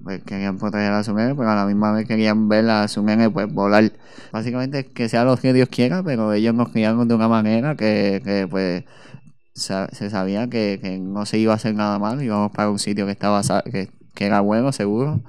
pues, 0.04 0.22
querían 0.24 0.60
proteger 0.60 0.91
a 0.91 1.04
su 1.04 1.15
nene, 1.15 1.34
pero 1.34 1.50
a 1.50 1.56
la 1.56 1.65
misma 1.65 1.93
vez 1.93 2.06
querían 2.06 2.48
ver 2.48 2.69
a 2.69 2.88
su 2.88 3.02
nene, 3.02 3.30
pues, 3.30 3.52
volar. 3.52 3.91
Básicamente, 4.32 4.86
que 4.86 5.10
sea 5.10 5.24
lo 5.24 5.36
que 5.38 5.54
Dios 5.54 5.69
quiera, 5.69 6.04
pero 6.04 6.34
ellos 6.34 6.54
nos 6.54 6.69
criaron 6.69 7.08
de 7.08 7.15
una 7.15 7.28
manera 7.28 7.76
que, 7.76 8.22
que 8.24 8.45
pues, 8.48 8.84
se 9.54 10.10
sabía 10.10 10.48
que, 10.48 10.80
que, 10.82 11.00
no 11.00 11.26
se 11.26 11.39
iba 11.39 11.54
a 11.54 11.56
hacer 11.56 11.74
nada 11.74 11.98
mal, 11.98 12.22
íbamos 12.22 12.52
para 12.52 12.69
un 12.69 12.78
sitio 12.78 13.06
que 13.08 13.13
estaba 13.13 13.41
que 13.63 13.89
que 14.20 14.26
era 14.26 14.42
bueno, 14.42 14.74
seguro. 14.74 15.22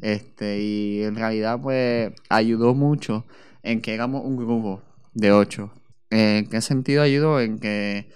Este, 0.00 0.60
y 0.60 1.02
en 1.02 1.16
realidad, 1.16 1.60
pues, 1.60 2.12
ayudó 2.28 2.74
mucho 2.74 3.26
en 3.64 3.82
que 3.82 3.94
éramos 3.94 4.24
un 4.24 4.36
grupo 4.36 4.82
de 5.14 5.32
ocho. 5.32 5.72
¿En 6.10 6.48
qué 6.48 6.60
sentido 6.60 7.02
ayudó? 7.02 7.40
En 7.40 7.58
que, 7.58 8.08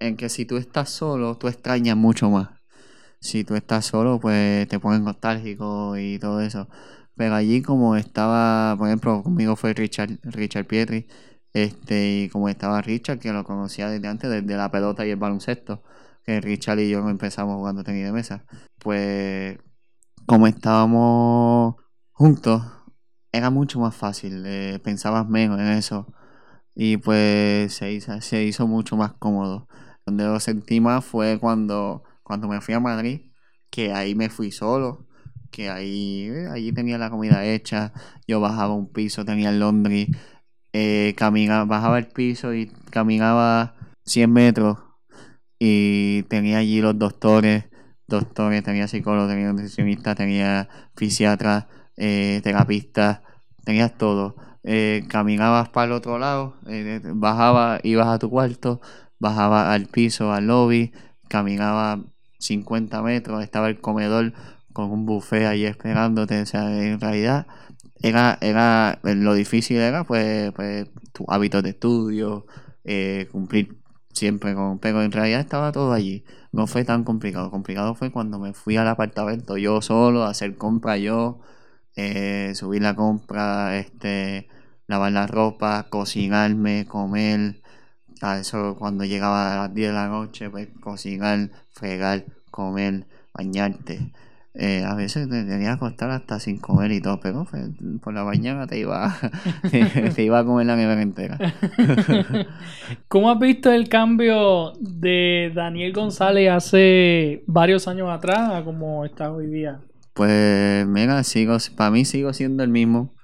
en 0.00 0.16
que 0.16 0.28
si 0.30 0.46
tú 0.46 0.56
estás 0.56 0.90
solo, 0.90 1.36
tú 1.38 1.48
extrañas 1.48 1.96
mucho 1.96 2.28
más. 2.30 2.48
Si 3.20 3.44
tú 3.44 3.54
estás 3.56 3.86
solo, 3.86 4.20
pues 4.20 4.68
te 4.68 4.80
pones 4.80 5.00
nostálgico 5.00 5.96
y 5.96 6.18
todo 6.18 6.40
eso. 6.40 6.68
Pero 7.16 7.34
allí 7.36 7.62
como 7.62 7.96
estaba, 7.96 8.76
por 8.78 8.88
ejemplo, 8.88 9.22
conmigo 9.22 9.56
fue 9.56 9.74
Richard, 9.74 10.18
Richard 10.24 10.66
Pietri, 10.66 11.06
este, 11.52 12.24
y 12.24 12.28
como 12.30 12.48
estaba 12.48 12.82
Richard, 12.82 13.18
que 13.20 13.32
lo 13.32 13.44
conocía 13.44 13.88
desde 13.90 14.08
antes, 14.08 14.30
desde 14.30 14.56
la 14.56 14.70
pelota 14.70 15.06
y 15.06 15.10
el 15.10 15.16
baloncesto, 15.16 15.82
que 16.24 16.40
Richard 16.40 16.80
y 16.80 16.90
yo 16.90 17.08
empezamos 17.08 17.56
jugando 17.56 17.84
tenis 17.84 18.04
de 18.04 18.12
mesa, 18.12 18.44
pues 18.78 19.58
como 20.28 20.46
estábamos 20.46 21.76
juntos, 22.12 22.62
era 23.32 23.50
mucho 23.50 23.80
más 23.80 23.96
fácil, 23.96 24.44
eh, 24.46 24.78
pensabas 24.84 25.26
menos 25.26 25.58
en 25.58 25.68
eso 25.68 26.06
y 26.74 26.98
pues 26.98 27.74
se 27.74 27.92
hizo, 27.92 28.68
mucho 28.68 28.96
más 28.96 29.14
cómodo. 29.14 29.68
Donde 30.06 30.24
lo 30.24 30.38
sentí 30.40 30.80
más 30.80 31.04
fue 31.04 31.38
cuando, 31.40 32.04
cuando 32.22 32.46
me 32.48 32.60
fui 32.60 32.74
a 32.74 32.80
Madrid, 32.80 33.32
que 33.70 33.92
ahí 33.94 34.14
me 34.14 34.28
fui 34.28 34.50
solo, 34.52 35.06
que 35.50 35.70
ahí 35.70 36.28
eh, 36.28 36.48
allí 36.52 36.72
tenía 36.72 36.98
la 36.98 37.10
comida 37.10 37.44
hecha, 37.46 37.92
yo 38.26 38.40
bajaba 38.40 38.74
un 38.74 38.92
piso, 38.92 39.24
tenía 39.24 39.50
el 39.50 39.60
Londres, 39.60 40.08
eh, 40.74 41.14
caminaba, 41.16 41.64
bajaba 41.64 41.98
el 41.98 42.08
piso 42.08 42.54
y 42.54 42.66
caminaba 42.90 43.76
100 44.04 44.32
metros 44.32 44.78
y 45.58 46.24
tenía 46.24 46.58
allí 46.58 46.80
los 46.82 46.98
doctores 46.98 47.64
doctores, 48.08 48.62
tenía 48.64 48.88
psicólogo, 48.88 49.28
tenía 49.28 49.52
nutricionista, 49.52 50.14
tenía 50.14 50.68
fisiatra, 50.96 51.68
eh, 51.96 52.40
terapista, 52.42 53.22
tenías 53.64 53.96
todo. 53.96 54.36
Eh, 54.64 55.04
caminabas 55.08 55.68
para 55.68 55.86
el 55.86 55.92
otro 55.92 56.18
lado, 56.18 56.56
eh, 56.66 57.00
bajaba, 57.04 57.80
ibas 57.82 58.08
a 58.08 58.18
tu 58.18 58.30
cuarto, 58.30 58.80
bajaba 59.18 59.72
al 59.72 59.86
piso, 59.86 60.32
al 60.32 60.46
lobby, 60.46 60.92
caminaba 61.28 62.00
50 62.38 63.02
metros, 63.02 63.42
estaba 63.42 63.68
el 63.68 63.80
comedor 63.80 64.32
con 64.72 64.90
un 64.90 65.06
buffet 65.06 65.46
ahí 65.46 65.64
esperándote. 65.64 66.40
O 66.42 66.46
sea, 66.46 66.70
en 66.82 67.00
realidad 67.00 67.46
era, 68.02 68.38
era 68.40 68.98
lo 69.02 69.34
difícil 69.34 69.78
era 69.78 70.04
pues, 70.04 70.52
pues 70.52 70.88
tu 71.12 71.24
hábitos 71.28 71.62
de 71.62 71.70
estudio, 71.70 72.46
eh, 72.84 73.28
cumplir 73.32 73.77
siempre 74.18 74.54
con, 74.54 74.78
pero 74.78 75.02
en 75.02 75.12
realidad 75.12 75.40
estaba 75.40 75.72
todo 75.72 75.92
allí. 75.92 76.24
No 76.52 76.66
fue 76.66 76.84
tan 76.84 77.04
complicado. 77.04 77.50
Complicado 77.50 77.94
fue 77.94 78.10
cuando 78.12 78.38
me 78.38 78.52
fui 78.54 78.76
al 78.76 78.88
apartamento 78.88 79.56
yo 79.56 79.80
solo, 79.82 80.24
hacer 80.24 80.56
compra 80.56 80.98
yo, 80.98 81.40
eh, 81.96 82.52
subir 82.54 82.82
la 82.82 82.94
compra, 82.96 83.78
este, 83.78 84.48
lavar 84.86 85.12
la 85.12 85.26
ropa, 85.26 85.88
cocinarme, 85.90 86.86
comer. 86.86 87.62
A 88.22 88.38
eso 88.38 88.76
cuando 88.78 89.04
llegaba 89.04 89.54
a 89.54 89.56
las 89.68 89.74
10 89.74 89.88
de 89.90 89.94
la 89.94 90.08
noche, 90.08 90.50
pues 90.50 90.68
cocinar, 90.80 91.50
fregar, 91.70 92.24
comer, 92.50 93.06
bañarte. 93.34 94.12
Eh, 94.60 94.82
a 94.84 94.96
veces 94.96 95.28
te 95.28 95.44
tenía 95.44 95.68
que 95.68 95.74
acostar 95.74 96.10
hasta 96.10 96.40
sin 96.40 96.58
comer 96.58 96.90
y 96.90 97.00
todo, 97.00 97.20
pero 97.20 97.46
pues, 97.48 97.70
por 98.02 98.12
la 98.12 98.24
mañana 98.24 98.66
te 98.66 98.76
iba, 98.76 99.16
te 99.70 100.22
iba 100.24 100.40
a 100.40 100.44
comer 100.44 100.66
la 100.66 100.74
nevera 100.74 101.00
entera. 101.00 101.38
¿Cómo 103.08 103.30
has 103.30 103.38
visto 103.38 103.70
el 103.70 103.88
cambio 103.88 104.72
de 104.80 105.52
Daniel 105.54 105.92
González 105.92 106.50
hace 106.50 107.44
varios 107.46 107.86
años 107.86 108.10
atrás 108.10 108.50
a 108.52 108.64
como 108.64 109.04
está 109.04 109.30
hoy 109.30 109.46
día? 109.46 109.80
Pues 110.12 110.84
mira, 110.88 111.22
sigo, 111.22 111.56
para 111.76 111.92
mí 111.92 112.04
sigo 112.04 112.32
siendo 112.32 112.64
el 112.64 112.70
mismo, 112.70 113.14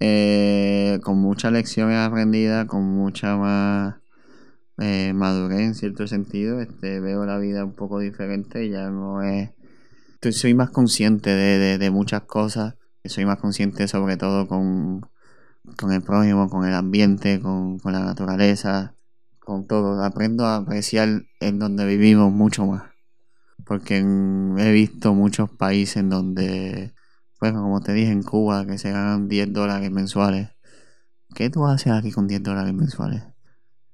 eh, 0.00 0.98
con 1.02 1.16
muchas 1.16 1.50
lecciones 1.50 1.96
aprendidas, 1.96 2.66
con 2.66 2.84
mucha 2.84 3.38
más 3.38 3.94
eh, 4.76 5.14
madurez 5.14 5.60
en 5.60 5.74
cierto 5.74 6.06
sentido. 6.06 6.60
Este, 6.60 7.00
veo 7.00 7.24
la 7.24 7.38
vida 7.38 7.64
un 7.64 7.72
poco 7.72 8.00
diferente, 8.00 8.68
ya 8.68 8.90
no 8.90 9.22
es 9.22 9.48
soy 10.32 10.54
más 10.54 10.70
consciente 10.70 11.30
de, 11.30 11.90
muchas 11.90 12.22
cosas. 12.22 12.74
soy 13.04 13.24
más 13.24 13.38
consciente 13.38 13.88
sobre 13.88 14.16
todo 14.16 14.46
con, 14.48 15.00
con 15.76 15.92
el 15.92 16.02
prójimo, 16.02 16.48
con 16.50 16.66
el 16.66 16.74
ambiente, 16.74 17.40
con, 17.40 17.78
con 17.78 17.92
la 17.92 18.00
naturaleza, 18.00 18.94
con 19.40 19.66
todo. 19.66 20.02
Aprendo 20.04 20.46
a 20.46 20.56
apreciar 20.56 21.22
en 21.40 21.58
donde 21.58 21.86
vivimos 21.86 22.32
mucho 22.32 22.66
más. 22.66 22.84
Porque 23.64 23.98
en- 23.98 24.56
he 24.58 24.72
visto 24.72 25.14
muchos 25.14 25.50
países 25.50 25.98
en 25.98 26.10
donde, 26.10 26.94
bueno, 27.40 27.62
como 27.62 27.80
te 27.80 27.92
dije, 27.92 28.10
en 28.12 28.22
Cuba, 28.22 28.66
que 28.66 28.78
se 28.78 28.90
ganan 28.92 29.28
10 29.28 29.52
dólares 29.52 29.90
mensuales. 29.90 30.50
¿Qué 31.34 31.50
tú 31.50 31.66
haces 31.66 31.92
aquí 31.92 32.12
con 32.12 32.26
10 32.28 32.42
dólares 32.42 32.74
mensuales? 32.74 33.22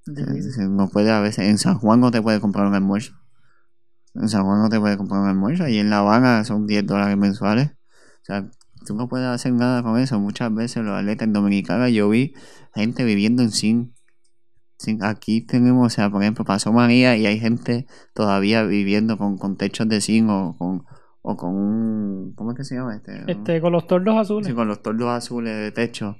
Eh, 0.06 0.68
No 0.68 0.88
puede 0.88 1.10
a 1.12 1.20
veces, 1.20 1.48
en 1.48 1.58
San 1.58 1.78
Juan 1.78 2.00
no 2.00 2.10
te 2.10 2.22
puede 2.22 2.40
comprar 2.40 2.66
un 2.66 2.74
almuerzo. 2.74 3.14
En 4.14 4.28
San 4.28 4.44
Juan 4.44 4.60
no 4.60 4.68
te 4.68 4.78
puede 4.78 4.96
comprar 4.96 5.20
un 5.20 5.28
almuerzo 5.28 5.66
y 5.68 5.78
en 5.78 5.90
La 5.90 5.98
Habana 5.98 6.44
son 6.44 6.66
10 6.66 6.86
dólares 6.86 7.16
mensuales. 7.16 7.70
O 7.70 8.24
sea, 8.24 8.48
tú 8.86 8.94
no 8.94 9.08
puedes 9.08 9.26
hacer 9.26 9.52
nada 9.52 9.82
con 9.82 9.98
eso. 9.98 10.18
Muchas 10.20 10.54
veces 10.54 10.84
los 10.84 10.96
atletas 10.96 11.26
en 11.26 11.32
Dominicana 11.32 11.88
yo 11.88 12.08
vi 12.08 12.34
gente 12.74 13.04
viviendo 13.04 13.42
en 13.42 13.50
zinc. 13.50 13.90
Zinc. 14.80 15.02
Aquí 15.02 15.40
tenemos, 15.40 15.86
o 15.86 15.90
sea, 15.90 16.10
por 16.10 16.22
ejemplo, 16.22 16.44
pasó 16.44 16.72
María 16.72 17.16
y 17.16 17.26
hay 17.26 17.40
gente 17.40 17.86
todavía 18.12 18.62
viviendo 18.62 19.18
con, 19.18 19.36
con 19.36 19.56
techos 19.56 19.88
de 19.88 20.00
zinc 20.00 20.28
o 20.30 20.56
con, 20.56 20.84
o 21.22 21.36
con 21.36 21.54
un... 21.54 22.34
¿Cómo 22.34 22.52
es 22.52 22.56
que 22.56 22.64
se 22.64 22.76
llama 22.76 22.96
este? 22.96 23.24
Este, 23.26 23.60
con 23.60 23.72
los 23.72 23.86
tordos 23.86 24.16
azules. 24.16 24.46
Sí, 24.46 24.54
con 24.54 24.68
los 24.68 24.82
tordos 24.82 25.08
azules 25.10 25.56
de 25.56 25.72
techo. 25.72 26.16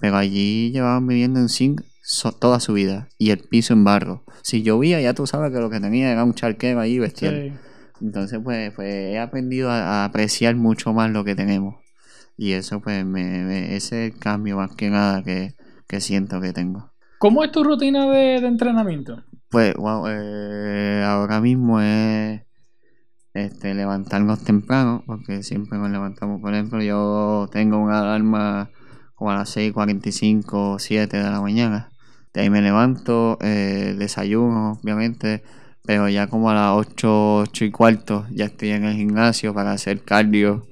Pero 0.00 0.16
allí 0.16 0.72
llevaban 0.72 1.06
viviendo 1.06 1.38
en 1.38 1.48
zinc 1.48 1.82
so- 2.08 2.32
toda 2.32 2.58
su 2.60 2.72
vida. 2.72 3.08
Y 3.18 3.30
el 3.30 3.38
piso 3.38 3.74
en 3.74 3.84
barro. 3.84 4.24
Si 4.42 4.62
llovía, 4.62 5.00
ya 5.00 5.12
tú 5.14 5.26
sabes 5.26 5.52
que 5.52 5.60
lo 5.60 5.68
que 5.68 5.78
tenía 5.80 6.10
era 6.10 6.24
un 6.24 6.32
charquero 6.34 6.80
ahí 6.80 6.98
bestial. 6.98 7.52
Sí. 7.52 7.58
Entonces, 8.00 8.40
pues, 8.42 8.72
pues 8.74 8.88
he 8.88 9.18
aprendido 9.18 9.70
a, 9.70 10.02
a 10.02 10.04
apreciar 10.06 10.56
mucho 10.56 10.92
más 10.94 11.10
lo 11.10 11.24
que 11.24 11.34
tenemos. 11.34 11.74
Y 12.36 12.52
eso, 12.52 12.80
pues, 12.80 13.04
me, 13.04 13.24
me- 13.44 13.76
ese 13.76 14.06
es 14.06 14.12
el 14.14 14.18
cambio 14.18 14.56
más 14.56 14.74
que 14.74 14.88
nada 14.90 15.22
que, 15.22 15.54
que 15.86 16.00
siento 16.00 16.40
que 16.40 16.52
tengo. 16.52 16.92
¿Cómo 17.18 17.42
es 17.44 17.50
tu 17.52 17.64
rutina 17.64 18.06
de, 18.06 18.40
de 18.40 18.46
entrenamiento? 18.46 19.24
Pues, 19.50 19.74
wow, 19.74 20.06
eh, 20.08 21.02
ahora 21.04 21.40
mismo 21.40 21.80
es 21.80 22.42
este, 23.34 23.74
levantarnos 23.74 24.44
temprano, 24.44 25.02
porque 25.06 25.42
siempre 25.42 25.78
nos 25.78 25.90
levantamos. 25.90 26.40
Por 26.40 26.54
ejemplo, 26.54 26.80
yo 26.82 27.48
tengo 27.52 27.78
una 27.78 28.00
alarma 28.00 28.70
como 29.14 29.30
a 29.32 29.34
las 29.34 29.56
6:45 29.56 30.74
o 30.74 30.78
7 30.78 31.16
de 31.16 31.30
la 31.30 31.40
mañana. 31.40 31.90
De 32.32 32.42
ahí 32.42 32.50
me 32.50 32.62
levanto, 32.62 33.38
eh, 33.40 33.94
desayuno, 33.98 34.78
obviamente, 34.82 35.42
pero 35.84 36.08
ya 36.08 36.26
como 36.28 36.50
a 36.50 36.54
las 36.54 36.72
8, 36.76 37.36
8 37.38 37.64
y 37.64 37.70
cuarto 37.70 38.26
ya 38.30 38.46
estoy 38.46 38.70
en 38.70 38.84
el 38.84 38.96
gimnasio 38.96 39.54
para 39.54 39.72
hacer 39.72 40.02
cardio 40.02 40.66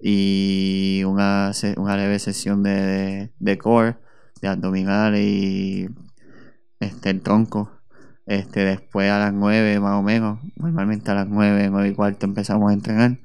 y 0.00 1.02
una, 1.06 1.52
una 1.76 1.96
leve 1.96 2.18
sesión 2.18 2.62
de 2.62 3.58
core, 3.58 3.96
de 4.40 4.48
abdominales 4.48 5.20
y 5.26 5.88
este, 6.80 7.10
el 7.10 7.20
tronco. 7.22 7.70
Este, 8.26 8.64
después 8.64 9.10
a 9.10 9.18
las 9.18 9.32
9 9.32 9.80
más 9.80 9.98
o 9.98 10.02
menos, 10.02 10.38
normalmente 10.56 11.10
a 11.10 11.14
las 11.14 11.28
9, 11.28 11.68
9 11.70 11.88
y 11.88 11.94
cuarto 11.94 12.26
empezamos 12.26 12.70
a 12.70 12.74
entrenar. 12.74 13.18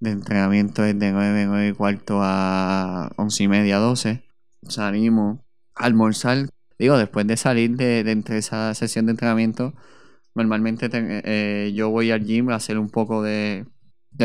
De 0.00 0.10
entrenamiento 0.10 0.84
es 0.84 0.98
de 0.98 1.12
9, 1.12 1.46
9 1.46 1.68
y 1.68 1.72
cuarto 1.72 2.20
a 2.22 3.10
11 3.16 3.44
y 3.44 3.48
media, 3.48 3.78
12. 3.78 4.24
Salimos 4.68 5.40
a 5.74 5.84
almorzar. 5.84 6.48
Digo, 6.82 6.98
después 6.98 7.26
de 7.28 7.36
salir 7.36 7.76
de, 7.76 8.00
entre 8.00 8.38
esa 8.38 8.74
sesión 8.74 9.06
de 9.06 9.12
entrenamiento, 9.12 9.72
normalmente 10.34 10.88
te- 10.88 11.22
eh, 11.66 11.72
yo 11.74 11.90
voy 11.90 12.10
al 12.10 12.24
gym 12.24 12.50
a 12.50 12.56
hacer 12.56 12.78
un 12.78 12.90
poco 12.90 13.22
de, 13.22 13.66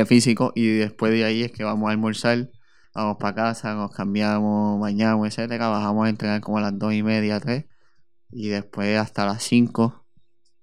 físico 0.08 0.54
y 0.56 0.68
después 0.78 1.12
de 1.14 1.24
ahí 1.26 1.44
es 1.44 1.52
que 1.52 1.64
vamos 1.64 1.90
a 1.90 1.92
almorzar. 1.94 2.50
Vamos 2.96 3.18
para 3.20 3.36
casa, 3.36 3.76
nos 3.76 3.92
cambiamos, 3.92 4.80
bañamos, 4.82 5.28
etcétera. 5.28 5.68
Bajamos 5.70 6.08
a 6.08 6.10
entrenar 6.10 6.42
como 6.42 6.58
a 6.58 6.62
las 6.62 6.78
2 6.80 6.94
y 6.94 7.04
media, 7.04 7.40
3 7.40 7.66
y 8.32 8.50
después 8.50 8.98
hasta 9.00 9.26
las 9.26 9.44
5 9.44 10.06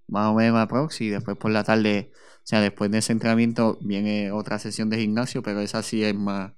más 0.08 0.28
o 0.30 0.34
menos 0.34 0.58
aprox 0.60 1.00
y 1.02 1.10
después 1.10 1.36
por 1.38 1.50
la 1.52 1.64
tarde 1.64 2.12
o 2.38 2.40
sea 2.44 2.60
después 2.60 2.90
de 2.90 2.98
ese 2.98 3.12
entrenamiento 3.12 3.78
viene 3.82 4.32
otra 4.32 4.58
sesión 4.58 4.90
de 4.90 4.98
gimnasio 4.98 5.42
pero 5.42 5.60
esa 5.60 5.82
sí 5.84 6.04
es 6.04 6.14
más 6.16 6.52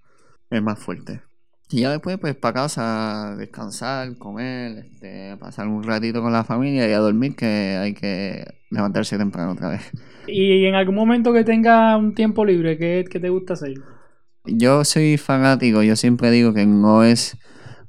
es 0.50 0.62
más 0.62 0.78
fuerte 0.80 1.22
y 1.70 1.80
ya 1.80 1.90
después 1.90 2.18
pues 2.18 2.34
para 2.36 2.54
casa 2.54 3.34
descansar 3.36 4.16
comer 4.18 4.86
este 4.86 5.36
pasar 5.38 5.66
un 5.68 5.82
ratito 5.82 6.22
con 6.22 6.32
la 6.32 6.44
familia 6.44 6.88
y 6.88 6.92
a 6.92 6.98
dormir 6.98 7.34
que 7.36 7.46
hay 7.46 7.94
que 7.94 8.44
levantarse 8.70 9.18
temprano 9.18 9.52
otra 9.52 9.70
vez 9.70 9.82
Y 10.26 10.66
en 10.66 10.74
algún 10.74 10.94
momento 10.94 11.32
que 11.32 11.44
tenga 11.44 11.96
un 11.96 12.14
tiempo 12.14 12.44
libre, 12.44 12.76
¿qué, 12.78 13.04
qué 13.10 13.20
te 13.20 13.28
gusta 13.30 13.54
hacer? 13.54 13.74
yo 14.44 14.84
soy 14.84 15.16
fanático 15.18 15.82
yo 15.82 15.96
siempre 15.96 16.30
digo 16.30 16.54
que 16.54 16.66
no 16.66 17.04
es 17.04 17.36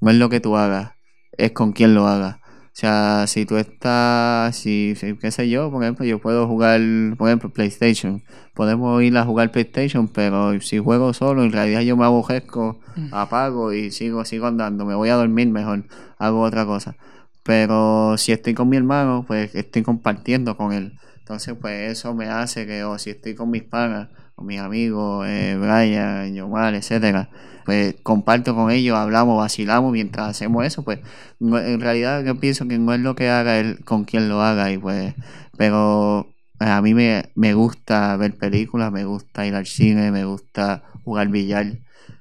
no 0.01 0.09
es 0.11 0.17
lo 0.17 0.29
que 0.29 0.39
tú 0.39 0.57
hagas 0.57 0.93
es 1.37 1.51
con 1.51 1.71
quién 1.71 1.93
lo 1.93 2.07
hagas 2.07 2.37
o 2.77 2.79
sea, 2.79 3.25
si 3.25 3.47
tú 3.47 3.57
estás, 3.57 4.55
si, 4.55 4.93
si- 4.95 5.15
qué 5.17 5.31
sé 5.31 5.49
yo, 5.49 5.71
por 5.71 5.81
ejemplo, 5.81 6.05
yo 6.05 6.19
puedo 6.19 6.45
jugar, 6.47 6.79
por 7.17 7.27
ejemplo, 7.27 7.49
PlayStation. 7.49 8.21
Podemos 8.53 9.01
ir 9.01 9.17
a 9.17 9.25
jugar 9.25 9.51
PlayStation, 9.51 10.07
pero 10.07 10.61
si 10.61 10.77
juego 10.77 11.11
solo, 11.13 11.43
en 11.43 11.51
realidad 11.51 11.81
yo 11.81 11.97
me 11.97 12.05
aborrezco, 12.05 12.79
apago 13.11 13.73
y 13.73 13.89
sigo, 13.89 14.23
sigo 14.25 14.45
andando. 14.45 14.85
Me 14.85 14.93
voy 14.93 15.09
a 15.09 15.15
dormir 15.15 15.47
mejor, 15.49 15.85
hago 16.19 16.41
otra 16.41 16.67
cosa. 16.67 16.95
Pero 17.41 18.15
si 18.19 18.31
estoy 18.31 18.53
con 18.53 18.69
mi 18.69 18.77
hermano, 18.77 19.23
pues 19.25 19.55
estoy 19.55 19.81
compartiendo 19.81 20.55
con 20.55 20.71
él. 20.71 20.93
Entonces, 21.17 21.55
pues 21.59 21.91
eso 21.97 22.13
me 22.13 22.27
hace 22.29 22.67
que, 22.67 22.83
o 22.83 22.99
si 22.99 23.09
estoy 23.09 23.33
con 23.33 23.49
mis 23.49 23.63
panas, 23.63 24.09
mis 24.45 24.59
amigos, 24.59 25.25
eh, 25.27 25.57
Brian, 25.59 26.33
Yomar, 26.33 26.75
etcétera, 26.75 27.29
pues 27.65 27.95
comparto 28.03 28.55
con 28.55 28.71
ellos, 28.71 28.97
hablamos, 28.97 29.37
vacilamos 29.37 29.91
mientras 29.91 30.29
hacemos 30.29 30.65
eso, 30.65 30.83
pues 30.83 30.99
en 31.39 31.79
realidad 31.79 32.23
yo 32.23 32.39
pienso 32.39 32.67
que 32.67 32.77
no 32.77 32.93
es 32.93 32.99
lo 33.01 33.15
que 33.15 33.29
haga 33.29 33.59
él 33.59 33.83
con 33.85 34.05
quien 34.05 34.29
lo 34.29 34.41
haga 34.41 34.71
y 34.71 34.77
pues 34.77 35.13
pero 35.57 36.27
eh, 36.59 36.65
a 36.65 36.81
mí 36.81 36.93
me, 36.93 37.25
me 37.35 37.53
gusta 37.53 38.15
ver 38.17 38.35
películas 38.37 38.91
me 38.91 39.05
gusta 39.05 39.45
ir 39.45 39.55
al 39.55 39.65
cine 39.65 40.11
me 40.11 40.25
gusta 40.25 40.83
jugar 41.03 41.27
billar 41.29 41.79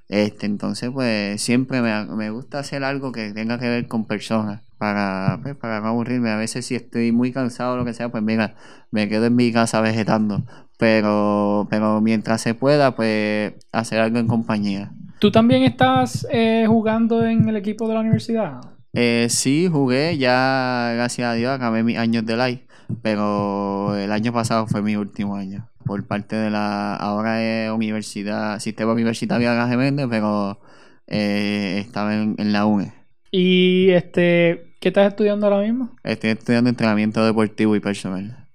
este 0.08 0.46
entonces 0.46 0.90
pues 0.90 1.40
siempre 1.42 1.82
me, 1.82 2.04
me 2.06 2.30
gusta 2.30 2.58
hacer 2.60 2.84
algo 2.84 3.12
que 3.12 3.32
tenga 3.32 3.58
que 3.58 3.68
ver 3.68 3.88
con 3.88 4.06
personas 4.06 4.62
para 4.78 5.40
pues, 5.42 5.56
para 5.56 5.80
no 5.80 5.88
aburrirme. 5.88 6.30
A 6.30 6.36
veces 6.36 6.66
si 6.66 6.74
estoy 6.74 7.12
muy 7.12 7.32
cansado 7.32 7.74
o 7.74 7.76
lo 7.76 7.84
que 7.84 7.94
sea 7.94 8.10
pues 8.10 8.22
mira 8.22 8.54
me 8.90 9.08
quedo 9.08 9.26
en 9.26 9.36
mi 9.36 9.52
casa 9.52 9.80
vegetando 9.80 10.44
pero 10.76 11.66
pero 11.70 12.00
mientras 12.00 12.40
se 12.42 12.54
pueda 12.54 12.94
pues 12.94 13.54
hacer 13.72 14.00
algo 14.00 14.18
en 14.18 14.26
compañía 14.26 14.92
¿Tú 15.18 15.30
también 15.30 15.62
estás 15.62 16.26
eh, 16.30 16.66
jugando 16.68 17.24
en 17.24 17.48
el 17.48 17.56
equipo 17.56 17.88
de 17.88 17.94
la 17.94 18.00
universidad? 18.00 18.60
Eh, 18.92 19.28
sí, 19.30 19.66
jugué, 19.70 20.18
ya 20.18 20.92
gracias 20.94 21.28
a 21.28 21.34
Dios 21.34 21.52
acabé 21.52 21.82
mis 21.82 21.96
años 21.96 22.26
de 22.26 22.36
live, 22.36 22.66
pero 23.00 23.96
el 23.96 24.12
año 24.12 24.32
pasado 24.32 24.66
fue 24.66 24.82
mi 24.82 24.96
último 24.96 25.36
año. 25.36 25.68
Por 25.86 26.06
parte 26.06 26.36
de 26.36 26.50
la, 26.50 26.96
ahora 26.96 27.42
es 27.42 27.70
universidad, 27.70 28.58
sistema 28.58 28.92
universitario 28.92 29.50
de 29.50 29.68
Geméndez, 29.68 30.06
pero 30.10 30.60
eh, 31.06 31.78
estaba 31.78 32.14
en, 32.14 32.34
en 32.36 32.52
la 32.52 32.66
UNE. 32.66 32.92
¿Y 33.30 33.90
este, 33.90 34.74
qué 34.80 34.88
estás 34.88 35.08
estudiando 35.08 35.46
ahora 35.46 35.62
mismo? 35.62 35.90
Estoy 36.04 36.30
estudiando 36.30 36.68
entrenamiento 36.68 37.24
deportivo 37.24 37.74
y 37.74 37.80
personal. 37.80 38.45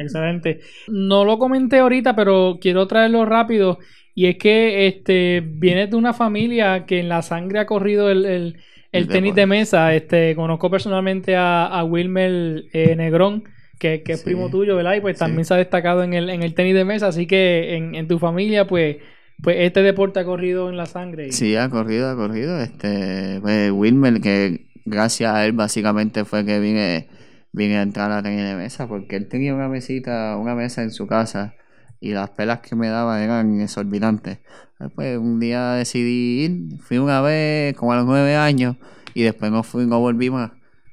Excelente. 0.00 0.60
No 0.88 1.24
lo 1.24 1.38
comenté 1.38 1.78
ahorita, 1.78 2.14
pero 2.16 2.58
quiero 2.60 2.86
traerlo 2.86 3.24
rápido. 3.24 3.78
Y 4.14 4.26
es 4.26 4.36
que 4.38 4.86
este 4.86 5.40
vienes 5.46 5.90
de 5.90 5.96
una 5.96 6.12
familia 6.12 6.84
que 6.86 6.98
en 7.00 7.08
la 7.08 7.22
sangre 7.22 7.60
ha 7.60 7.66
corrido 7.66 8.10
el, 8.10 8.24
el- 8.92 9.08
tenis 9.08 9.34
de 9.34 9.46
mesa. 9.46 9.94
Este, 9.94 10.34
conozco 10.34 10.68
personalmente 10.70 11.36
a, 11.36 11.66
a 11.66 11.84
Wilmer 11.84 12.64
eh, 12.72 12.96
Negrón, 12.96 13.44
que, 13.78 14.02
que 14.02 14.12
es 14.12 14.18
Sí. 14.20 14.24
primo 14.26 14.50
tuyo, 14.50 14.76
¿verdad? 14.76 14.94
Y 14.96 15.00
pues 15.00 15.16
Sí. 15.16 15.20
también 15.20 15.44
se 15.44 15.54
ha 15.54 15.56
destacado 15.58 16.02
en 16.02 16.12
el, 16.14 16.28
en 16.28 16.42
el 16.42 16.54
tenis 16.54 16.74
de 16.74 16.84
mesa. 16.84 17.06
Así 17.06 17.26
que 17.26 17.76
en, 17.76 17.94
en 17.94 18.08
tu 18.08 18.18
familia, 18.18 18.66
pues, 18.66 18.96
pues 19.42 19.56
este 19.60 19.82
deporte 19.82 20.18
ha 20.20 20.24
corrido 20.24 20.68
en 20.68 20.76
la 20.76 20.86
sangre. 20.86 21.28
Y- 21.28 21.32
Sí, 21.32 21.54
ha 21.56 21.70
corrido, 21.70 22.10
ha 22.10 22.16
corrido. 22.16 22.60
Este, 22.60 23.38
pues 23.40 23.70
Wilmer, 23.70 24.20
que 24.20 24.66
gracias 24.84 25.32
a 25.32 25.46
él 25.46 25.52
básicamente 25.52 26.24
fue 26.24 26.44
que 26.44 26.58
vine, 26.58 27.06
vine 27.52 27.78
a 27.78 27.82
entrar 27.82 28.10
a 28.12 28.22
tenis 28.22 28.44
de 28.44 28.54
mesa, 28.56 28.86
porque 28.88 29.16
él 29.16 29.28
tenía 29.28 29.54
una 29.54 29.68
mesita, 29.68 30.36
una 30.36 30.54
mesa 30.54 30.82
en 30.82 30.90
su 30.92 31.06
casa 31.06 31.54
y 32.00 32.12
las 32.12 32.30
pelas 32.30 32.60
que 32.60 32.76
me 32.76 32.88
daba 32.88 33.22
eran 33.22 33.60
exorbitantes. 33.60 34.38
Pues 34.94 35.18
un 35.18 35.40
día 35.40 35.72
decidí 35.72 36.44
ir, 36.44 36.80
fui 36.80 36.98
una 36.98 37.20
vez 37.20 37.74
como 37.76 37.92
a 37.92 37.96
los 37.96 38.06
nueve 38.06 38.36
años 38.36 38.76
y 39.14 39.22
después 39.22 39.50
no 39.52 39.62
fui, 39.62 39.86
no 39.86 40.00
volví 40.00 40.30
más. 40.30 40.52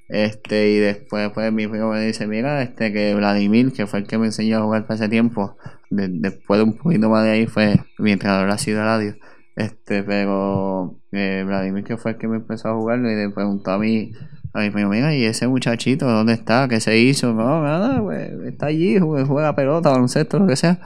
Este, 0.09 0.69
y 0.71 0.77
después 0.77 1.31
pues 1.33 1.51
mi 1.51 1.67
primo 1.67 1.91
me 1.91 2.01
dice, 2.05 2.27
mira, 2.27 2.61
este 2.61 2.93
que 2.93 3.13
Vladimir, 3.15 3.73
que 3.73 3.87
fue 3.87 3.99
el 3.99 4.07
que 4.07 4.17
me 4.17 4.27
enseñó 4.27 4.57
a 4.59 4.61
jugar 4.61 4.83
para 4.83 4.95
ese 4.95 5.09
tiempo, 5.09 5.57
de- 5.89 6.07
después 6.09 6.59
de 6.59 6.63
un 6.63 6.77
poquito 6.77 7.09
más 7.09 7.23
de 7.25 7.31
ahí 7.31 7.47
fue 7.47 7.79
mi 7.97 8.11
entrenador 8.13 8.49
así 8.49 8.71
de 8.71 8.79
radio. 8.83 9.15
Este, 9.57 10.03
pero 10.03 10.99
eh, 11.11 11.43
Vladimir 11.43 11.83
que 11.83 11.97
fue 11.97 12.11
el 12.11 12.17
que 12.19 12.27
me 12.27 12.37
empezó 12.37 12.69
a 12.69 12.75
jugar 12.75 12.99
y 12.99 13.15
le 13.15 13.29
preguntó 13.31 13.71
a 13.71 13.79
mí, 13.79 14.11
a 14.53 14.59
primo, 14.71 14.91
mira, 14.91 15.15
¿y 15.15 15.25
ese 15.25 15.47
muchachito 15.47 16.05
dónde 16.07 16.33
está? 16.33 16.67
¿Qué 16.67 16.79
se 16.79 16.99
hizo? 16.99 17.33
No, 17.33 17.63
nada, 17.63 17.99
pues 18.03 18.31
está 18.45 18.67
allí, 18.67 18.99
juega, 18.99 19.25
juega 19.25 19.55
pelota, 19.55 19.89
baloncesto, 19.89 20.37
lo 20.37 20.45
que 20.45 20.55
sea. 20.55 20.79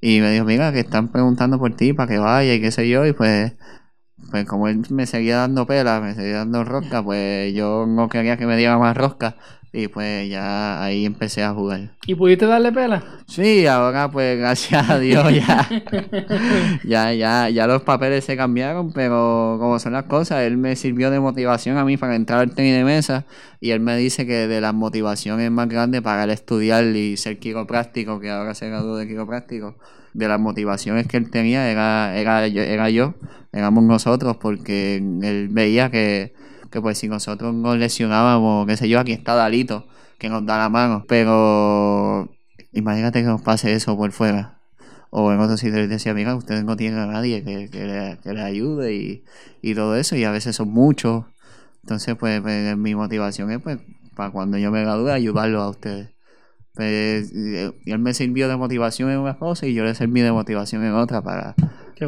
Y 0.00 0.20
me 0.20 0.32
dijo, 0.32 0.44
mira, 0.44 0.72
que 0.72 0.80
están 0.80 1.08
preguntando 1.12 1.60
por 1.60 1.76
ti 1.76 1.92
para 1.92 2.08
que 2.08 2.18
vaya 2.18 2.54
y 2.54 2.60
qué 2.60 2.72
sé 2.72 2.88
yo, 2.88 3.06
y 3.06 3.12
pues 3.12 3.54
pues 4.30 4.46
como 4.46 4.68
él 4.68 4.82
me 4.90 5.06
seguía 5.06 5.38
dando 5.38 5.66
pela, 5.66 6.00
me 6.00 6.14
seguía 6.14 6.38
dando 6.38 6.64
rosca, 6.64 7.02
pues 7.02 7.54
yo 7.54 7.86
no 7.86 8.08
quería 8.08 8.36
que 8.36 8.46
me 8.46 8.56
diera 8.56 8.78
más 8.78 8.96
rosca. 8.96 9.36
Y 9.70 9.88
pues 9.88 10.28
ya 10.30 10.82
ahí 10.82 11.04
empecé 11.04 11.42
a 11.42 11.52
jugar. 11.52 11.90
¿Y 12.06 12.14
pudiste 12.14 12.46
darle 12.46 12.72
pela? 12.72 13.04
Sí, 13.26 13.66
ahora 13.66 14.10
pues 14.10 14.38
gracias 14.38 14.88
a 14.88 14.98
Dios 14.98 15.24
ya, 15.34 15.68
ya, 16.84 17.12
ya, 17.12 17.50
ya 17.50 17.66
los 17.66 17.82
papeles 17.82 18.24
se 18.24 18.36
cambiaron, 18.36 18.92
pero 18.92 19.56
como 19.60 19.78
son 19.78 19.92
las 19.92 20.04
cosas, 20.04 20.42
él 20.44 20.56
me 20.56 20.74
sirvió 20.74 21.10
de 21.10 21.20
motivación 21.20 21.76
a 21.76 21.84
mí 21.84 21.98
para 21.98 22.16
entrar 22.16 22.40
al 22.40 22.54
tenis 22.54 22.74
de 22.74 22.84
mesa 22.84 23.26
y 23.60 23.70
él 23.70 23.80
me 23.80 23.96
dice 23.96 24.26
que 24.26 24.48
de 24.48 24.60
las 24.60 24.72
motivaciones 24.72 25.50
más 25.50 25.68
grandes 25.68 26.00
para 26.00 26.24
él 26.24 26.30
estudiar 26.30 26.84
y 26.84 27.18
ser 27.18 27.38
quiropráctico, 27.38 28.20
que 28.20 28.30
ahora 28.30 28.54
se 28.54 28.68
graduó 28.68 28.96
de 28.96 29.06
quiropráctico, 29.06 29.76
de 30.14 30.28
las 30.28 30.40
motivaciones 30.40 31.06
que 31.06 31.18
él 31.18 31.30
tenía 31.30 31.70
era, 31.70 32.16
era, 32.16 32.46
era 32.46 32.88
yo, 32.88 33.14
éramos 33.52 33.84
nosotros, 33.84 34.38
porque 34.38 34.96
él 34.96 35.48
veía 35.50 35.90
que 35.90 36.32
que 36.70 36.80
pues 36.80 36.98
si 36.98 37.08
nosotros 37.08 37.54
nos 37.54 37.76
lesionábamos, 37.76 38.66
qué 38.66 38.76
sé 38.76 38.88
yo, 38.88 39.00
aquí 39.00 39.12
está 39.12 39.34
Dalito, 39.34 39.86
que 40.18 40.28
nos 40.28 40.44
da 40.44 40.58
la 40.58 40.68
mano, 40.68 41.04
pero 41.08 42.28
imagínate 42.72 43.20
que 43.20 43.26
nos 43.26 43.42
pase 43.42 43.72
eso 43.72 43.96
por 43.96 44.12
fuera. 44.12 44.58
O 45.10 45.32
en 45.32 45.40
otros 45.40 45.60
sitios 45.60 45.88
decía, 45.88 46.12
mira, 46.12 46.34
ustedes 46.36 46.64
no 46.64 46.76
tienen 46.76 46.98
a 46.98 47.06
nadie 47.06 47.42
que, 47.42 47.70
que, 47.70 47.86
le, 47.86 48.18
que 48.22 48.40
ayude 48.40 48.94
y, 48.94 49.24
y, 49.62 49.74
todo 49.74 49.96
eso, 49.96 50.16
y 50.16 50.24
a 50.24 50.30
veces 50.30 50.56
son 50.56 50.68
muchos. 50.68 51.24
Entonces, 51.82 52.14
pues, 52.16 52.42
pues 52.42 52.76
mi 52.76 52.94
motivación 52.94 53.50
es, 53.50 53.60
pues, 53.62 53.78
para 54.14 54.30
cuando 54.30 54.58
yo 54.58 54.70
me 54.70 54.82
gradúe, 54.82 55.08
ayudarlos 55.08 55.62
a 55.62 55.68
ustedes. 55.70 56.10
Pues, 56.74 57.32
y 57.34 57.90
él 57.90 57.98
me 57.98 58.12
sirvió 58.12 58.48
de 58.48 58.56
motivación 58.56 59.10
en 59.10 59.18
una 59.18 59.38
cosa 59.38 59.66
y 59.66 59.74
yo 59.74 59.84
le 59.84 59.94
serví 59.94 60.20
de 60.20 60.30
motivación 60.30 60.84
en 60.84 60.92
otra 60.92 61.22
para, 61.22 61.54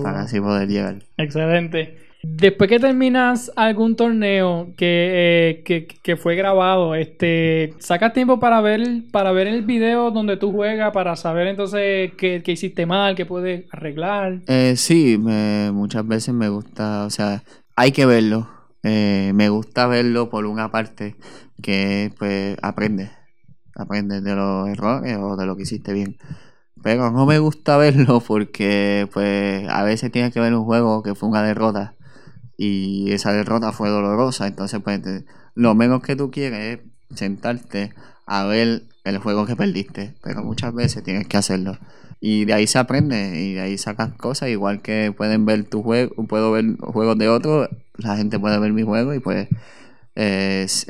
para 0.02 0.20
así 0.20 0.38
poder 0.38 0.68
llegar. 0.68 1.02
Excelente. 1.16 2.09
Después 2.22 2.68
que 2.68 2.78
terminas 2.78 3.50
algún 3.56 3.96
torneo 3.96 4.74
que, 4.76 5.62
eh, 5.66 5.86
que, 6.02 6.16
fue 6.16 6.36
grabado, 6.36 6.94
este, 6.94 7.72
¿sacas 7.78 8.12
tiempo 8.12 8.38
para 8.38 8.60
ver, 8.60 9.04
para 9.10 9.32
ver 9.32 9.46
el 9.46 9.62
video 9.62 10.10
donde 10.10 10.36
tú 10.36 10.52
juegas, 10.52 10.92
para 10.92 11.16
saber 11.16 11.46
entonces 11.46 12.12
qué, 12.18 12.42
hiciste 12.46 12.84
mal, 12.84 13.14
qué 13.14 13.24
puedes 13.24 13.64
arreglar? 13.72 14.40
Eh, 14.48 14.74
sí, 14.76 15.16
muchas 15.18 16.06
veces 16.06 16.34
me 16.34 16.50
gusta, 16.50 17.06
o 17.06 17.10
sea, 17.10 17.42
hay 17.74 17.92
que 17.92 18.04
verlo. 18.04 18.48
Eh, 18.82 19.32
me 19.34 19.48
gusta 19.48 19.86
verlo 19.86 20.28
por 20.28 20.44
una 20.44 20.70
parte 20.70 21.16
que 21.62 22.12
pues 22.18 22.56
aprende, 22.60 23.10
aprende 23.74 24.20
de 24.20 24.34
los 24.34 24.68
errores 24.68 25.16
o 25.18 25.36
de 25.36 25.46
lo 25.46 25.56
que 25.56 25.62
hiciste 25.62 25.94
bien. 25.94 26.18
Pero 26.82 27.10
no 27.10 27.24
me 27.24 27.38
gusta 27.38 27.76
verlo 27.78 28.20
porque 28.20 29.08
pues 29.12 29.66
a 29.70 29.82
veces 29.84 30.12
tienes 30.12 30.34
que 30.34 30.40
ver 30.40 30.54
un 30.54 30.64
juego 30.64 31.02
que 31.02 31.14
fue 31.14 31.30
una 31.30 31.42
derrota 31.42 31.94
y 32.62 33.12
esa 33.12 33.32
derrota 33.32 33.72
fue 33.72 33.88
dolorosa. 33.88 34.46
Entonces, 34.46 34.80
pues, 34.84 35.00
lo 35.54 35.74
menos 35.74 36.02
que 36.02 36.14
tú 36.14 36.30
quieres 36.30 36.80
es 37.10 37.18
sentarte 37.18 37.94
a 38.26 38.44
ver 38.44 38.82
el 39.04 39.16
juego 39.16 39.46
que 39.46 39.56
perdiste, 39.56 40.14
pero 40.22 40.44
muchas 40.44 40.74
veces 40.74 41.02
tienes 41.02 41.26
que 41.26 41.38
hacerlo. 41.38 41.78
Y 42.20 42.44
de 42.44 42.52
ahí 42.52 42.66
se 42.66 42.78
aprende 42.78 43.40
y 43.40 43.54
de 43.54 43.62
ahí 43.62 43.78
sacas 43.78 44.12
cosas, 44.12 44.50
igual 44.50 44.82
que 44.82 45.10
pueden 45.16 45.46
ver 45.46 45.64
tu 45.64 45.82
juego, 45.82 46.14
puedo 46.26 46.52
ver 46.52 46.76
juegos 46.76 47.16
de 47.16 47.30
otros, 47.30 47.70
la 47.96 48.18
gente 48.18 48.38
puede 48.38 48.58
ver 48.58 48.74
mi 48.74 48.82
juego 48.82 49.14
y 49.14 49.20
pues 49.20 49.48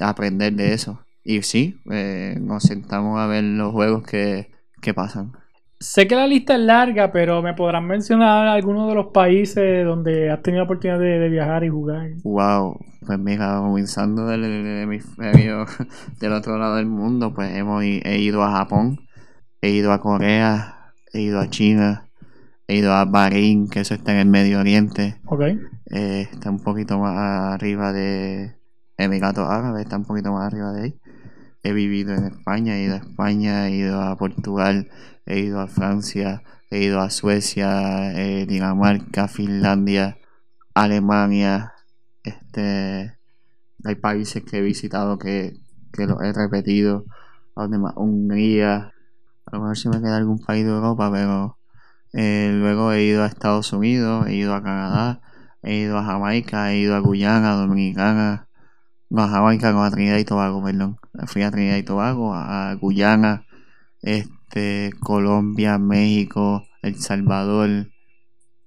aprender 0.01 0.55
de 0.55 0.75
eso. 0.75 1.05
Y 1.23 1.43
sí, 1.43 1.81
eh, 1.89 2.37
nos 2.41 2.65
sentamos 2.65 3.21
a 3.21 3.29
ver 3.29 3.45
los 3.45 3.71
juegos 3.71 4.03
que, 4.03 4.51
que 4.83 4.93
pasan. 4.93 5.40
Sé 5.83 6.07
que 6.07 6.15
la 6.15 6.27
lista 6.27 6.57
es 6.57 6.61
larga, 6.61 7.11
pero 7.11 7.41
me 7.41 7.55
podrán 7.55 7.87
mencionar 7.87 8.47
algunos 8.47 8.87
de 8.87 8.95
los 8.95 9.07
países 9.15 9.83
donde 9.87 10.31
has 10.31 10.43
tenido 10.43 10.61
la 10.61 10.65
oportunidad 10.65 11.01
de, 11.01 11.27
viajar 11.31 11.65
y 11.65 11.71
jugar. 11.71 12.11
Wow, 12.23 12.79
pues 13.07 13.19
mira, 13.19 13.57
comenzando 13.57 14.27
del, 14.27 14.45
hemisferio 14.45 15.65
del 16.21 16.33
otro 16.35 16.59
lado 16.59 16.77
del 16.77 16.85
mundo, 16.85 17.33
pues 17.33 17.57
hemos 17.57 17.83
he 17.83 18.19
ido 18.19 18.43
a 18.43 18.59
Japón, 18.59 18.99
he 19.63 19.71
ido 19.71 19.91
a 19.93 20.03
Corea, 20.03 20.93
he 21.15 21.23
ido 21.23 21.41
a 21.41 21.49
China, 21.49 22.11
he 22.69 22.77
ido 22.77 22.93
a 22.93 23.07
Bahrein, 23.07 23.71
que 23.71 23.81
eso 23.81 23.95
está 23.95 24.13
en 24.13 24.19
el 24.19 24.29
Medio 24.29 24.61
Oriente. 24.61 25.19
Ok. 25.25 25.41
Eh, 25.93 26.29
está 26.31 26.51
un 26.51 26.63
poquito 26.63 26.99
más 26.99 27.55
arriba 27.55 27.95
de 27.95 28.55
Emiratos 28.99 29.49
Árabes, 29.49 29.85
está 29.85 29.97
un 29.97 30.05
poquito 30.05 30.31
más 30.31 30.53
arriba 30.53 30.73
de 30.73 30.83
ahí. 30.83 31.01
He 31.63 31.73
vivido 31.73 32.15
en 32.15 32.25
España, 32.25 32.77
he 32.77 32.85
ido 32.85 32.97
a 32.97 32.99
España, 32.99 33.69
he 33.69 33.77
ido 33.77 34.01
a 34.03 34.17
Portugal, 34.19 34.89
he 35.31 35.41
ido 35.41 35.61
a 35.61 35.69
Francia, 35.69 36.43
he 36.71 36.83
ido 36.83 37.01
a 37.01 37.11
Suecia, 37.11 38.13
eh, 38.21 38.47
Dinamarca, 38.47 39.29
Finlandia, 39.29 40.19
Alemania, 40.75 41.73
este 42.23 43.17
hay 43.85 43.95
países 43.95 44.45
que 44.45 44.59
he 44.59 44.61
visitado 44.61 45.19
que, 45.19 45.55
que 45.93 46.07
los 46.07 46.21
he 46.23 46.33
repetido, 46.33 47.05
Hungría, 47.55 48.93
a 49.47 49.57
lo 49.57 49.61
mejor 49.61 49.79
se 49.79 49.89
me 49.89 50.01
queda 50.01 50.17
algún 50.17 50.39
país 50.39 50.65
de 50.65 50.71
Europa, 50.71 51.11
pero 51.13 51.59
eh, 52.13 52.51
luego 52.53 52.93
he 52.93 53.05
ido 53.05 53.23
a 53.23 53.27
Estados 53.27 53.73
Unidos, 53.73 54.27
he 54.27 54.35
ido 54.35 54.55
a 54.55 54.63
Canadá, 54.63 55.21
he 55.63 55.77
ido 55.77 55.99
a 55.99 56.05
Jamaica, 56.05 56.73
he 56.73 56.79
ido 56.79 56.95
a 56.95 57.01
Guyana, 57.01 57.55
Dominicana, 57.55 58.49
no 59.09 59.23
a 59.23 59.29
Jamaica, 59.29 59.73
no 59.73 59.85
a 59.85 59.91
Trinidad 59.91 60.19
y 60.19 60.25
Tobago, 60.25 60.63
perdón, 60.63 60.99
fui 61.27 61.43
a 61.43 61.51
Trinidad 61.51 61.77
y 61.77 61.83
Tobago, 61.83 62.35
a 62.35 62.75
Guyana, 62.75 63.47
este 64.03 64.40
Colombia, 65.01 65.79
México, 65.79 66.65
El 66.83 66.97
Salvador, 66.97 67.89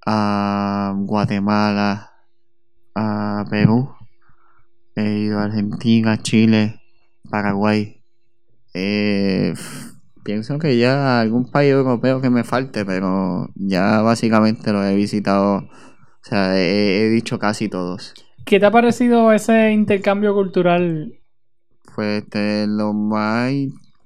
a 0.05 0.93
Guatemala, 0.95 2.11
a 2.95 3.45
Perú, 3.49 3.89
he 4.95 5.19
ido 5.19 5.39
a 5.39 5.45
Argentina, 5.45 6.17
Chile, 6.21 6.81
Paraguay. 7.29 8.01
Eh, 8.73 9.53
pienso 10.23 10.59
que 10.59 10.77
ya 10.77 11.19
algún 11.19 11.49
país 11.51 11.71
europeo 11.71 12.21
que 12.21 12.29
me 12.29 12.43
falte, 12.43 12.85
pero 12.85 13.49
ya 13.55 14.01
básicamente 14.01 14.71
lo 14.71 14.83
he 14.83 14.95
visitado, 14.95 15.57
o 15.57 15.69
sea, 16.21 16.57
he, 16.57 17.05
he 17.05 17.09
dicho 17.09 17.39
casi 17.39 17.69
todos. 17.69 18.13
¿Qué 18.45 18.59
te 18.59 18.65
ha 18.65 18.71
parecido 18.71 19.31
ese 19.31 19.71
intercambio 19.71 20.33
cultural? 20.33 21.13
Pues 21.95 22.23
este, 22.23 22.67
lo 22.67 22.93
más 22.93 23.51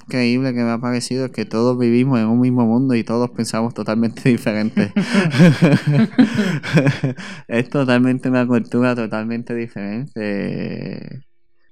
increíble 0.07 0.53
que 0.53 0.63
me 0.63 0.71
ha 0.71 0.79
parecido 0.79 1.25
es 1.25 1.31
que 1.31 1.45
todos 1.45 1.77
vivimos 1.77 2.19
en 2.19 2.27
un 2.27 2.39
mismo 2.39 2.65
mundo 2.65 2.95
y 2.95 3.03
todos 3.03 3.29
pensamos 3.31 3.73
totalmente 3.73 4.21
diferente. 4.29 4.93
es 7.47 7.69
totalmente 7.69 8.29
una 8.29 8.47
cultura 8.47 8.95
totalmente 8.95 9.53
diferente. 9.53 11.23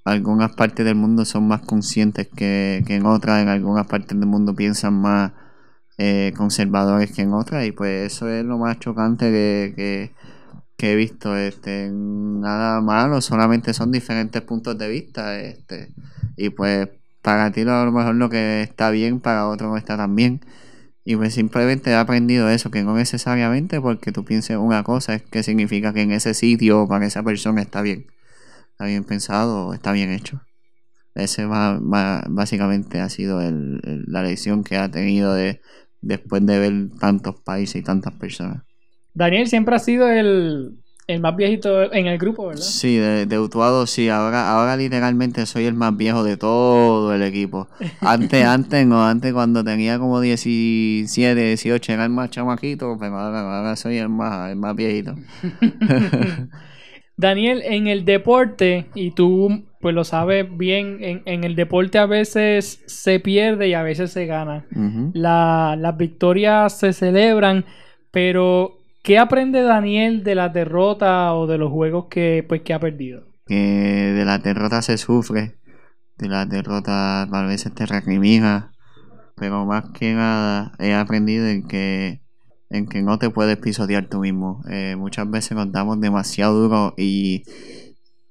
Algunas 0.04 0.54
partes 0.54 0.86
del 0.86 0.96
mundo 0.96 1.26
son 1.26 1.48
más 1.48 1.62
conscientes 1.62 2.28
que, 2.28 2.84
en 2.88 3.06
otras, 3.06 3.42
en 3.42 3.48
algunas 3.48 3.88
partes 3.88 4.20
del 4.20 4.28
mundo 4.28 4.54
piensan 4.54 5.02
más 5.02 5.32
eh, 5.98 6.34
conservadores 6.36 7.14
que 7.14 7.22
en 7.22 7.34
otras 7.34 7.66
y 7.66 7.72
pues 7.72 8.14
eso 8.14 8.28
es 8.28 8.44
lo 8.44 8.58
más 8.58 8.80
chocante 8.80 9.32
que, 9.32 10.12
que, 10.78 10.92
he 10.92 10.96
visto. 10.96 11.38
Este, 11.38 11.90
nada 11.92 12.82
malo, 12.82 13.22
solamente 13.22 13.74
son 13.74 13.92
diferentes 13.92 14.42
puntos 14.42 14.78
de 14.78 14.90
vista. 14.90 15.40
Este, 15.40 15.94
y 16.36 16.50
pues 16.50 16.90
para 17.26 17.52
ti 17.52 17.62
a 17.62 17.84
lo 17.84 17.92
mejor 17.92 18.14
lo 18.14 18.30
que 18.30 18.62
está 18.62 18.92
bien, 18.92 19.20
para 19.20 19.48
otro 19.48 19.70
no 19.70 19.78
está 19.78 19.98
tan 19.98 20.16
bien. 20.16 20.42
Y 21.04 21.16
pues 21.16 21.34
simplemente 21.34 21.90
he 21.90 21.96
aprendido 21.96 22.50
eso, 22.52 22.70
que 22.70 22.84
no 22.84 22.96
necesariamente 22.96 23.82
porque 23.82 24.12
tú 24.12 24.24
pienses 24.24 24.58
una 24.58 24.84
cosa 24.84 25.16
es 25.16 25.24
que 25.24 25.42
significa 25.42 25.92
que 25.92 26.04
en 26.04 26.12
ese 26.12 26.36
sitio 26.36 26.88
para 26.88 27.08
esa 27.08 27.24
persona 27.24 27.64
está 27.64 27.82
bien. 27.82 28.06
Está 28.70 28.86
bien 28.86 29.04
pensado, 29.04 29.74
está 29.74 29.92
bien 29.92 30.12
hecho. 30.12 30.44
Ese 31.16 31.48
va, 31.48 31.80
básicamente 31.80 33.00
ha 33.00 33.10
sido 33.10 33.42
la 33.42 34.22
lección 34.22 34.64
que 34.64 34.78
ha 34.78 34.92
tenido 34.92 35.34
de, 35.34 35.62
después 36.02 36.46
de 36.46 36.60
ver 36.60 36.74
tantos 37.00 37.42
países 37.42 37.78
y 37.78 37.84
tantas 37.84 38.14
personas. 38.14 38.62
Daniel 39.16 39.48
siempre 39.48 39.76
ha 39.76 39.80
sido 39.80 40.08
el, 40.10 40.78
el 41.08 41.20
más 41.20 41.36
viejito 41.36 41.94
en 41.94 42.08
el 42.08 42.18
grupo, 42.18 42.48
¿verdad? 42.48 42.64
Sí, 42.64 42.98
de, 42.98 43.26
de 43.26 43.40
Utuado 43.40 43.86
sí. 43.86 44.10
Ahora, 44.10 44.50
ahora 44.52 44.76
literalmente 44.76 45.46
soy 45.46 45.66
el 45.66 45.76
más 45.76 45.96
viejo 45.96 46.24
de 46.24 46.38
todo 46.38 47.14
el 47.14 47.22
equipo. 47.22 47.68
Antes, 48.02 48.44
antes 48.46 48.88
no, 48.88 49.06
antes 49.06 49.32
cuando 49.34 49.64
tenía 49.64 50.00
como 50.00 50.20
17, 50.20 51.40
18 51.40 51.94
era 51.94 52.06
el 52.06 52.10
más 52.10 52.32
chamaquito, 52.32 52.98
pero 53.00 53.18
ahora, 53.18 53.76
soy 53.76 53.98
el 53.98 54.10
más, 54.10 54.52
el 54.52 54.58
más 54.58 54.76
viejito. 54.76 55.16
Daniel, 57.18 57.62
en 57.64 57.88
el 57.88 58.04
deporte, 58.04 58.88
y 58.94 59.12
tú 59.12 59.64
pues 59.80 59.94
lo 59.94 60.04
sabes 60.04 60.48
bien, 60.58 60.98
en, 61.02 61.22
en 61.26 61.44
el 61.44 61.56
deporte 61.56 62.00
a 62.00 62.08
veces 62.08 62.82
se 62.88 63.20
pierde 63.20 63.68
y 63.68 63.76
a 63.76 63.84
veces 63.84 64.12
se 64.12 64.26
gana. 64.26 64.66
la, 65.14 65.78
las 65.80 65.96
victorias 65.96 66.80
se 66.80 66.92
celebran, 66.92 67.66
pero 68.10 68.80
¿Qué 69.06 69.20
aprende 69.20 69.62
Daniel 69.62 70.24
de 70.24 70.34
la 70.34 70.50
derrota 70.50 71.36
o 71.36 71.46
de 71.46 71.60
los 71.60 71.72
juegos 71.72 72.08
que, 72.10 72.44
pues, 72.50 72.64
que 72.64 72.74
ha 72.74 72.80
perdido? 72.80 73.28
Que 73.46 74.14
de 74.18 74.26
la 74.26 74.40
derrota 74.40 74.82
se 74.82 74.98
sufre, 74.98 75.60
de 76.18 76.28
la 76.28 76.48
derrota 76.48 77.22
a 77.22 77.46
veces 77.46 77.72
te 77.76 77.86
recrimina, 77.86 78.72
pero 79.36 79.64
más 79.64 79.92
que 79.92 80.16
nada 80.16 80.72
he 80.80 80.96
aprendido 80.96 81.46
en 81.48 81.68
que 81.68 82.24
en 82.72 82.88
que 82.88 83.04
no 83.04 83.20
te 83.20 83.30
puedes 83.30 83.58
pisotear 83.58 84.10
tú 84.10 84.22
mismo. 84.22 84.64
Eh, 84.72 84.96
muchas 84.98 85.30
veces 85.30 85.52
nos 85.52 85.72
damos 85.72 86.02
demasiado 86.02 86.60
duro 86.60 86.96
y, 86.98 87.44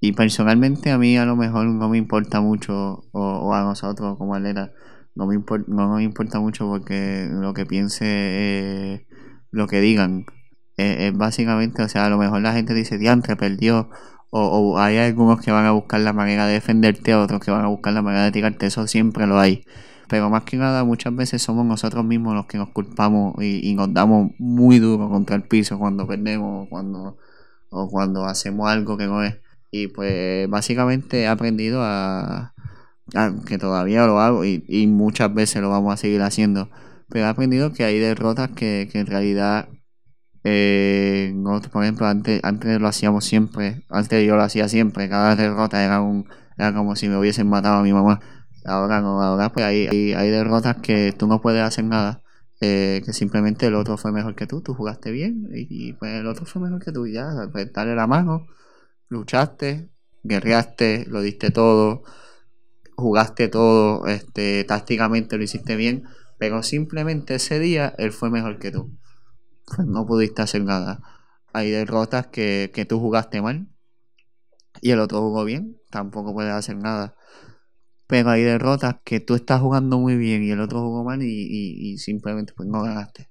y 0.00 0.10
personalmente 0.10 0.90
a 0.90 0.98
mí 0.98 1.16
a 1.16 1.24
lo 1.24 1.36
mejor 1.36 1.66
no 1.66 1.88
me 1.88 1.98
importa 1.98 2.40
mucho, 2.40 3.04
o, 3.12 3.54
a 3.54 3.62
nosotros 3.62 4.18
como 4.18 4.34
atleta, 4.34 4.72
no 5.14 5.28
me, 5.28 5.36
no 5.68 5.94
me 5.94 6.02
importa 6.02 6.40
mucho 6.40 6.66
porque 6.66 7.28
lo 7.30 7.54
que 7.54 7.64
piense, 7.64 9.06
lo 9.52 9.68
que 9.68 9.80
digan, 9.80 10.26
es 10.76 11.16
básicamente, 11.16 11.82
o 11.82 11.88
sea, 11.88 12.06
a 12.06 12.10
lo 12.10 12.18
mejor 12.18 12.40
la 12.42 12.52
gente 12.52 12.74
dice, 12.74 12.98
diantre, 12.98 13.36
perdió, 13.36 13.90
o, 14.30 14.40
o, 14.40 14.78
hay 14.78 14.98
algunos 14.98 15.40
que 15.40 15.52
van 15.52 15.66
a 15.66 15.72
buscar 15.72 16.00
la 16.00 16.12
manera 16.12 16.46
de 16.46 16.54
defenderte, 16.54 17.14
otros 17.14 17.40
que 17.40 17.50
van 17.50 17.64
a 17.64 17.68
buscar 17.68 17.92
la 17.92 18.02
manera 18.02 18.24
de 18.24 18.32
tirarte, 18.32 18.66
eso 18.66 18.86
siempre 18.86 19.26
lo 19.26 19.38
hay. 19.38 19.64
Pero 20.08 20.30
más 20.30 20.44
que 20.44 20.56
nada, 20.56 20.84
muchas 20.84 21.14
veces 21.14 21.42
somos 21.42 21.64
nosotros 21.66 22.04
mismos 22.04 22.34
los 22.34 22.46
que 22.46 22.58
nos 22.58 22.70
culpamos 22.70 23.34
y, 23.42 23.74
nos 23.74 23.92
damos 23.92 24.32
muy 24.38 24.78
duro 24.78 25.08
contra 25.08 25.36
el 25.36 25.42
piso 25.44 25.78
cuando 25.78 26.06
perdemos 26.06 26.68
cuando, 26.68 27.16
o 27.70 27.88
cuando 27.88 28.24
hacemos 28.26 28.68
algo 28.70 28.96
que 28.96 29.06
no 29.06 29.22
es. 29.22 29.36
Y 29.70 29.88
pues 29.88 30.48
básicamente 30.48 31.22
he 31.22 31.26
aprendido 31.26 31.80
a, 31.82 32.54
que 33.46 33.58
todavía 33.58 34.06
lo 34.06 34.20
hago 34.20 34.44
y, 34.44 34.86
muchas 34.88 35.32
veces 35.34 35.62
lo 35.62 35.70
vamos 35.70 35.94
a 35.94 35.96
seguir 35.96 36.22
haciendo. 36.22 36.70
Pero 37.08 37.26
he 37.26 37.28
aprendido 37.28 37.72
que 37.72 37.84
hay 37.84 37.98
derrotas 37.98 38.50
que 38.50 38.88
en 38.92 39.06
realidad, 39.06 39.68
eh, 40.44 41.34
por 41.72 41.82
ejemplo, 41.84 42.06
antes, 42.06 42.40
antes 42.44 42.80
lo 42.80 42.86
hacíamos 42.88 43.24
siempre, 43.24 43.82
antes 43.88 44.26
yo 44.26 44.36
lo 44.36 44.42
hacía 44.42 44.68
siempre, 44.68 45.08
cada 45.08 45.34
derrota 45.36 45.82
era, 45.82 46.02
un, 46.02 46.28
era 46.58 46.74
como 46.74 46.96
si 46.96 47.08
me 47.08 47.16
hubiesen 47.16 47.48
matado 47.48 47.76
a 47.76 47.82
mi 47.82 47.92
mamá. 47.92 48.20
Ahora 48.66 49.00
no, 49.00 49.22
ahora 49.22 49.52
pues 49.52 49.64
hay, 49.66 49.86
hay, 49.88 50.30
derrotas 50.30 50.76
que 50.76 51.12
tú 51.12 51.26
no 51.26 51.40
puedes 51.40 51.62
hacer 51.62 51.84
nada. 51.84 52.22
Eh, 52.60 53.02
que 53.04 53.12
simplemente 53.12 53.66
el 53.66 53.74
otro 53.74 53.98
fue 53.98 54.12
mejor 54.12 54.34
que 54.36 54.46
tú, 54.46 54.62
tú 54.62 54.74
jugaste 54.74 55.10
bien 55.10 55.48
y, 55.52 55.92
pues 55.94 56.12
el 56.14 56.26
otro 56.26 56.46
fue 56.46 56.62
mejor 56.62 56.82
que 56.82 56.92
tú, 56.92 57.06
ya, 57.06 57.28
pues 57.52 57.72
darle 57.72 57.94
la 57.94 58.06
mano, 58.06 58.46
luchaste, 59.08 59.90
guerreaste, 60.22 61.04
lo 61.08 61.20
diste 61.20 61.50
todo, 61.50 62.04
jugaste 62.96 63.48
todo, 63.48 64.06
este, 64.06 64.64
tácticamente 64.64 65.36
lo 65.36 65.44
hiciste 65.44 65.76
bien, 65.76 66.04
pero 66.38 66.62
simplemente 66.62 67.34
ese 67.36 67.58
día 67.58 67.94
él 67.98 68.12
fue 68.12 68.30
mejor 68.30 68.58
que 68.58 68.70
tú. 68.70 68.96
Pues 69.66 69.86
no 69.86 70.06
pudiste 70.06 70.42
hacer 70.42 70.64
nada. 70.64 71.00
Hay 71.52 71.70
derrotas 71.70 72.26
que, 72.26 72.70
que 72.74 72.84
tú 72.84 73.00
jugaste 73.00 73.40
mal 73.42 73.68
y 74.80 74.90
el 74.90 75.00
otro 75.00 75.20
jugó 75.20 75.44
bien, 75.44 75.80
tampoco 75.90 76.32
puedes 76.34 76.52
hacer 76.52 76.76
nada 76.76 77.14
pero 78.06 78.30
hay 78.30 78.42
derrotas 78.42 78.96
que 79.04 79.20
tú 79.20 79.34
estás 79.34 79.60
jugando 79.60 79.98
muy 79.98 80.16
bien 80.16 80.42
y 80.42 80.50
el 80.50 80.60
otro 80.60 80.80
jugó 80.80 81.04
mal 81.04 81.22
y, 81.22 81.96
simplemente 81.98 82.52
pues 82.54 82.68
no 82.68 82.82
ganaste. 82.82 83.28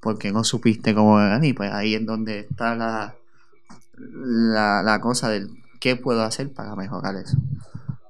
Porque 0.00 0.32
no 0.32 0.44
supiste 0.44 0.94
cómo 0.94 1.16
ganar 1.16 1.44
y 1.44 1.52
pues 1.52 1.72
ahí 1.72 1.94
es 1.94 2.04
donde 2.04 2.40
está 2.40 2.74
la, 2.74 3.14
la, 3.96 5.00
cosa 5.00 5.28
del 5.28 5.48
qué 5.80 5.96
puedo 5.96 6.22
hacer 6.22 6.52
para 6.52 6.76
mejorar 6.76 7.16
eso. 7.16 7.38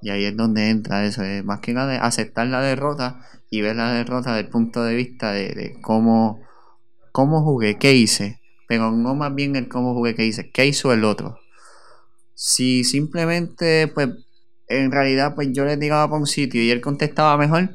Y 0.01 0.09
ahí 0.09 0.25
es 0.25 0.35
donde 0.35 0.69
entra 0.69 1.05
eso, 1.05 1.23
es 1.23 1.45
más 1.45 1.59
que 1.61 1.73
nada 1.73 2.03
aceptar 2.03 2.47
la 2.47 2.61
derrota 2.61 3.21
y 3.49 3.61
ver 3.61 3.75
la 3.77 3.93
derrota 3.93 4.31
desde 4.31 4.47
el 4.47 4.51
punto 4.51 4.83
de 4.83 4.95
vista 4.95 5.31
de, 5.31 5.77
cómo, 5.81 6.41
cómo 7.13 7.43
jugué, 7.43 7.77
qué 7.77 7.93
hice, 7.93 8.41
pero 8.67 8.91
no 8.91 9.15
más 9.15 9.33
bien 9.33 9.55
el 9.55 9.69
cómo 9.69 9.93
jugué, 9.93 10.15
qué 10.15 10.25
hice, 10.25 10.51
qué 10.51 10.65
hizo 10.65 10.91
el 10.91 11.05
otro. 11.05 11.37
Si 12.33 12.83
simplemente 12.83 13.87
pues 13.87 14.09
en 14.67 14.91
realidad 14.91 15.35
pues 15.35 15.49
yo 15.53 15.63
le 15.63 15.77
tiraba 15.77 16.07
para 16.07 16.19
un 16.19 16.27
sitio 16.27 16.61
y 16.61 16.71
él 16.71 16.81
contestaba 16.81 17.37
mejor, 17.37 17.69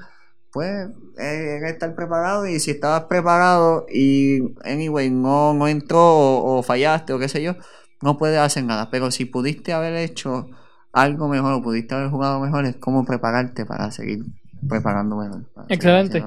pues 0.52 0.88
eh, 1.18 1.60
estar 1.64 1.94
preparado 1.94 2.46
y 2.46 2.58
si 2.58 2.72
estabas 2.72 3.04
preparado 3.04 3.86
y 3.88 4.40
anyway 4.64 5.08
no, 5.08 5.54
no 5.54 5.68
entró 5.68 6.00
o, 6.00 6.62
fallaste 6.62 7.12
o 7.12 7.18
qué 7.18 7.28
sé 7.28 7.40
yo, 7.40 7.54
no 8.02 8.18
puedes 8.18 8.38
hacer 8.38 8.64
nada. 8.64 8.90
Pero 8.90 9.10
si 9.12 9.24
pudiste 9.24 9.72
haber 9.72 9.94
hecho 9.94 10.48
algo 10.92 11.28
mejor 11.28 11.52
o 11.52 11.62
pudiste 11.62 11.94
haber 11.94 12.10
jugado 12.10 12.40
mejor, 12.40 12.64
es 12.64 12.76
como 12.76 13.04
prepararte 13.04 13.66
para 13.66 13.92
seguir 13.92 14.24
preparando 14.68 15.16
mejor. 15.16 15.44
Excelente. 15.68 16.24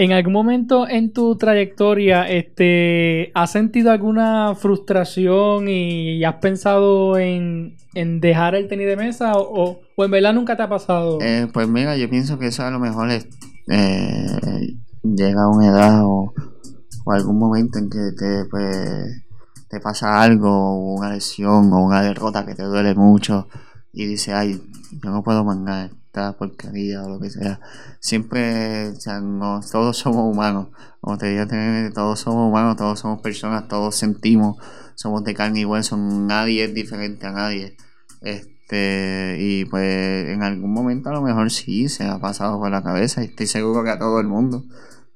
¿En 0.00 0.12
algún 0.12 0.32
momento 0.32 0.88
en 0.88 1.12
tu 1.12 1.36
trayectoria 1.36 2.28
este, 2.28 3.32
has 3.34 3.50
sentido 3.50 3.90
alguna 3.90 4.54
frustración 4.54 5.66
y 5.68 6.22
has 6.22 6.36
pensado 6.36 7.18
en, 7.18 7.76
dejar 8.20 8.54
el 8.54 8.68
tenis 8.68 8.86
de 8.86 8.96
mesa 8.96 9.32
o, 9.34 9.80
en 9.96 10.10
verdad 10.12 10.32
nunca 10.34 10.56
te 10.56 10.62
ha 10.62 10.68
pasado? 10.68 11.18
Eh, 11.20 11.48
pues 11.52 11.66
mira, 11.66 11.96
yo 11.96 12.08
pienso 12.08 12.38
que 12.38 12.46
eso 12.46 12.62
a 12.62 12.70
lo 12.70 12.78
mejor 12.78 13.10
es, 13.10 13.26
eh, 13.68 14.76
llega 15.02 15.42
a 15.42 15.48
una 15.48 15.66
edad 15.66 16.04
o, 16.04 16.32
algún 17.06 17.38
momento 17.38 17.80
en 17.80 17.90
que 17.90 18.12
te, 18.16 18.44
pues, 18.48 19.24
te 19.68 19.80
pasa 19.80 20.22
algo, 20.22 20.94
una 20.94 21.10
lesión 21.10 21.72
o 21.72 21.84
una 21.84 22.02
derrota 22.02 22.46
que 22.46 22.54
te 22.54 22.62
duele 22.62 22.94
mucho 22.94 23.48
y 23.92 24.06
dices, 24.06 24.32
ay, 24.32 24.62
yo 25.02 25.10
no 25.10 25.24
puedo 25.24 25.42
porquería 26.38 27.04
o 27.04 27.08
lo 27.08 27.20
que 27.20 27.30
sea. 27.30 27.60
Siempre, 28.00 28.88
o 28.88 29.00
sea, 29.00 29.20
no, 29.20 29.60
todos 29.70 29.96
somos 29.98 30.32
humanos. 30.32 30.68
Como 31.00 31.18
te 31.18 31.26
dije, 31.26 31.90
todos 31.94 32.20
somos 32.20 32.48
humanos, 32.48 32.76
todos 32.76 32.98
somos 33.00 33.20
personas, 33.20 33.68
todos 33.68 33.94
sentimos, 33.94 34.56
somos 34.94 35.24
de 35.24 35.34
carne 35.34 35.60
y 35.60 35.64
hueso, 35.64 35.96
nadie 35.96 36.64
es 36.64 36.74
diferente 36.74 37.26
a 37.26 37.32
nadie. 37.32 37.76
Este, 38.22 39.36
y 39.38 39.64
pues 39.66 40.28
en 40.28 40.42
algún 40.42 40.72
momento 40.72 41.10
a 41.10 41.12
lo 41.12 41.22
mejor 41.22 41.50
sí 41.50 41.88
se 41.88 42.04
ha 42.04 42.18
pasado 42.18 42.58
por 42.58 42.70
la 42.70 42.82
cabeza 42.82 43.22
y 43.22 43.26
estoy 43.26 43.46
seguro 43.46 43.84
que 43.84 43.90
a 43.90 43.98
todo 43.98 44.20
el 44.20 44.26
mundo. 44.26 44.64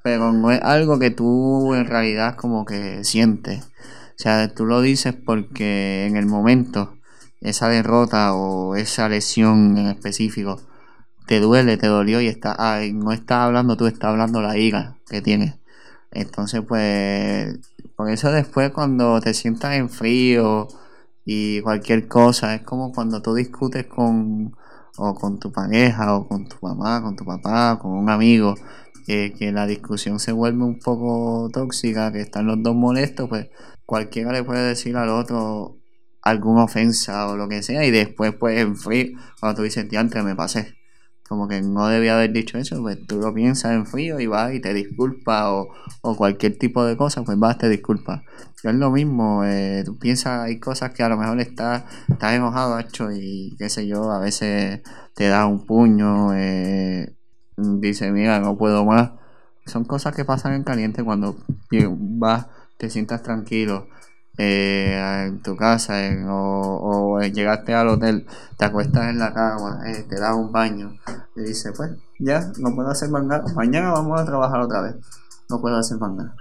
Pero 0.02 0.32
no 0.32 0.50
es 0.50 0.60
algo 0.62 0.98
que 0.98 1.10
tú 1.10 1.74
en 1.74 1.86
realidad 1.86 2.36
como 2.36 2.64
que 2.64 3.04
sientes. 3.04 3.64
O 3.64 4.22
sea, 4.22 4.52
tú 4.54 4.66
lo 4.66 4.80
dices 4.80 5.14
porque 5.14 6.06
en 6.06 6.16
el 6.16 6.26
momento 6.26 6.96
esa 7.40 7.68
derrota 7.68 8.34
o 8.34 8.76
esa 8.76 9.08
lesión 9.08 9.76
en 9.78 9.88
específico 9.88 10.60
te 11.26 11.40
duele, 11.40 11.76
te 11.76 11.86
dolió 11.86 12.20
y 12.20 12.26
está, 12.28 12.56
no 12.92 13.12
está 13.12 13.44
hablando 13.44 13.76
tú, 13.76 13.86
está 13.86 14.08
hablando 14.10 14.42
la 14.42 14.56
ira 14.58 14.96
que 15.08 15.22
tienes. 15.22 15.56
Entonces, 16.10 16.62
pues, 16.66 17.58
por 17.96 18.10
eso 18.10 18.30
después 18.32 18.70
cuando 18.72 19.20
te 19.20 19.34
sientas 19.34 19.74
en 19.76 19.88
frío 19.90 20.68
y 21.24 21.60
cualquier 21.62 22.08
cosa, 22.08 22.54
es 22.54 22.62
como 22.62 22.92
cuando 22.92 23.22
tú 23.22 23.34
discutes 23.34 23.86
con, 23.86 24.56
o 24.98 25.14
con 25.14 25.38
tu 25.38 25.52
pareja, 25.52 26.14
o 26.16 26.28
con 26.28 26.48
tu 26.48 26.56
mamá, 26.62 27.02
con 27.02 27.16
tu 27.16 27.24
papá, 27.24 27.78
con 27.80 27.92
un 27.92 28.10
amigo, 28.10 28.54
que 29.06 29.50
la 29.52 29.66
discusión 29.66 30.20
se 30.20 30.32
vuelve 30.32 30.64
un 30.64 30.78
poco 30.78 31.50
tóxica, 31.52 32.12
que 32.12 32.20
están 32.20 32.46
los 32.46 32.62
dos 32.62 32.74
molestos, 32.74 33.28
pues 33.28 33.48
cualquiera 33.86 34.32
le 34.32 34.44
puede 34.44 34.66
decir 34.68 34.96
al 34.96 35.08
otro 35.10 35.78
alguna 36.22 36.64
ofensa 36.64 37.28
o 37.28 37.36
lo 37.36 37.48
que 37.48 37.62
sea, 37.62 37.84
y 37.84 37.90
después, 37.90 38.34
pues, 38.34 38.60
en 38.60 38.76
frío, 38.76 39.18
cuando 39.40 39.56
tú 39.56 39.62
dices, 39.64 39.86
antes 39.96 40.24
me 40.24 40.36
pasé 40.36 40.81
como 41.32 41.48
que 41.48 41.62
no 41.62 41.88
debía 41.88 42.14
haber 42.14 42.30
dicho 42.30 42.58
eso, 42.58 42.82
pues 42.82 43.06
tú 43.06 43.18
lo 43.18 43.32
piensas 43.32 43.72
en 43.72 43.86
frío 43.86 44.20
y 44.20 44.26
vas 44.26 44.52
y 44.52 44.60
te 44.60 44.74
disculpas 44.74 45.46
o, 46.02 46.14
cualquier 46.14 46.58
tipo 46.58 46.84
de 46.84 46.94
cosa, 46.98 47.22
pues 47.22 47.38
vas, 47.38 47.56
te 47.56 47.70
disculpas. 47.70 48.20
Es 48.62 48.74
lo 48.74 48.90
mismo, 48.90 49.42
eh, 49.42 49.82
tú 49.82 49.98
piensas, 49.98 50.40
hay 50.40 50.60
cosas 50.60 50.90
que 50.92 51.02
a 51.02 51.08
lo 51.08 51.16
mejor 51.16 51.40
estás, 51.40 51.84
estás 52.06 52.34
enojado, 52.34 52.78
hecho, 52.78 53.10
y 53.10 53.56
qué 53.58 53.70
sé 53.70 53.86
yo, 53.86 54.10
a 54.10 54.18
veces 54.18 54.82
te 55.14 55.28
da 55.28 55.46
un 55.46 55.64
puño, 55.64 56.34
eh, 56.34 57.16
dice, 57.56 58.12
mira, 58.12 58.38
no 58.38 58.58
puedo 58.58 58.84
más. 58.84 59.12
Son 59.64 59.84
cosas 59.84 60.14
que 60.14 60.26
pasan 60.26 60.52
en 60.52 60.64
caliente 60.64 61.02
cuando 61.02 61.38
vas, 62.18 62.48
te 62.76 62.90
sientas 62.90 63.22
tranquilo 63.22 63.86
eh, 64.38 65.26
en 65.26 65.42
tu 65.42 65.56
casa 65.56 66.00
o, 66.28 67.20
llegaste 67.20 67.74
al 67.74 67.88
hotel, 67.88 68.26
te 68.56 68.64
acuestas 68.64 69.10
en 69.10 69.18
la 69.18 69.32
cama, 69.32 69.80
eh, 69.86 70.04
te 70.08 70.18
das 70.18 70.34
un 70.34 70.50
baño 70.50 70.96
y 71.36 71.42
dices, 71.42 71.72
pues 71.76 71.90
ya, 72.18 72.50
no 72.58 72.74
puedo 72.74 72.88
hacer 72.88 73.10
nada, 73.10 73.44
mañana 73.54 73.92
vamos 73.92 74.20
a 74.20 74.24
trabajar 74.24 74.60
otra 74.60 74.82
vez, 74.82 74.94
no 75.50 75.60
puedo 75.60 75.76
hacer 75.76 75.98
nada. 76.00 76.34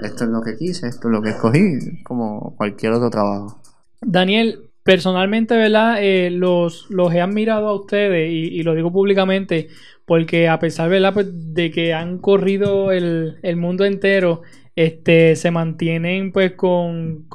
Esto 0.00 0.24
es 0.24 0.30
lo 0.30 0.42
que 0.42 0.56
quise, 0.56 0.88
esto 0.88 1.08
es 1.08 1.12
lo 1.12 1.22
que 1.22 1.30
escogí, 1.30 2.02
como 2.04 2.54
cualquier 2.56 2.92
otro 2.92 3.10
trabajo. 3.10 3.60
Daniel, 4.00 4.70
personalmente, 4.82 5.56
¿verdad? 5.56 5.98
Eh, 6.00 6.30
los, 6.30 6.90
los 6.90 7.12
he 7.12 7.20
admirado 7.20 7.68
a 7.68 7.74
ustedes 7.74 8.30
y, 8.30 8.62
lo 8.62 8.74
digo 8.74 8.92
públicamente 8.92 9.68
porque 10.06 10.48
a 10.48 10.58
pesar, 10.58 10.88
¿verdad? 10.88 11.14
Pues, 11.14 11.28
de 11.54 11.70
que 11.70 11.94
han 11.94 12.18
corrido 12.18 12.90
el, 12.92 13.38
el 13.42 13.56
mundo 13.56 13.84
entero 13.84 14.42
este, 14.80 15.36
se 15.36 15.50
mantienen 15.50 16.32
pues 16.32 16.52
con, 16.52 17.26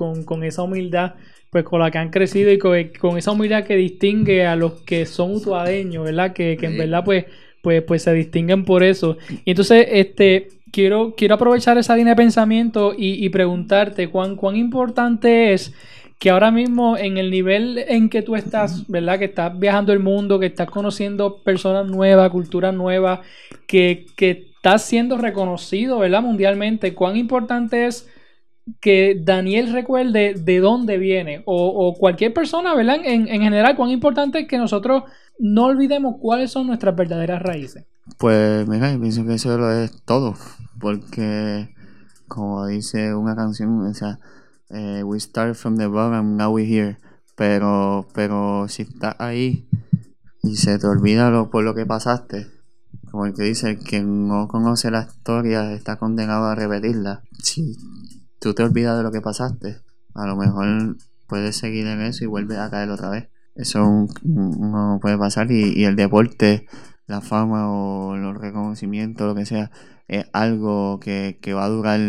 esa 0.41 0.63
humildad 0.63 1.13
pues 1.51 1.63
con 1.63 1.79
la 1.79 1.91
que 1.91 1.99
han 1.99 2.09
crecido 2.09 2.51
y 2.51 2.57
con, 2.57 3.17
esa 3.17 3.31
humildad 3.31 3.63
que 3.65 3.75
distingue 3.75 4.47
a 4.47 4.55
los 4.55 4.81
que 4.81 5.05
son 5.05 5.35
utuadeños, 5.35 6.03
¿verdad? 6.03 6.33
Que, 6.33 6.57
en 6.59 6.77
verdad 6.77 7.03
pues, 7.05 7.25
pues, 7.61 7.83
pues 7.83 8.01
se 8.01 8.13
distinguen 8.13 8.65
por 8.65 8.83
eso. 8.83 9.17
Y 9.45 9.51
entonces, 9.51 9.87
este, 9.91 10.47
quiero, 10.71 11.13
quiero 11.15 11.35
aprovechar 11.35 11.77
esa 11.77 11.95
línea 11.95 12.13
de 12.15 12.23
pensamiento 12.23 12.95
y, 12.97 13.29
preguntarte 13.29 14.09
cuán, 14.09 14.35
cuán 14.35 14.55
importante 14.55 15.53
es 15.53 15.71
que 16.17 16.31
ahora 16.31 16.49
mismo 16.49 16.97
en 16.97 17.17
el 17.17 17.29
nivel 17.29 17.77
en 17.87 18.09
que 18.09 18.23
tú 18.23 18.35
estás, 18.35 18.87
¿verdad? 18.87 19.19
Que 19.19 19.25
estás 19.25 19.57
viajando 19.57 19.93
el 19.93 19.99
mundo, 19.99 20.39
que 20.39 20.47
estás 20.47 20.69
conociendo 20.69 21.43
personas 21.43 21.85
nuevas, 21.85 22.31
culturas 22.31 22.73
nuevas, 22.73 23.19
que, 23.67 24.07
que 24.15 24.55
estás 24.66 24.82
siendo 24.82 25.20
reconocido, 25.20 25.99
¿verdad? 25.99 26.24
Mundialmente. 26.24 26.95
¿Cuán 26.95 27.18
importante 27.18 27.86
es 27.86 28.07
que 28.82 29.22
Daniel 29.24 29.72
recuerde 29.72 30.34
de 30.34 30.59
dónde 30.59 30.97
viene? 30.97 31.43
O, 31.45 31.93
cualquier 31.99 32.34
persona, 32.34 32.74
¿verdad? 32.74 32.97
En, 33.03 33.28
en 33.28 33.41
general, 33.41 33.76
¿cuán 33.76 33.91
importante 33.91 34.39
es 34.39 34.47
que 34.47 34.57
nosotros 34.57 35.03
no 35.38 35.66
olvidemos 35.66 36.16
cuáles 36.20 36.49
son 36.49 36.66
nuestras 36.66 36.95
verdaderas 36.95 37.43
raíces? 37.43 37.86
Pues 38.18 38.68
mira, 38.68 38.91
yo 38.91 38.99
pienso 38.99 39.24
que 39.24 39.36
eso 39.36 39.55
lo 39.55 39.72
es 39.72 40.03
todo, 40.03 40.34
porque 40.80 41.70
como 42.28 42.66
dice 42.66 43.13
una 43.13 43.36
canción, 43.36 43.86
o 43.86 43.93
sea, 43.93 44.18
eh, 44.72 45.03
we 45.03 45.20
start 45.20 45.53
from 45.53 45.78
the 45.78 45.86
bottom, 45.86 46.38
now 46.38 46.51
we're 46.51 46.68
here, 46.68 46.97
pero, 47.36 48.07
pero 48.16 48.66
si 48.68 48.82
estás 48.82 49.16
ahí 49.20 49.70
y 50.41 50.55
se 50.55 50.80
te 50.80 50.88
olvida 50.88 51.30
lo, 51.30 51.51
por 51.51 51.63
lo 51.63 51.76
que 51.76 51.86
pasaste, 51.86 52.55
como 53.16 53.28
el 53.28 53.34
que 53.34 53.43
dice, 53.43 53.80
que 53.80 54.03
no 54.03 54.49
conoce 54.49 54.91
la 54.91 55.03
historia 55.03 55.72
está 55.72 55.95
condenado 55.95 56.47
a 56.47 56.55
repetirla. 56.55 57.24
Si 57.41 57.78
tú 58.39 58.53
te 58.53 58.61
olvidas 58.61 58.97
de 58.97 59.03
lo 59.03 59.11
que 59.13 59.22
pasaste, 59.22 59.78
a 60.13 60.28
lo 60.28 60.36
mejor 60.36 60.97
puedes 61.26 61.55
seguir 61.55 61.88
en 61.88 62.01
eso 62.01 62.26
y 62.26 62.28
vuelves 62.28 62.57
a 62.57 62.70
caer 62.70 62.89
otra 62.89 63.09
vez. 63.09 63.30
Eso 63.55 64.05
no 64.24 64.99
puede 65.01 65.18
pasar 65.18 65.49
y, 65.49 65.80
y 65.80 65.86
el 65.86 65.95
deporte 65.95 66.68
la 67.07 67.22
fama 67.22 67.72
o 67.72 68.18
los 68.18 68.38
reconocimientos, 68.38 69.26
lo 69.26 69.34
que 69.34 69.45
sea, 69.45 69.72
es 70.09 70.26
algo 70.34 70.99
que, 70.99 71.39
va 71.55 71.63
a 71.63 71.70
durar, 71.70 72.01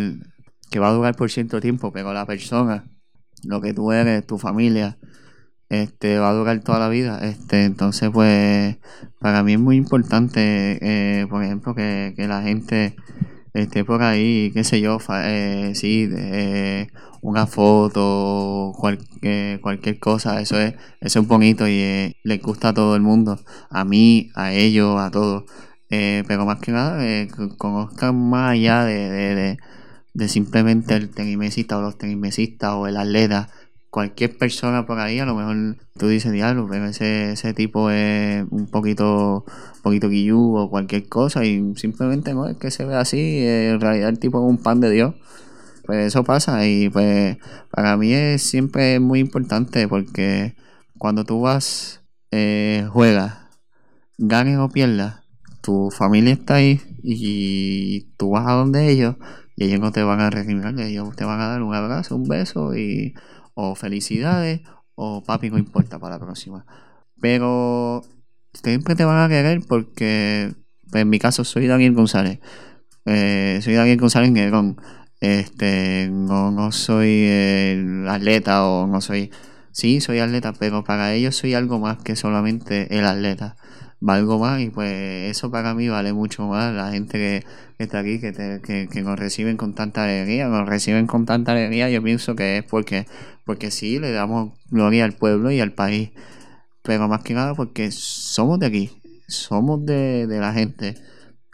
que 0.72 0.80
va 0.80 0.88
a 0.88 0.92
durar 0.92 1.14
por 1.14 1.30
cierto 1.30 1.60
tiempo, 1.60 1.92
pero 1.92 2.12
la 2.14 2.26
persona, 2.26 2.84
lo 3.44 3.60
que 3.60 3.72
tú 3.72 3.92
eres, 3.92 4.26
tu 4.26 4.38
familia, 4.38 4.98
este 5.68 6.18
va 6.18 6.30
a 6.30 6.34
durar 6.34 6.60
toda 6.60 6.78
la 6.78 6.88
vida. 6.88 7.18
Este, 7.22 7.64
entonces 7.64 8.10
pues 8.12 8.76
para 9.18 9.42
mí 9.42 9.54
es 9.54 9.60
muy 9.60 9.76
importante, 9.76 10.78
eh, 10.80 11.26
por 11.28 11.42
ejemplo, 11.44 11.74
que, 11.74 12.14
que 12.16 12.28
la 12.28 12.42
gente 12.42 12.96
esté 13.54 13.84
por 13.84 14.02
ahí, 14.02 14.50
qué 14.52 14.64
sé 14.64 14.80
yo, 14.80 14.98
eh, 15.10 15.72
sí, 15.74 16.08
eh, 16.12 16.88
una 17.22 17.46
foto, 17.46 18.72
cualquier, 18.78 19.60
cualquier 19.60 19.98
cosa, 19.98 20.40
eso 20.40 20.60
es, 20.60 20.74
eso 21.00 21.20
es 21.20 21.26
bonito 21.26 21.66
y 21.66 21.78
eh, 21.80 22.16
le 22.22 22.38
gusta 22.38 22.68
a 22.68 22.74
todo 22.74 22.94
el 22.96 23.02
mundo, 23.02 23.40
a 23.70 23.84
mí, 23.84 24.30
a 24.34 24.52
ellos, 24.52 25.00
a 25.00 25.10
todos. 25.10 25.44
Eh, 25.90 26.24
pero 26.26 26.46
más 26.46 26.58
que 26.60 26.72
nada, 26.72 27.04
eh, 27.06 27.28
conozcan 27.58 28.16
más 28.28 28.52
allá 28.52 28.84
de, 28.84 29.10
de, 29.10 29.58
de, 30.14 30.28
simplemente 30.28 30.94
el 30.94 31.10
tenimesista 31.10 31.78
o 31.78 31.82
los 31.82 31.98
tenimesistas 31.98 32.74
o 32.74 32.86
el 32.86 32.96
atleta. 32.96 33.48
Cualquier 33.96 34.36
persona 34.36 34.84
por 34.84 34.98
ahí, 34.98 35.20
a 35.20 35.24
lo 35.24 35.34
mejor 35.34 35.78
tú 35.98 36.08
dices 36.08 36.30
diablo, 36.30 36.66
pero 36.68 36.84
ese, 36.84 37.32
ese 37.32 37.54
tipo 37.54 37.90
es 37.90 38.44
un 38.50 38.66
poquito, 38.66 39.46
un 39.46 39.82
poquito 39.82 40.10
guillú 40.10 40.54
o 40.58 40.68
cualquier 40.68 41.08
cosa 41.08 41.46
y 41.46 41.74
simplemente 41.76 42.34
no 42.34 42.46
es 42.46 42.58
que 42.58 42.70
se 42.70 42.84
ve 42.84 42.94
así, 42.94 43.46
en 43.46 43.80
realidad 43.80 44.10
el 44.10 44.18
tipo 44.18 44.38
es 44.38 44.50
un 44.50 44.58
pan 44.58 44.80
de 44.80 44.90
Dios 44.90 45.14
pues 45.86 46.08
eso 46.08 46.24
pasa 46.24 46.66
y 46.66 46.90
pues 46.90 47.38
para 47.70 47.96
mí 47.96 48.12
es 48.12 48.42
siempre 48.42 48.98
muy 48.98 49.20
importante 49.20 49.86
porque 49.86 50.56
cuando 50.98 51.24
tú 51.24 51.40
vas, 51.40 52.02
eh, 52.32 52.88
juegas, 52.90 53.34
ganes 54.18 54.58
o 54.58 54.68
pierdas, 54.68 55.22
tu 55.62 55.90
familia 55.90 56.34
está 56.34 56.56
ahí 56.56 56.80
y 57.02 58.02
tú 58.16 58.30
vas 58.30 58.46
a 58.48 58.52
donde 58.52 58.90
ellos 58.90 59.16
y 59.54 59.66
ellos 59.66 59.80
no 59.80 59.92
te 59.92 60.02
van 60.02 60.20
a 60.20 60.28
recriminar, 60.28 60.78
ellos 60.80 61.14
te 61.14 61.24
van 61.24 61.40
a 61.40 61.48
dar 61.48 61.62
un 61.62 61.74
abrazo, 61.74 62.16
un 62.16 62.28
beso 62.28 62.76
y 62.76 63.14
o 63.56 63.74
felicidades 63.74 64.60
o 64.94 65.24
papi 65.24 65.50
no 65.50 65.58
importa 65.58 65.98
para 65.98 66.18
la 66.18 66.24
próxima. 66.24 66.64
Pero 67.20 68.04
siempre 68.52 68.94
te 68.94 69.04
van 69.04 69.18
a 69.24 69.28
querer 69.28 69.62
porque 69.66 70.54
pues, 70.90 71.02
en 71.02 71.08
mi 71.08 71.18
caso 71.18 71.42
soy 71.42 71.66
Daniel 71.66 71.94
González. 71.94 72.38
Eh, 73.06 73.58
soy 73.62 73.74
Daniel 73.74 73.98
González 73.98 74.30
Negrón. 74.30 74.76
Este, 75.20 76.08
no, 76.12 76.50
no 76.50 76.70
soy 76.70 77.24
el 77.24 78.06
atleta 78.08 78.66
o 78.66 78.86
no 78.86 79.00
soy... 79.00 79.30
Sí, 79.72 80.00
soy 80.00 80.20
atleta, 80.20 80.52
pero 80.58 80.84
para 80.84 81.12
ellos 81.14 81.36
soy 81.36 81.54
algo 81.54 81.78
más 81.78 81.98
que 81.98 82.16
solamente 82.16 82.98
el 82.98 83.04
atleta. 83.04 83.56
Valgo 84.00 84.38
más 84.38 84.60
y 84.60 84.70
pues 84.70 85.30
eso 85.30 85.50
para 85.50 85.74
mí 85.74 85.88
vale 85.88 86.12
mucho 86.12 86.46
más. 86.46 86.74
La 86.74 86.90
gente 86.90 87.18
que, 87.18 87.82
está 87.82 88.00
aquí, 88.00 88.20
que, 88.20 88.32
que, 88.62 88.88
que, 88.90 89.02
nos 89.02 89.18
reciben 89.18 89.56
con 89.56 89.74
tanta 89.74 90.04
alegría, 90.04 90.48
nos 90.48 90.68
reciben 90.68 91.06
con 91.06 91.26
tanta 91.26 91.52
alegría, 91.52 91.88
yo 91.90 92.02
pienso 92.02 92.36
que 92.36 92.58
es 92.58 92.64
porque, 92.64 93.06
porque 93.44 93.70
sí, 93.70 93.98
le 93.98 94.12
damos 94.12 94.52
gloria 94.70 95.04
al 95.04 95.12
pueblo 95.12 95.50
y 95.50 95.60
al 95.60 95.72
país. 95.72 96.10
Pero 96.82 97.08
más 97.08 97.22
que 97.22 97.34
nada 97.34 97.54
porque 97.54 97.90
somos 97.90 98.60
de 98.60 98.66
aquí, 98.66 99.02
somos 99.28 99.84
de, 99.86 100.26
de 100.26 100.38
la 100.40 100.52
gente 100.52 100.94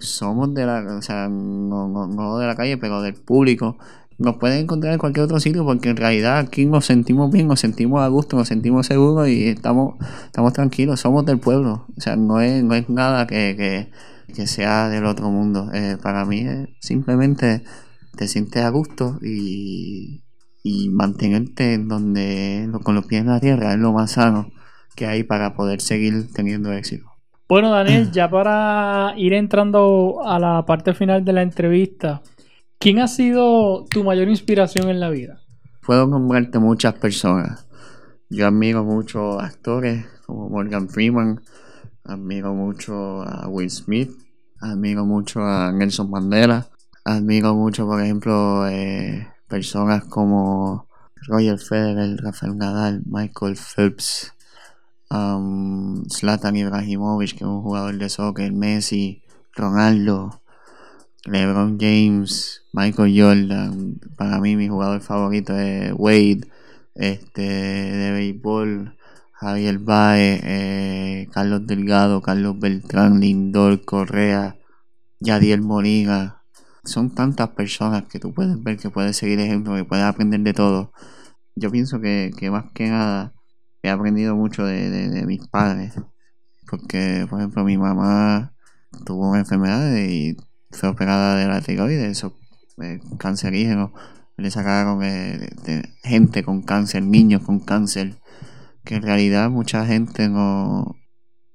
somos 0.03 0.53
de 0.55 0.67
la, 0.67 0.97
o 0.99 1.03
sea, 1.03 1.29
no, 1.29 1.89
no, 1.89 2.39
de 2.39 2.47
la 2.47 2.57
calle, 2.57 2.77
pero 2.77 3.03
del 3.03 3.15
público. 3.15 3.79
Nos 4.19 4.37
pueden 4.37 4.63
encontrar 4.63 4.93
en 4.93 4.99
cualquier 4.99 5.25
otro 5.25 5.41
sitio 5.41 5.65
porque 5.65 5.91
en 5.91 5.97
realidad 5.97 6.39
aquí 6.39 6.67
nos 6.67 6.87
sentimos 6.87 7.31
bien, 7.31 7.49
nos 7.49 7.61
sentimos 7.61 8.03
a 8.03 8.09
gusto, 8.09 8.37
nos 8.37 8.49
sentimos 8.49 8.87
seguros 8.87 9.29
y 9.29 9.49
estamos, 9.49 9.97
estamos 10.27 10.53
tranquilos, 10.53 11.01
somos 11.01 11.25
del 11.27 11.39
pueblo. 11.39 11.87
O 11.97 12.01
sea, 12.01 12.17
no 12.17 12.41
es, 12.41 12.63
no 12.63 12.75
es 12.75 12.89
nada 12.89 13.27
que, 13.27 13.89
que, 14.35 14.47
sea 14.47 14.89
del 14.89 15.07
otro 15.07 15.31
mundo. 15.31 15.71
Eh, 15.73 15.97
para 16.03 16.25
mí 16.25 16.41
es 16.41 16.69
simplemente 16.81 17.63
te 18.17 18.29
sientes 18.29 18.63
a 18.63 18.69
gusto 18.71 19.19
y, 19.23 20.23
y 20.63 20.89
mantenerte 20.91 21.75
en 21.75 21.89
donde 21.89 22.71
con 22.83 22.95
los 22.95 23.07
pies 23.07 23.23
en 23.23 23.29
la 23.29 23.41
tierra 23.41 23.73
es 23.73 23.79
lo 23.79 23.93
más 23.93 24.13
sano 24.13 24.51
que 24.95 25.07
hay 25.07 25.23
para 25.23 25.55
poder 25.55 25.81
seguir 25.81 26.33
teniendo 26.33 26.73
éxito. 26.73 27.13
Bueno, 27.49 27.71
Daniel, 27.71 28.11
ya 28.13 28.31
para 28.31 29.15
ir 29.17 29.35
entrando 29.35 30.23
a 30.25 30.39
la 30.39 30.65
parte 30.65 30.95
final 30.95 31.25
de 31.25 31.33
la 31.35 31.43
entrevista, 31.43 32.23
¿quién 32.83 32.99
ha 32.99 33.07
sido 33.07 33.85
tu 33.85 34.03
mayor 34.03 34.29
inspiración 34.29 34.91
en 34.91 34.99
la 34.99 35.09
vida? 35.09 35.41
Puedo 35.87 36.09
nombrarte 36.09 36.59
muchas 36.59 36.95
personas. 36.95 37.69
Yo 38.29 38.49
admiro 38.49 38.83
mucho 38.83 39.39
actores 39.39 40.05
como 40.27 40.49
Morgan 40.49 40.89
Freeman, 40.89 41.41
admiro 42.03 42.55
mucho 42.55 43.23
a 43.23 43.47
Will 43.47 43.71
Smith, 43.71 44.11
admiro 44.61 45.07
mucho 45.07 45.45
a 45.45 45.71
Nelson 45.71 46.11
Mandela, 46.11 46.71
admiro 47.05 47.55
mucho, 47.55 47.87
por 47.87 48.03
ejemplo, 48.03 48.67
eh, 48.67 49.29
personas 49.47 50.05
como 50.07 50.89
Roger 51.29 51.59
Federer, 51.59 52.17
Rafael 52.21 52.57
Nadal, 52.57 53.03
Michael 53.07 53.57
Phelps, 53.57 54.33
um, 55.09 56.03
Zlatan 56.09 56.57
Ibrahimovic, 56.57 57.31
que 57.31 57.45
es 57.45 57.51
un 57.51 57.63
jugador 57.63 57.97
de 57.97 58.09
soccer, 58.09 58.53
Messi, 58.53 59.23
Ronaldo, 59.55 60.42
LeBron 61.25 61.79
James, 61.81 62.63
Michael 62.73 63.15
Jordan. 63.17 64.01
Para 64.17 64.41
mí 64.41 64.57
mi 64.57 64.69
jugador 64.69 65.01
favorito 65.01 65.57
es 65.59 65.93
Wade, 65.97 66.49
este, 66.95 67.43
de 67.43 68.13
béisbol, 68.13 68.97
Javier 69.33 69.79
Baez, 69.79 70.41
eh, 70.45 71.29
Carlos 71.33 71.67
Delgado, 71.67 72.23
Carlos 72.23 72.59
Beltrán, 72.59 73.21
Lindor, 73.21 73.85
Correa, 73.85 74.57
Yadiel 75.21 75.63
Molina. 75.63 76.43
Son 76.85 77.15
tantas 77.15 77.51
personas 77.51 78.05
que 78.05 78.19
tú 78.19 78.35
puedes 78.35 78.61
ver 78.63 78.77
que 78.77 78.91
puedes 78.91 79.17
seguir 79.17 79.39
ejemplo, 79.41 79.77
que 79.77 79.85
puedes 79.85 80.05
aprender 80.05 80.41
de 80.41 80.53
todo. 80.53 80.93
Yo 81.55 81.71
pienso 81.71 82.01
que, 82.01 82.33
que 82.37 82.51
más 82.51 82.73
que 82.73 82.89
nada 82.89 83.35
he 83.83 83.91
aprendido 83.91 84.37
mucho 84.37 84.65
de, 84.65 85.25
mis 85.27 85.47
padres. 85.49 85.95
Porque, 86.69 87.27
por 87.29 87.41
ejemplo, 87.41 87.65
mi 87.65 87.77
mamá 87.77 88.55
tuvo 89.05 89.31
una 89.31 89.41
enfermedad 89.41 89.95
y 89.97 90.37
fue 90.73 90.89
operada 90.89 91.37
de 91.37 91.47
la 91.47 91.61
tiroides, 91.61 92.11
eso, 92.11 92.35
eh, 92.83 93.01
cancerígeno. 93.19 93.93
Le 94.37 94.51
sacaron 94.51 95.03
eh, 95.05 95.51
gente 96.03 96.43
con 96.43 96.63
cáncer, 96.63 97.03
niños 97.03 97.43
con 97.43 97.61
cáncer. 97.61 98.19
Que 98.85 98.97
en 98.97 99.03
realidad 99.03 99.51
mucha 99.51 99.87
gente 99.87 100.29
no, 100.29 100.97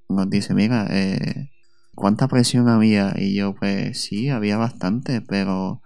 nos 0.07 0.29
dice, 0.29 0.53
mira, 0.53 0.87
eh, 0.89 1.49
¿cuánta 1.95 2.27
presión 2.27 2.69
había? 2.69 3.13
Y 3.17 3.35
yo, 3.35 3.55
pues 3.55 4.01
sí, 4.01 4.29
había 4.29 4.57
bastante, 4.57 5.21
pero 5.21 5.81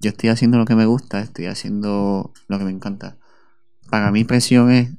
yo 0.00 0.10
estoy 0.10 0.30
haciendo 0.30 0.58
lo 0.58 0.64
que 0.64 0.74
me 0.74 0.86
gusta, 0.86 1.20
estoy 1.20 1.46
haciendo 1.46 2.32
lo 2.48 2.58
que 2.58 2.64
me 2.64 2.72
encanta. 2.72 3.18
Para 3.90 4.10
mí 4.10 4.24
presión 4.24 4.70
es 4.72 4.90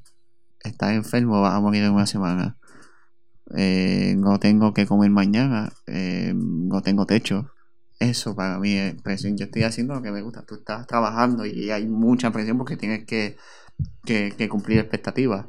estás 0.63 0.93
enfermo, 0.93 1.41
vas 1.41 1.55
a 1.55 1.59
morir 1.59 1.83
en 1.83 1.93
una 1.93 2.05
semana. 2.05 2.57
Eh, 3.57 4.15
no 4.17 4.39
tengo 4.39 4.73
que 4.73 4.85
comer 4.85 5.09
mañana, 5.09 5.73
no 5.87 6.81
tengo 6.81 7.05
techo. 7.05 7.51
Eso 8.01 8.35
para 8.35 8.57
mí 8.57 8.73
es 8.73 8.99
presión. 8.99 9.37
Yo 9.37 9.45
estoy 9.45 9.61
haciendo 9.61 9.93
lo 9.93 10.01
que 10.01 10.11
me 10.11 10.23
gusta. 10.23 10.43
Tú 10.43 10.55
estás 10.55 10.87
trabajando 10.87 11.45
y 11.45 11.69
hay 11.69 11.85
mucha 11.85 12.31
presión 12.31 12.57
porque 12.57 12.75
tienes 12.75 13.05
que, 13.05 13.37
cumplir 14.49 14.79
expectativas. 14.79 15.45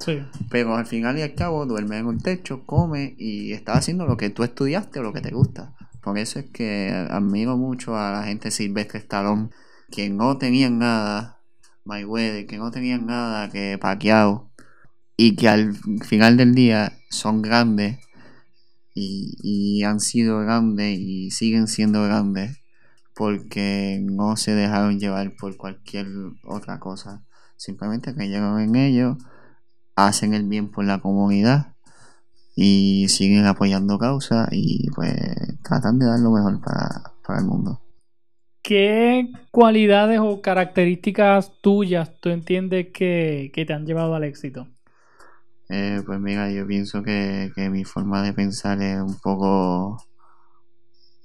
Pero 0.51 0.77
al 0.77 0.85
final 0.85 1.19
y 1.19 1.23
al 1.23 1.35
cabo, 1.35 1.65
duermes 1.65 2.01
en 2.01 2.07
un 2.07 2.21
techo, 2.21 2.67
comes 2.67 3.15
y 3.17 3.55
estás 3.55 3.79
haciendo 3.79 4.05
lo 4.05 4.19
que 4.19 4.29
tú 4.29 4.45
estudiaste 4.45 5.01
o 5.01 5.03
lo 5.03 5.15
que 5.15 5.23
te 5.23 5.31
gusta. 5.31 5.75
Por 6.03 6.19
eso 6.19 6.41
es 6.41 6.51
que 6.51 6.91
admiro 6.91 7.57
mucho 7.57 7.97
a 7.97 8.11
la 8.13 8.25
gente 8.25 8.51
Silvestre 8.51 8.99
Stallone, 8.99 9.49
que 9.91 10.11
no 10.11 10.37
tenían 10.37 10.79
nada, 10.79 11.41
Mayweather, 11.87 12.47
que 12.47 12.59
no 12.59 12.71
tenían 12.71 13.07
nada 13.07 13.49
que 13.49 13.79
paqueado 13.81 14.51
y 15.17 15.37
que 15.37 15.49
al 15.49 15.75
final 16.05 16.37
del 16.37 16.55
día 16.55 16.99
son 17.09 17.41
grandes 17.41 17.99
y, 18.95 19.83
han 19.85 20.01
sido 20.01 20.41
grandes 20.41 20.99
y 20.99 21.31
siguen 21.31 21.67
siendo 21.67 22.03
grandes 22.05 22.59
porque 23.15 24.01
no 24.03 24.37
se 24.37 24.55
dejaron 24.55 24.99
llevar 24.99 25.35
por 25.37 25.57
cualquier 25.57 26.07
otra 26.45 26.79
cosa. 26.79 27.25
Simplemente 27.57 28.15
creyeron 28.15 28.61
en 28.61 28.77
ellos, 28.77 29.19
hacen 29.97 30.35
el 30.35 30.49
bien 30.49 30.71
por 30.71 30.85
la 30.85 31.01
comunidad 31.01 31.75
y 32.55 33.07
siguen 33.09 33.47
apoyando 33.47 33.99
causas 33.99 34.49
y 34.53 34.91
pues 34.91 35.15
tratan 35.63 35.99
de 35.99 36.07
dar 36.07 36.21
lo 36.21 36.31
mejor 36.31 36.61
para, 36.61 37.13
para 37.27 37.41
el 37.41 37.47
mundo. 37.47 37.81
¿Qué 38.63 39.33
cualidades 39.51 40.21
o 40.21 40.41
características 40.41 41.53
tuyas 41.61 42.13
tú 42.21 42.29
entiendes 42.29 42.89
que, 42.93 43.51
que 43.53 43.65
te 43.67 43.73
han 43.73 43.87
llevado 43.87 44.15
al 44.15 44.25
éxito? 44.25 44.69
Eh, 45.73 46.03
pues 46.05 46.21
mira, 46.21 46.51
yo 46.51 46.67
pienso 46.67 47.03
que, 47.03 47.51
que 47.55 47.71
mi 47.71 47.85
forma 47.85 48.23
de 48.23 48.35
pensar 48.35 48.83
es 48.83 49.01
un 49.01 49.19
poco 49.19 49.97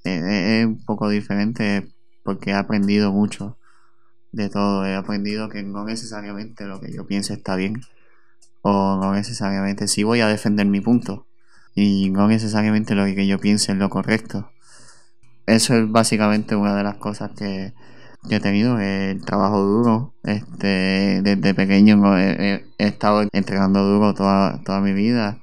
eh, 0.04 0.60
es 0.60 0.66
un 0.66 0.84
poco 0.84 1.08
diferente 1.08 1.88
porque 2.22 2.50
he 2.50 2.54
aprendido 2.54 3.12
mucho 3.12 3.58
de 4.32 4.50
todo. 4.50 4.86
He 4.86 4.94
aprendido 4.96 5.48
que 5.48 5.62
no 5.62 5.84
necesariamente 5.84 6.66
lo 6.66 6.80
que 6.80 6.92
yo 6.92 7.06
pienso 7.06 7.34
está 7.34 7.56
bien 7.56 7.82
o 8.62 8.98
no 9.02 9.14
necesariamente 9.14 9.88
sí 9.88 10.04
voy 10.04 10.20
a 10.20 10.28
defender 10.28 10.66
mi 10.66 10.80
punto 10.80 11.26
y 11.74 12.10
no 12.10 12.28
necesariamente 12.28 12.94
lo 12.94 13.06
que 13.06 13.26
yo 13.26 13.38
piense 13.40 13.72
es 13.72 13.78
lo 13.78 13.90
correcto. 13.90 14.50
Eso 15.46 15.76
es 15.76 15.90
básicamente 15.90 16.56
una 16.56 16.76
de 16.76 16.84
las 16.84 16.96
cosas 16.96 17.32
que, 17.32 17.74
que 18.26 18.36
he 18.36 18.40
tenido, 18.40 18.78
el 18.78 19.24
trabajo 19.24 19.62
duro. 19.62 20.14
Este, 20.24 21.20
desde 21.22 21.54
pequeño 21.54 22.18
he, 22.18 22.64
estado 22.78 23.26
entregando 23.32 23.84
duro 23.84 24.14
toda, 24.14 24.62
toda 24.64 24.80
mi 24.80 24.92
vida. 24.92 25.42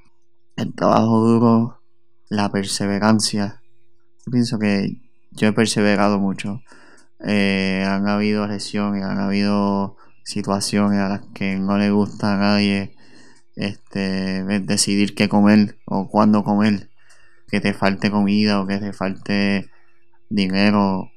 El 0.55 0.73
trabajo 0.73 1.19
duro, 1.19 1.81
la 2.29 2.49
perseverancia. 2.49 3.61
Yo 4.25 4.31
pienso 4.31 4.59
que 4.59 5.01
yo 5.31 5.47
he 5.47 5.53
perseverado 5.53 6.19
mucho. 6.19 6.61
Eh, 7.25 7.85
han 7.87 8.07
habido 8.07 8.47
lesiones, 8.47 9.03
han 9.03 9.19
habido 9.19 9.97
situaciones 10.23 10.99
a 10.99 11.09
las 11.09 11.21
que 11.33 11.57
no 11.57 11.77
le 11.77 11.91
gusta 11.91 12.33
a 12.33 12.37
nadie 12.37 12.95
este, 13.55 14.43
decidir 14.61 15.15
qué 15.15 15.29
comer 15.29 15.77
o 15.85 16.09
cuándo 16.09 16.43
comer. 16.43 16.89
Que 17.47 17.61
te 17.61 17.73
falte 17.73 18.11
comida 18.11 18.59
o 18.61 18.67
que 18.67 18.77
te 18.77 18.91
falte 18.91 19.69
dinero 20.29 21.11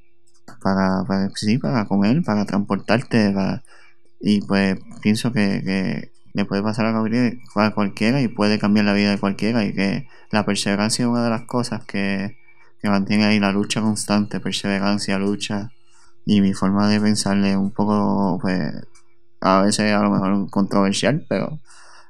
para, 0.62 1.04
para, 1.06 1.30
sí, 1.34 1.58
para 1.58 1.86
comer, 1.86 2.22
para 2.22 2.44
transportarte. 2.44 3.30
Para, 3.32 3.62
y 4.20 4.40
pues 4.42 4.78
pienso 5.02 5.32
que, 5.32 6.10
le 6.34 6.44
puede 6.44 6.62
pasar 6.62 6.86
a 6.86 7.72
cualquiera 7.74 8.20
y 8.20 8.28
puede 8.28 8.58
cambiar 8.58 8.84
la 8.84 8.92
vida 8.92 9.10
de 9.10 9.18
cualquiera 9.18 9.64
y 9.64 9.72
que 9.72 10.06
la 10.30 10.44
perseverancia 10.44 11.04
es 11.04 11.08
una 11.08 11.24
de 11.24 11.30
las 11.30 11.42
cosas 11.42 11.84
que, 11.84 12.36
que 12.80 12.88
mantiene 12.88 13.24
ahí 13.24 13.40
la 13.40 13.50
lucha 13.50 13.80
constante, 13.80 14.38
perseverancia, 14.38 15.18
lucha 15.18 15.72
y 16.24 16.40
mi 16.40 16.52
forma 16.52 16.88
de 16.88 17.00
pensarle 17.00 17.52
es 17.52 17.56
un 17.56 17.70
poco, 17.70 18.38
pues, 18.40 18.72
a 19.40 19.62
veces 19.62 19.92
a 19.92 20.02
lo 20.02 20.10
mejor 20.10 20.50
controversial, 20.50 21.24
pero 21.28 21.58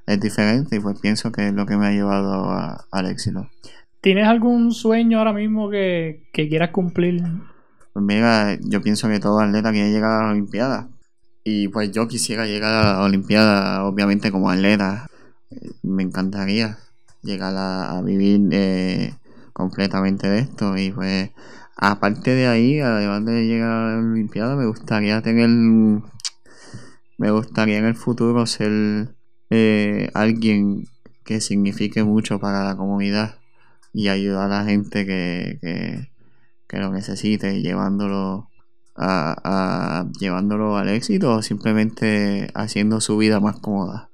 es 0.07 0.21
diferente 0.21 0.77
y 0.77 0.81
pues 0.81 0.99
pienso 1.01 1.31
que 1.31 1.49
es 1.49 1.55
lo 1.55 1.67
que 1.67 1.77
me 1.77 1.87
ha 1.87 1.93
llevado 1.93 2.51
a, 2.51 2.85
al 2.91 3.07
éxito. 3.07 3.49
¿Tienes 4.01 4.27
algún 4.27 4.73
sueño 4.73 5.19
ahora 5.19 5.33
mismo 5.33 5.71
que, 5.71 6.29
que 6.33 6.49
quieras 6.49 6.71
cumplir? 6.71 7.23
Pues 7.99 8.07
mira, 8.07 8.57
yo 8.61 8.81
pienso 8.81 9.09
que 9.09 9.19
todo 9.19 9.41
atleta 9.41 9.73
quiere 9.73 9.91
llegar 9.91 10.13
a 10.13 10.27
la 10.27 10.31
Olimpiada. 10.31 10.89
Y 11.43 11.67
pues 11.67 11.91
yo 11.91 12.07
quisiera 12.07 12.47
llegar 12.47 12.73
a 12.73 12.93
la 12.93 13.03
Olimpiada, 13.03 13.85
obviamente 13.85 14.31
como 14.31 14.51
atleta. 14.51 15.09
Me 15.83 16.05
encantaría 16.05 16.79
llegar 17.23 17.55
a, 17.57 18.01
vivir 18.03 18.51
eh, 18.53 19.15
completamente 19.53 20.29
de 20.29 20.39
esto. 20.39 20.77
Y 20.77 20.93
pues, 20.93 21.31
aparte 21.77 22.37
de 22.37 22.47
ahí, 22.47 22.79
además 22.79 23.25
de 23.25 23.47
llegar 23.49 23.69
a 23.69 23.91
la 23.97 23.99
Olimpiada, 23.99 24.55
me 24.55 24.67
gustaría 24.67 25.21
tener. 25.21 25.49
Me 27.17 27.33
gustaría 27.33 27.79
en 27.79 27.87
el 27.87 27.97
futuro 27.97 28.47
ser 28.47 29.09
eh, 29.51 30.09
alguien 30.15 30.87
que 31.25 31.41
signifique 31.41 32.05
mucho 32.05 32.39
para 32.39 32.63
la 32.63 32.77
comunidad 32.77 33.35
y 33.93 34.07
ayudar 34.07 34.53
a 34.53 34.63
la 34.63 34.65
gente 34.67 35.05
que, 35.05 36.09
que 36.69 36.79
lo 36.79 36.93
necesite, 36.93 37.63
llevándolo 37.63 38.49
a, 38.95 39.35
a, 39.45 40.11
llevándolo 40.19 40.77
al 40.77 40.89
éxito 40.89 41.35
o 41.35 41.43
simplemente 41.43 42.51
haciendo 42.55 43.01
su 43.01 43.17
vida 43.17 43.41
más 43.41 43.59
cómoda. 43.61 44.11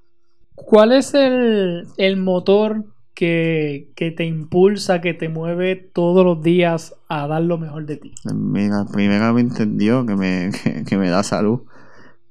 ¿Cuál 0.55 0.93
es 0.93 1.15
el, 1.15 1.87
el 1.97 2.17
motor 2.17 2.85
que, 3.15 3.93
que, 3.97 4.11
te 4.11 4.25
impulsa, 4.25 5.01
que 5.01 5.15
te 5.15 5.29
mueve 5.29 5.77
todos 5.77 6.25
los 6.25 6.43
días 6.43 6.95
a 7.09 7.27
dar 7.27 7.43
lo 7.43 7.59
mejor 7.59 7.87
de 7.87 7.97
ti? 7.97 8.13
Mira, 8.33 8.85
primeramente 8.93 9.67
Dios 9.67 10.07
que 10.07 10.17
me, 10.17 10.51
que, 10.65 10.85
que 10.85 10.97
me 10.97 11.11
da 11.11 11.23
salud. 11.23 11.63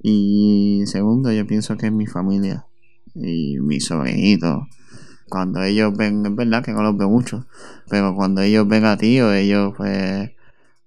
Y 0.02 0.82
segundo, 0.86 1.32
yo 1.32 1.46
pienso 1.46 1.76
que 1.76 1.86
es 1.86 1.92
mi 1.92 2.06
familia 2.06 2.66
y 3.14 3.58
mis 3.60 3.86
sobrinitos. 3.86 4.64
Cuando 5.34 5.64
ellos 5.64 5.92
ven, 5.96 6.24
es 6.24 6.36
verdad 6.36 6.62
que 6.62 6.70
no 6.70 6.84
los 6.84 6.96
veo 6.96 7.10
mucho, 7.10 7.44
pero 7.90 8.14
cuando 8.14 8.40
ellos 8.40 8.68
ven 8.68 8.84
a 8.84 8.96
ti 8.96 9.20
o 9.20 9.32
ellos 9.32 9.74
pues 9.76 10.30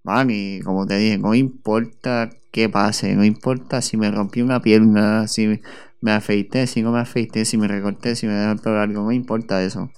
van 0.03 0.29
y 0.31 0.61
como 0.61 0.87
te 0.87 0.97
dije, 0.97 1.17
no 1.17 1.35
importa 1.35 2.29
qué 2.53 2.69
pase, 2.69 3.13
no 3.13 3.25
importa 3.25 3.81
si 3.81 3.97
me 3.97 4.09
rompí 4.09 4.41
una 4.41 4.61
pierna, 4.61 5.27
si 5.27 5.59
me 5.99 6.11
afeité, 6.13 6.65
si 6.65 6.81
no 6.81 6.93
me 6.93 6.99
afeité, 6.99 7.43
si 7.43 7.57
me 7.57 7.67
recorté, 7.67 8.15
si 8.15 8.25
me 8.25 8.35
dejé 8.35 8.53
el 8.53 8.59
pelo 8.59 8.87
no 8.87 9.11
importa 9.11 9.61
eso. 9.61 9.91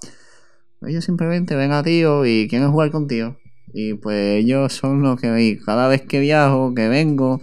Ellos 0.81 1.05
simplemente 1.05 1.55
ven 1.55 1.71
a 1.71 1.83
tío 1.83 2.25
y 2.25 2.47
quieren 2.47 2.71
jugar 2.71 2.89
contigo. 2.89 3.37
Y 3.71 3.93
pues 3.93 4.39
ellos 4.43 4.73
son 4.73 5.03
los 5.03 5.21
que 5.21 5.59
cada 5.63 5.87
vez 5.87 6.01
que 6.01 6.19
viajo, 6.19 6.73
que 6.73 6.87
vengo, 6.87 7.39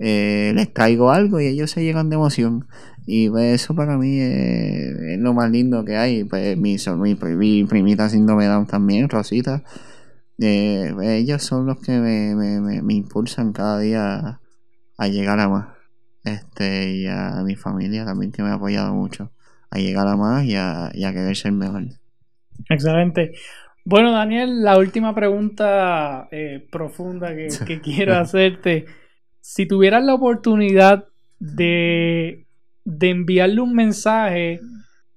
eh, 0.00 0.50
les 0.56 0.74
traigo 0.74 1.12
algo 1.12 1.38
y 1.38 1.46
ellos 1.46 1.70
se 1.70 1.84
llegan 1.84 2.10
de 2.10 2.16
emoción. 2.16 2.66
Y 3.10 3.30
pues 3.30 3.62
eso 3.62 3.74
para 3.74 3.96
mí 3.96 4.20
es, 4.20 4.98
es 4.98 5.18
lo 5.18 5.32
más 5.32 5.50
lindo 5.50 5.82
que 5.82 5.96
hay. 5.96 6.24
Pues 6.24 6.58
mi, 6.58 6.76
mi, 6.76 7.14
mi 7.36 7.64
primita 7.64 8.10
síndrome 8.10 8.44
Down 8.44 8.66
también, 8.66 9.08
Rosita. 9.08 9.62
Eh, 10.38 10.92
ellos 11.02 11.42
son 11.42 11.64
los 11.64 11.80
que 11.80 11.92
me, 11.92 12.34
me, 12.34 12.60
me, 12.60 12.82
me 12.82 12.94
impulsan 12.94 13.54
cada 13.54 13.78
día 13.78 14.14
a, 14.14 14.40
a 14.98 15.08
llegar 15.08 15.40
a 15.40 15.48
más 15.48 15.68
este 16.22 16.90
y 16.90 17.06
a 17.06 17.42
mi 17.44 17.56
familia 17.56 18.04
también 18.04 18.30
que 18.30 18.42
me 18.42 18.50
ha 18.50 18.54
apoyado 18.54 18.92
mucho 18.92 19.32
a 19.70 19.78
llegar 19.78 20.06
a 20.06 20.16
más 20.16 20.44
y 20.44 20.54
a, 20.54 20.90
y 20.92 21.04
a 21.04 21.12
querer 21.12 21.34
ser 21.34 21.52
mejor. 21.52 21.84
Excelente. 22.68 23.32
Bueno, 23.84 24.12
Daniel, 24.12 24.62
la 24.62 24.76
última 24.76 25.14
pregunta 25.14 26.28
eh, 26.30 26.66
profunda 26.70 27.34
que, 27.34 27.48
que 27.66 27.80
quiero 27.80 28.16
hacerte. 28.16 28.84
Si 29.40 29.66
tuvieras 29.66 30.04
la 30.04 30.14
oportunidad 30.14 31.06
de, 31.38 32.46
de, 32.88 33.10
enviarle 33.10 33.60
un 33.60 33.74
mensaje 33.74 34.60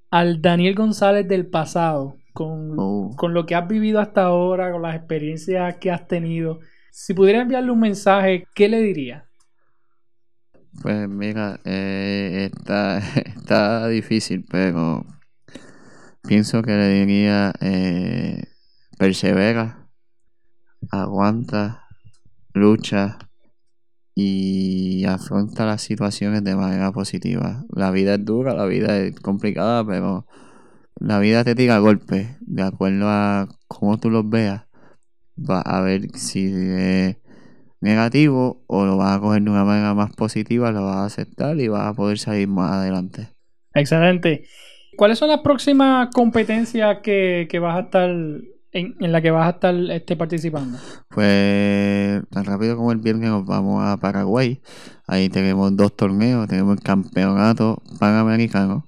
al 0.09 0.41
Daniel 0.41 0.75
González 0.75 1.27
del 1.27 1.47
pasado, 1.47 2.17
con, 2.33 2.75
oh. 2.77 3.15
con 3.15 3.33
lo 3.33 3.45
que 3.45 3.55
has 3.55 3.67
vivido 3.67 3.99
hasta 3.99 4.23
ahora, 4.23 4.71
con 4.71 4.81
las 4.81 4.95
experiencias 4.95 5.77
que 5.77 5.91
has 5.91 6.07
tenido, 6.07 6.59
si 6.91 7.13
pudiera 7.13 7.41
enviarle 7.41 7.71
un 7.71 7.79
mensaje, 7.79 8.45
¿qué 8.53 8.67
le 8.67 8.81
dirías? 8.81 9.23
Pues 10.81 11.07
mira, 11.07 11.59
eh, 11.63 12.49
está, 12.53 12.97
está 13.37 13.87
difícil, 13.87 14.45
pero 14.49 15.05
pienso 16.27 16.61
que 16.61 16.71
le 16.71 16.89
diría 16.89 17.53
eh, 17.61 18.43
persevera, 18.97 19.87
aguanta, 20.91 21.87
lucha 22.53 23.17
y 24.15 25.05
afronta 25.05 25.65
las 25.65 25.81
situaciones 25.81 26.43
de 26.43 26.55
manera 26.55 26.91
positiva. 26.91 27.63
La 27.73 27.91
vida 27.91 28.15
es 28.15 28.25
dura, 28.25 28.53
la 28.53 28.65
vida 28.65 28.97
es 28.97 29.19
complicada, 29.19 29.85
pero 29.85 30.25
la 30.99 31.19
vida 31.19 31.43
te 31.43 31.55
tira 31.55 31.79
golpes, 31.79 32.35
de 32.41 32.61
acuerdo 32.63 33.07
a 33.07 33.47
cómo 33.67 33.99
tú 33.99 34.09
los 34.09 34.29
veas. 34.29 34.63
Va 35.37 35.61
a 35.61 35.81
ver 35.81 36.09
si 36.15 36.51
es 36.53 37.17
negativo 37.79 38.63
o 38.67 38.85
lo 38.85 38.97
vas 38.97 39.17
a 39.17 39.19
coger 39.19 39.41
de 39.41 39.49
una 39.49 39.65
manera 39.65 39.93
más 39.93 40.15
positiva, 40.15 40.71
lo 40.71 40.85
vas 40.85 40.97
a 40.97 41.05
aceptar 41.05 41.59
y 41.59 41.67
vas 41.67 41.87
a 41.87 41.93
poder 41.93 42.19
salir 42.19 42.47
más 42.47 42.71
adelante. 42.71 43.29
Excelente. 43.73 44.45
¿Cuáles 44.97 45.17
son 45.17 45.29
las 45.29 45.39
próximas 45.39 46.09
competencias 46.13 46.99
que, 47.01 47.47
que 47.49 47.59
vas 47.59 47.77
a 47.77 47.81
estar 47.81 48.11
en, 48.71 48.95
la 49.11 49.21
que 49.21 49.31
vas 49.31 49.47
a 49.47 49.51
estar 49.51 49.75
este, 49.75 50.15
participando? 50.15 50.77
Pues 51.09 52.23
tan 52.29 52.45
rápido 52.45 52.77
como 52.77 52.91
el 52.91 52.99
viernes 52.99 53.29
nos 53.29 53.45
vamos 53.45 53.83
a 53.83 53.97
Paraguay. 53.97 54.61
Ahí 55.07 55.29
tenemos 55.29 55.75
dos 55.75 55.95
torneos, 55.95 56.47
tenemos 56.47 56.77
el 56.77 56.83
campeonato 56.83 57.81
panamericano 57.99 58.87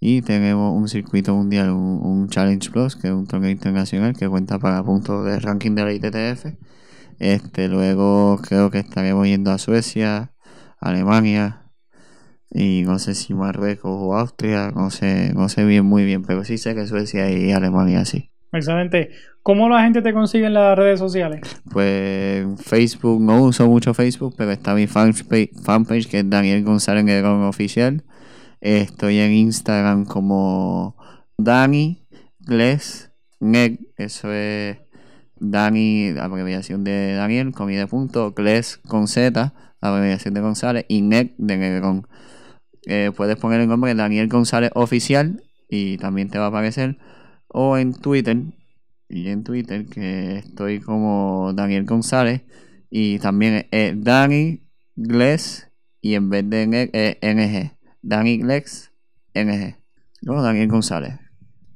y 0.00 0.22
tenemos 0.22 0.76
un 0.76 0.88
circuito 0.88 1.34
mundial, 1.34 1.70
un, 1.70 2.00
un, 2.02 2.28
Challenge 2.28 2.70
Plus, 2.70 2.96
que 2.96 3.08
es 3.08 3.14
un 3.14 3.26
torneo 3.26 3.50
internacional 3.50 4.14
que 4.14 4.28
cuenta 4.28 4.58
para 4.58 4.82
puntos 4.82 5.24
de 5.24 5.40
ranking 5.40 5.74
de 5.74 5.84
la 5.84 5.92
ITTF. 5.92 6.46
Este, 7.18 7.68
luego 7.68 8.38
creo 8.42 8.70
que 8.70 8.80
estaremos 8.80 9.26
yendo 9.26 9.50
a 9.52 9.58
Suecia, 9.58 10.34
Alemania 10.80 11.70
y 12.50 12.82
no 12.84 12.98
sé 12.98 13.14
si 13.14 13.34
Marruecos 13.34 13.90
o 13.92 14.16
Austria, 14.16 14.70
no 14.74 14.90
sé, 14.90 15.32
no 15.34 15.48
sé 15.48 15.64
bien 15.64 15.86
muy 15.86 16.04
bien, 16.04 16.22
pero 16.22 16.44
sí 16.44 16.58
sé 16.58 16.74
que 16.74 16.86
Suecia 16.86 17.30
y 17.30 17.52
Alemania 17.52 18.04
sí. 18.04 18.33
Excelente. 18.54 19.10
¿Cómo 19.42 19.68
la 19.68 19.82
gente 19.82 20.00
te 20.00 20.12
consigue 20.12 20.46
en 20.46 20.54
las 20.54 20.76
redes 20.78 20.98
sociales? 20.98 21.40
Pues 21.70 22.46
Facebook, 22.62 23.20
no 23.20 23.42
uso 23.42 23.66
mucho 23.66 23.92
Facebook, 23.92 24.34
pero 24.38 24.52
está 24.52 24.74
mi 24.74 24.86
fanpage, 24.86 26.08
que 26.08 26.20
es 26.20 26.30
Daniel 26.30 26.64
González 26.64 27.04
Negrón 27.04 27.42
Oficial. 27.42 28.04
Estoy 28.60 29.18
en 29.18 29.32
Instagram 29.32 30.06
como 30.06 30.96
Dani 31.36 32.06
Gles 32.38 33.10
Neg, 33.40 33.78
eso 33.96 34.32
es 34.32 34.78
Dani, 35.36 36.14
abreviación 36.18 36.84
de 36.84 37.14
Daniel, 37.14 37.52
comida 37.52 37.86
punto, 37.86 38.32
Gles 38.32 38.78
con 38.78 39.08
Z, 39.08 39.52
abreviación 39.80 40.32
de 40.32 40.40
González, 40.40 40.86
y 40.88 41.02
Neg 41.02 41.34
de 41.36 41.56
Negrón. 41.58 42.06
Eh, 42.86 43.10
puedes 43.14 43.36
poner 43.36 43.60
el 43.60 43.68
nombre 43.68 43.94
Daniel 43.94 44.28
González 44.28 44.70
Oficial 44.74 45.42
y 45.68 45.98
también 45.98 46.30
te 46.30 46.38
va 46.38 46.46
a 46.46 46.48
aparecer. 46.48 46.96
O 47.56 47.78
en 47.78 47.94
Twitter, 47.94 48.36
y 49.08 49.28
en 49.28 49.44
Twitter 49.44 49.86
que 49.86 50.38
estoy 50.38 50.80
como 50.80 51.52
Daniel 51.54 51.84
González 51.84 52.42
y 52.90 53.20
también 53.20 53.68
es 53.70 54.02
Dani 54.02 54.60
Gles 54.96 55.70
y 56.00 56.14
en 56.14 56.30
vez 56.30 56.50
de 56.50 56.66
NG, 56.66 56.90
es 56.92 57.16
NG. 57.22 57.76
Dani 58.02 58.38
Gles 58.38 58.92
NG. 59.34 59.76
No, 60.22 60.42
Daniel 60.42 60.66
González. 60.66 61.12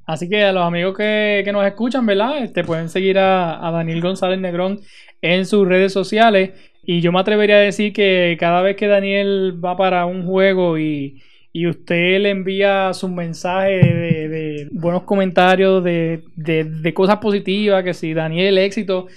Así 0.05 0.27
que 0.27 0.43
a 0.43 0.51
los 0.51 0.65
amigos 0.65 0.97
que, 0.97 1.43
que 1.45 1.51
nos 1.53 1.65
escuchan, 1.65 2.05
¿verdad? 2.05 2.43
Este, 2.43 2.65
pueden 2.65 2.89
seguir 2.89 3.17
a, 3.17 3.65
a 3.65 3.71
Daniel 3.71 4.01
González 4.01 4.39
Negrón 4.39 4.81
en 5.21 5.45
sus 5.45 5.65
redes 5.65 5.93
sociales. 5.93 6.51
Y 6.83 6.99
yo 6.99 7.13
me 7.13 7.21
atrevería 7.21 7.55
a 7.55 7.59
decir 7.59 7.93
que 7.93 8.35
cada 8.37 8.61
vez 8.61 8.75
que 8.75 8.87
Daniel 8.87 9.63
va 9.63 9.77
para 9.77 10.05
un 10.05 10.25
juego 10.25 10.77
y, 10.77 11.21
y 11.51 11.67
usted 11.67 12.19
le 12.19 12.29
envía 12.29 12.93
sus 12.93 13.09
mensajes 13.09 13.81
de, 13.81 14.18
de 14.29 14.67
buenos 14.71 15.03
comentarios, 15.03 15.83
de, 15.83 16.23
de, 16.35 16.63
de 16.63 16.93
cosas 16.93 17.17
positivas, 17.17 17.83
que 17.83 17.93
si 17.93 18.13
Daniel 18.13 18.57
éxito, 18.57 19.07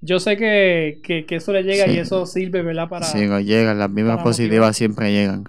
yo 0.00 0.18
sé 0.18 0.36
que, 0.36 0.98
que, 1.02 1.26
que 1.26 1.36
eso 1.36 1.52
le 1.52 1.62
llega 1.62 1.84
Sí. 1.84 1.92
y 1.92 1.98
eso 1.98 2.24
sirve, 2.24 2.62
¿verdad? 2.62 2.88
Para, 2.88 3.04
Sí, 3.04 3.26
nos 3.26 3.44
llegan, 3.44 3.78
las 3.78 3.90
mismas 3.90 4.22
positivas 4.22 4.52
motivar. 4.68 4.74
siempre 4.74 5.12
llegan. 5.12 5.44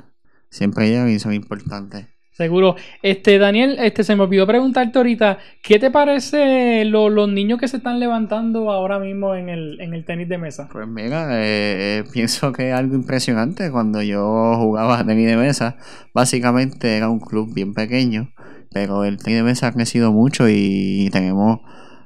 Siempre 0.49 0.89
llegan 0.89 1.09
y 1.09 1.19
son 1.19 1.33
importantes. 1.33 2.07
Seguro. 2.33 2.75
Este, 3.03 3.37
Daniel, 3.37 3.77
este, 3.79 4.03
se 4.03 4.15
me 4.15 4.23
olvidó 4.23 4.47
preguntarte 4.47 4.97
ahorita, 4.97 5.37
¿qué 5.61 5.77
te 5.79 5.91
parece 5.91 6.85
lo- 6.85 7.09
los 7.09 7.29
niños 7.29 7.59
que 7.59 7.67
se 7.67 7.77
están 7.77 7.99
levantando 7.99 8.71
ahora 8.71 8.99
mismo 8.99 9.35
en 9.35 9.49
el, 9.49 9.79
en 9.79 9.93
el 9.93 10.05
tenis 10.05 10.27
de 10.27 10.37
mesa? 10.37 10.67
Pues 10.71 10.87
mira, 10.87 11.27
eh, 11.39 11.99
eh, 11.99 12.03
pienso 12.11 12.51
que 12.51 12.69
es 12.69 12.73
algo 12.75 12.95
impresionante. 12.95 13.69
Cuando 13.69 14.01
yo 14.01 14.55
jugaba 14.57 15.05
tenis 15.05 15.27
de 15.27 15.37
mesa, 15.37 15.77
básicamente 16.13 16.97
era 16.97 17.09
un 17.09 17.19
club 17.19 17.53
bien 17.53 17.73
pequeño, 17.73 18.31
pero 18.73 19.03
el 19.03 19.17
mesa 19.43 19.67
ha 19.67 19.73
crecido 19.73 20.11
mucho 20.11 20.47
y 20.49 21.09
tenemos 21.11 21.59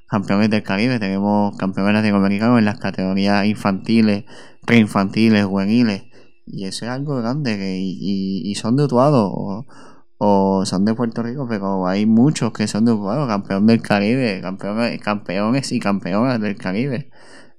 campeones 0.08 0.50
del 0.50 0.64
Caribe, 0.64 1.00
tenemos 1.00 1.56
campeones 1.58 1.94
latinoamericanos 1.94 2.60
en 2.60 2.66
las 2.66 2.80
categorías 2.80 3.46
infantiles, 3.46 4.26
preinfantiles, 4.66 5.46
juveniles, 5.46 6.04
y 6.46 6.66
eso 6.66 6.86
es 6.86 6.92
algo 6.92 7.18
grande 7.18 7.58
que, 7.58 7.78
y, 7.78 8.42
y- 8.50 8.56
son 8.56 8.76
de 8.76 8.88
o, 10.18 10.66
son 10.66 10.86
de 10.86 10.94
Puerto 10.94 11.24
Rico, 11.24 11.48
pero 11.50 11.88
hay 11.88 12.06
muchos 12.06 12.52
que 12.54 12.68
son 12.68 12.86
de 12.86 12.94
Utuado, 12.94 13.28
campeón 13.28 13.68
del 13.68 13.82
Caribe, 13.82 14.40
campeones, 14.42 15.00
campeones 15.02 15.72
y 15.72 15.80
campeonas 15.80 16.40
del 16.40 16.56
Caribe 16.56 17.10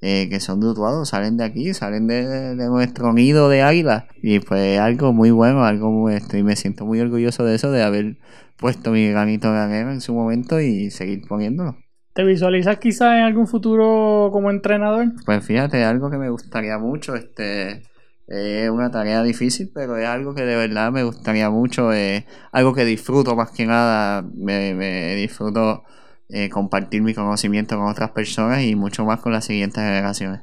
eh, 0.00 0.28
que 0.28 0.40
son 0.40 0.61
de 0.61 0.68
Utuado, 0.68 1.04
salen 1.04 1.36
de 1.36 1.44
aquí, 1.44 1.72
salen 1.74 2.07
de, 2.07 2.54
nuestro 2.68 3.12
nido 3.12 3.48
de 3.48 3.62
águila. 3.62 4.09
Y 4.22 4.40
pues 4.40 4.78
algo 4.78 5.12
muy 5.12 5.30
bueno, 5.30 5.64
algo 5.64 5.90
muy, 5.90 6.14
y 6.32 6.42
me 6.42 6.57
siento 6.57 6.84
muy 6.84 7.00
orgulloso 7.00 7.44
de 7.44 7.54
eso, 7.54 7.70
de 7.70 7.82
haber 7.82 8.18
puesto 8.57 8.90
mi 8.90 9.09
granito 9.11 9.52
de 9.52 9.59
arena 9.59 9.92
en 9.92 10.00
su 10.00 10.14
momento 10.14 10.61
y 10.61 10.90
seguir 10.90 11.26
poniéndolo. 11.26 11.76
¿Te 12.14 12.24
visualizas 12.24 12.78
quizás 12.78 13.14
en 13.14 13.24
algún 13.24 13.46
futuro 13.46 14.30
como 14.32 14.50
entrenador? 14.50 15.12
Pues 15.24 15.44
fíjate, 15.44 15.84
algo 15.84 16.11
que 16.11 16.16
me 16.16 16.30
gustaría 16.30 16.78
mucho, 16.78 17.14
este 17.14 17.82
es 18.26 18.70
una 18.70 18.90
tarea 18.90 19.22
difícil, 19.22 19.70
pero 19.72 19.96
es 19.96 20.07
algo 20.07 20.34
que 20.34 20.42
de 20.42 20.57
verdad 20.57 20.90
me 20.90 21.04
gustaría 21.04 21.50
mucho, 21.50 21.92
es 21.92 22.24
algo 22.52 22.74
que 22.74 22.84
disfruto 22.84 23.36
más 23.36 23.50
que 23.50 23.66
nada, 23.66 24.22
me, 24.34 24.74
me 24.74 25.14
disfruto 25.14 25.84
eh, 26.28 26.48
compartir 26.48 27.02
mi 27.02 27.14
conocimiento 27.14 27.76
con 27.76 27.86
otras 27.86 28.11
personas 28.11 28.62
y 28.62 28.74
mucho 28.74 29.04
más 29.04 29.20
con 29.20 29.32
las 29.32 29.44
siguientes 29.44 29.82
generaciones. 29.82 30.40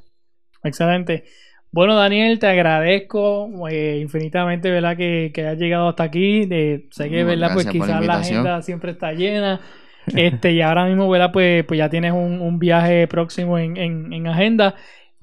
Excelente. 0.64 1.26
Bueno, 1.74 1.96
Daniel, 1.96 2.38
te 2.40 2.46
agradezco 2.48 3.68
eh, 3.70 3.98
infinitamente, 4.00 4.70
¿verdad? 4.70 4.96
Que, 4.96 5.32
que 5.34 5.42
hayas 5.42 5.58
llegado 5.60 5.90
hasta 5.90 6.04
aquí. 6.04 6.46
De- 6.46 6.88
sé 6.92 7.10
que, 7.10 7.24
¿verdad? 7.24 7.52
Pues 7.52 7.66
la 7.66 7.72
quizás 7.72 8.04
la 8.06 8.18
invitación. 8.18 8.20
agenda 8.20 8.62
siempre 8.62 8.92
está 8.92 9.14
llena. 9.14 9.62
Este, 10.14 10.52
y 10.54 10.62
ahora 10.62 10.86
mismo, 10.86 11.10
¿verdad? 11.10 11.32
Pues, 11.32 11.66
pues 11.66 11.80
ya 11.80 11.90
tienes 11.90 12.12
un, 12.14 12.42
un 12.42 12.60
viaje 12.60 13.08
próximo 13.08 13.58
en, 13.58 13.78
en, 13.78 14.14
en 14.14 14.28
agenda. 14.28 14.76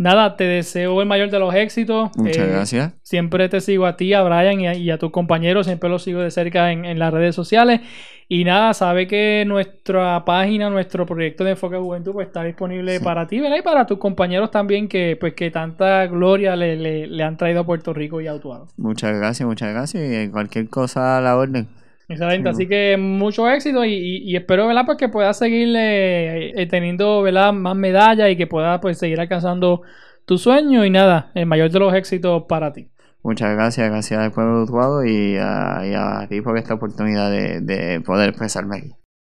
Nada, 0.02 0.34
te 0.34 0.44
deseo 0.44 1.02
el 1.02 1.06
mayor 1.06 1.28
de 1.28 1.38
los 1.38 1.54
éxitos. 1.54 2.10
Muchas 2.16 2.46
Eh, 2.46 2.50
gracias. 2.50 2.94
Siempre 3.02 3.50
te 3.50 3.60
sigo 3.60 3.84
a 3.84 3.96
ti, 3.96 4.14
a 4.14 4.22
Brian 4.22 4.58
y 4.58 4.66
a, 4.66 4.74
y 4.74 4.90
a 4.90 4.96
tus 4.96 5.10
compañeros, 5.10 5.66
siempre 5.66 5.90
los 5.90 6.02
sigo 6.02 6.20
de 6.20 6.30
cerca 6.30 6.72
en, 6.72 6.86
en 6.86 6.98
las 6.98 7.12
redes 7.12 7.34
sociales. 7.34 7.82
Y 8.26 8.44
nada, 8.44 8.72
sabe 8.72 9.06
que 9.06 9.44
nuestra 9.46 10.24
página, 10.24 10.70
nuestro 10.70 11.04
proyecto 11.04 11.44
de 11.44 11.50
Enfoque 11.50 11.76
Juventud, 11.76 12.12
pues 12.12 12.28
está 12.28 12.42
disponible 12.44 12.96
Sí. 12.98 13.04
para 13.04 13.26
ti, 13.26 13.40
¿verdad? 13.40 13.58
Y 13.58 13.62
para 13.62 13.84
tus 13.86 13.98
compañeros 13.98 14.50
también, 14.50 14.88
que 14.88 15.16
pues 15.20 15.34
que 15.34 15.50
tanta 15.50 16.06
gloria 16.06 16.56
le, 16.56 16.76
le- 16.76 17.06
le 17.06 17.22
han 17.22 17.36
traído 17.36 17.60
a 17.60 17.66
Puerto 17.66 17.92
Rico 17.92 18.22
y 18.22 18.26
a 18.26 18.34
Utuado. 18.34 18.68
Muchas 18.78 19.14
gracias, 19.18 19.46
muchas 19.46 19.70
gracias. 19.74 20.02
Y 20.26 20.30
cualquier 20.30 20.68
cosa 20.70 21.18
a 21.18 21.20
la 21.20 21.36
orden. 21.36 21.68
Excelente, 22.10 22.48
Sí. 22.48 22.54
así 22.54 22.68
que 22.68 22.96
mucho 22.98 23.48
éxito 23.48 23.84
y, 23.84 23.92
y- 23.94 24.30
y 24.32 24.36
espero, 24.36 24.66
¿verdad? 24.66 24.82
Pues 24.84 24.98
que 24.98 25.08
puedas 25.08 25.38
seguir 25.38 25.74
eh, 25.76 26.50
eh, 26.60 26.66
teniendo, 26.66 27.22
¿verdad? 27.22 27.52
Más 27.52 27.76
medallas 27.76 28.30
y 28.30 28.36
que 28.36 28.46
puedas 28.48 28.80
pues 28.80 28.98
seguir 28.98 29.20
alcanzando 29.20 29.82
tu 30.26 30.36
sueño 30.36 30.84
y 30.84 30.90
nada, 30.90 31.30
el 31.34 31.46
mayor 31.46 31.70
de 31.70 31.78
los 31.78 31.94
éxitos 31.94 32.44
para 32.48 32.72
ti. 32.72 32.90
Muchas 33.22 33.54
gracias, 33.54 33.88
gracias 33.90 34.18
al 34.20 34.32
pueblo 34.32 34.58
de 34.58 34.62
Utuado 34.64 35.04
y 35.04 35.36
a, 35.36 35.82
y 35.86 35.94
a 35.94 36.26
ti 36.28 36.40
por 36.40 36.58
esta 36.58 36.74
oportunidad 36.74 37.30
de, 37.30 37.60
de 37.60 38.00
poder 38.00 38.30
expresarme 38.30 38.78
aquí. 38.78 38.92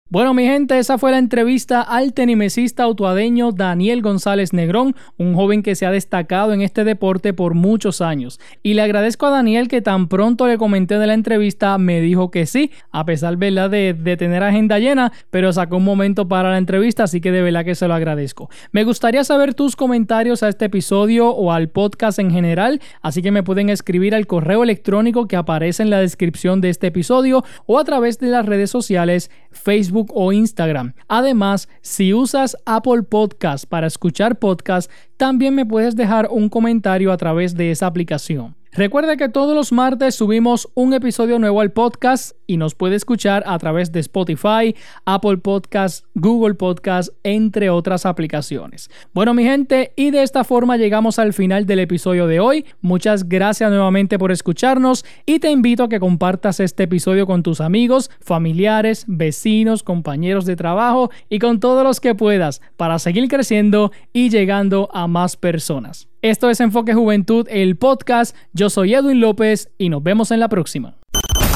Bueno, 0.09 0.35
mi 0.35 0.45
gente, 0.45 0.79
esa 0.79 0.99
fue 0.99 1.11
la 1.11 1.19
entrevista 1.19 1.83
al 1.83 2.13
tenimesista 2.13 2.85
autuadeño 2.85 3.51
Daniel 3.51 4.03
González 4.03 4.53
Negrón, 4.53 4.95
un 5.19 5.35
joven 5.35 5.65
que 5.65 5.75
se 5.75 5.85
ha 5.85 5.91
destacado 5.91 6.53
en 6.53 6.63
este 6.63 6.85
deporte 6.85 7.33
por 7.33 7.55
muchos 7.55 8.01
años. 8.01 8.39
Y 8.63 8.75
le 8.75 8.83
agradezco 8.83 9.27
a 9.27 9.31
Daniel 9.31 9.67
que 9.67 9.83
tan 9.83 10.07
pronto 10.07 10.47
le 10.47 10.59
comenté 10.59 11.01
de 11.01 11.09
la 11.09 11.15
entrevista 11.15 11.77
me 11.79 12.01
dijo 12.01 12.31
que 12.31 12.47
sí, 12.47 12.71
a 12.93 13.05
pesar 13.05 13.37
¿verdad? 13.37 13.69
De, 13.69 13.95
de 13.95 14.17
tener 14.17 14.45
agenda 14.45 14.79
llena, 14.79 15.13
pero 15.31 15.53
sacó 15.53 15.79
un 15.79 15.85
momento 15.85 16.29
para 16.29 16.53
la 16.53 16.59
entrevista, 16.59 17.03
así 17.03 17.21
que 17.21 17.33
de 17.33 17.43
verdad 17.43 17.65
que 17.65 17.75
se 17.75 17.89
lo 17.89 17.95
agradezco. 17.95 18.49
Me 18.71 18.85
gustaría 18.85 19.25
saber 19.25 19.55
tus 19.55 19.75
comentarios 19.75 20.45
a 20.45 20.49
este 20.49 20.67
episodio 20.67 21.31
o 21.31 21.51
al 21.51 21.69
podcast 21.69 22.21
en 22.21 22.31
general, 22.31 22.81
así 23.03 23.23
que 23.23 23.33
me 23.33 23.43
pueden 23.43 23.71
escribir 23.71 24.15
al 24.15 24.29
correo 24.29 24.63
electrónico 24.63 25.27
que 25.27 25.35
aparece 25.35 25.83
en 25.83 25.91
la 25.91 25.99
descripción 25.99 26.61
de 26.61 26.71
este 26.71 26.87
episodio 26.87 27.43
o 27.67 27.81
a 27.81 27.85
través 27.85 28.21
de 28.21 28.29
las 28.29 28.47
redes 28.47 28.71
sociales 28.71 29.33
Facebook 29.51 29.96
o 30.11 30.33
Instagram. 30.33 30.93
Además, 31.09 31.69
si 31.81 32.13
usas 32.13 32.57
Apple 32.67 33.03
Podcast 33.03 33.67
para 33.67 33.87
escuchar 33.87 34.39
podcast, 34.39 34.91
también 35.17 35.55
me 35.55 35.65
puedes 35.65 35.97
dejar 35.97 36.29
un 36.31 36.49
comentario 36.49 37.13
a 37.13 37.17
través 37.17 37.55
de 37.55 37.71
esa 37.71 37.87
aplicación. 37.87 38.55
Recuerda 38.77 39.17
que 39.17 39.31
todos 39.31 39.55
los 39.55 39.73
martes 39.73 40.17
subimos 40.17 40.69
un 40.75 40.93
episodio 40.93 41.39
nuevo 41.39 41.63
al 41.63 41.73
podcast 41.73 42.37
y 42.47 42.59
nos 42.59 42.75
puede 42.75 42.95
escuchar 42.95 43.43
a 43.47 43.57
través 43.57 43.91
de 43.91 44.01
Spotify, 44.01 44.77
Apple 45.07 45.39
Podcast, 45.39 46.05
Google 46.15 46.57
Podcast, 46.57 47.09
entre 47.23 47.71
otras 47.71 48.05
aplicaciones. 48.05 48.91
Bueno, 49.15 49.33
mi 49.33 49.45
gente, 49.45 49.95
y 49.97 50.11
de 50.11 50.23
esta 50.23 50.45
forma 50.45 50.77
llegamos 50.77 51.19
al 51.19 51.33
final 51.33 51.65
del 51.65 51.79
episodio 51.79 52.27
de 52.27 52.39
hoy. 52.39 52.67
Muchas 52.83 53.27
gracias 53.31 53.71
nuevamente 53.71 54.19
por 54.19 54.31
escucharnos 54.31 55.07
y 55.25 55.39
te 55.39 55.51
invito 55.51 55.85
a 55.85 55.89
que 55.89 55.99
compartas 55.99 56.61
este 56.61 56.83
episodio 56.83 57.27
con 57.27 57.43
tus 57.43 57.63
amigos, 57.63 58.11
familiares, 58.21 59.07
vecinos, 59.09 59.83
compañeros 59.83 60.45
de 60.45 60.55
trabajo 60.55 61.11
y 61.31 61.39
con 61.39 61.61
todos 61.61 61.83
los 61.83 61.99
que 61.99 62.15
puedas 62.15 62.61
para 62.77 62.99
seguir 62.99 63.27
creciendo 63.29 63.91
y 64.13 64.29
llegando 64.29 64.91
a 64.93 65.07
más 65.07 65.39
personas. 65.39 66.09
Esto 66.31 66.51
es 66.51 66.59
Enfoque 66.59 66.93
Juventud, 66.93 67.47
el 67.49 67.77
podcast. 67.77 68.35
Yo 68.53 68.69
soy 68.69 68.95
Edwin 68.95 69.21
López 69.21 69.71
y 69.79 69.91
nos 69.91 70.03
vemos 70.03 70.33
en 70.33 70.41
la 70.41 70.49
próxima. 70.49 70.97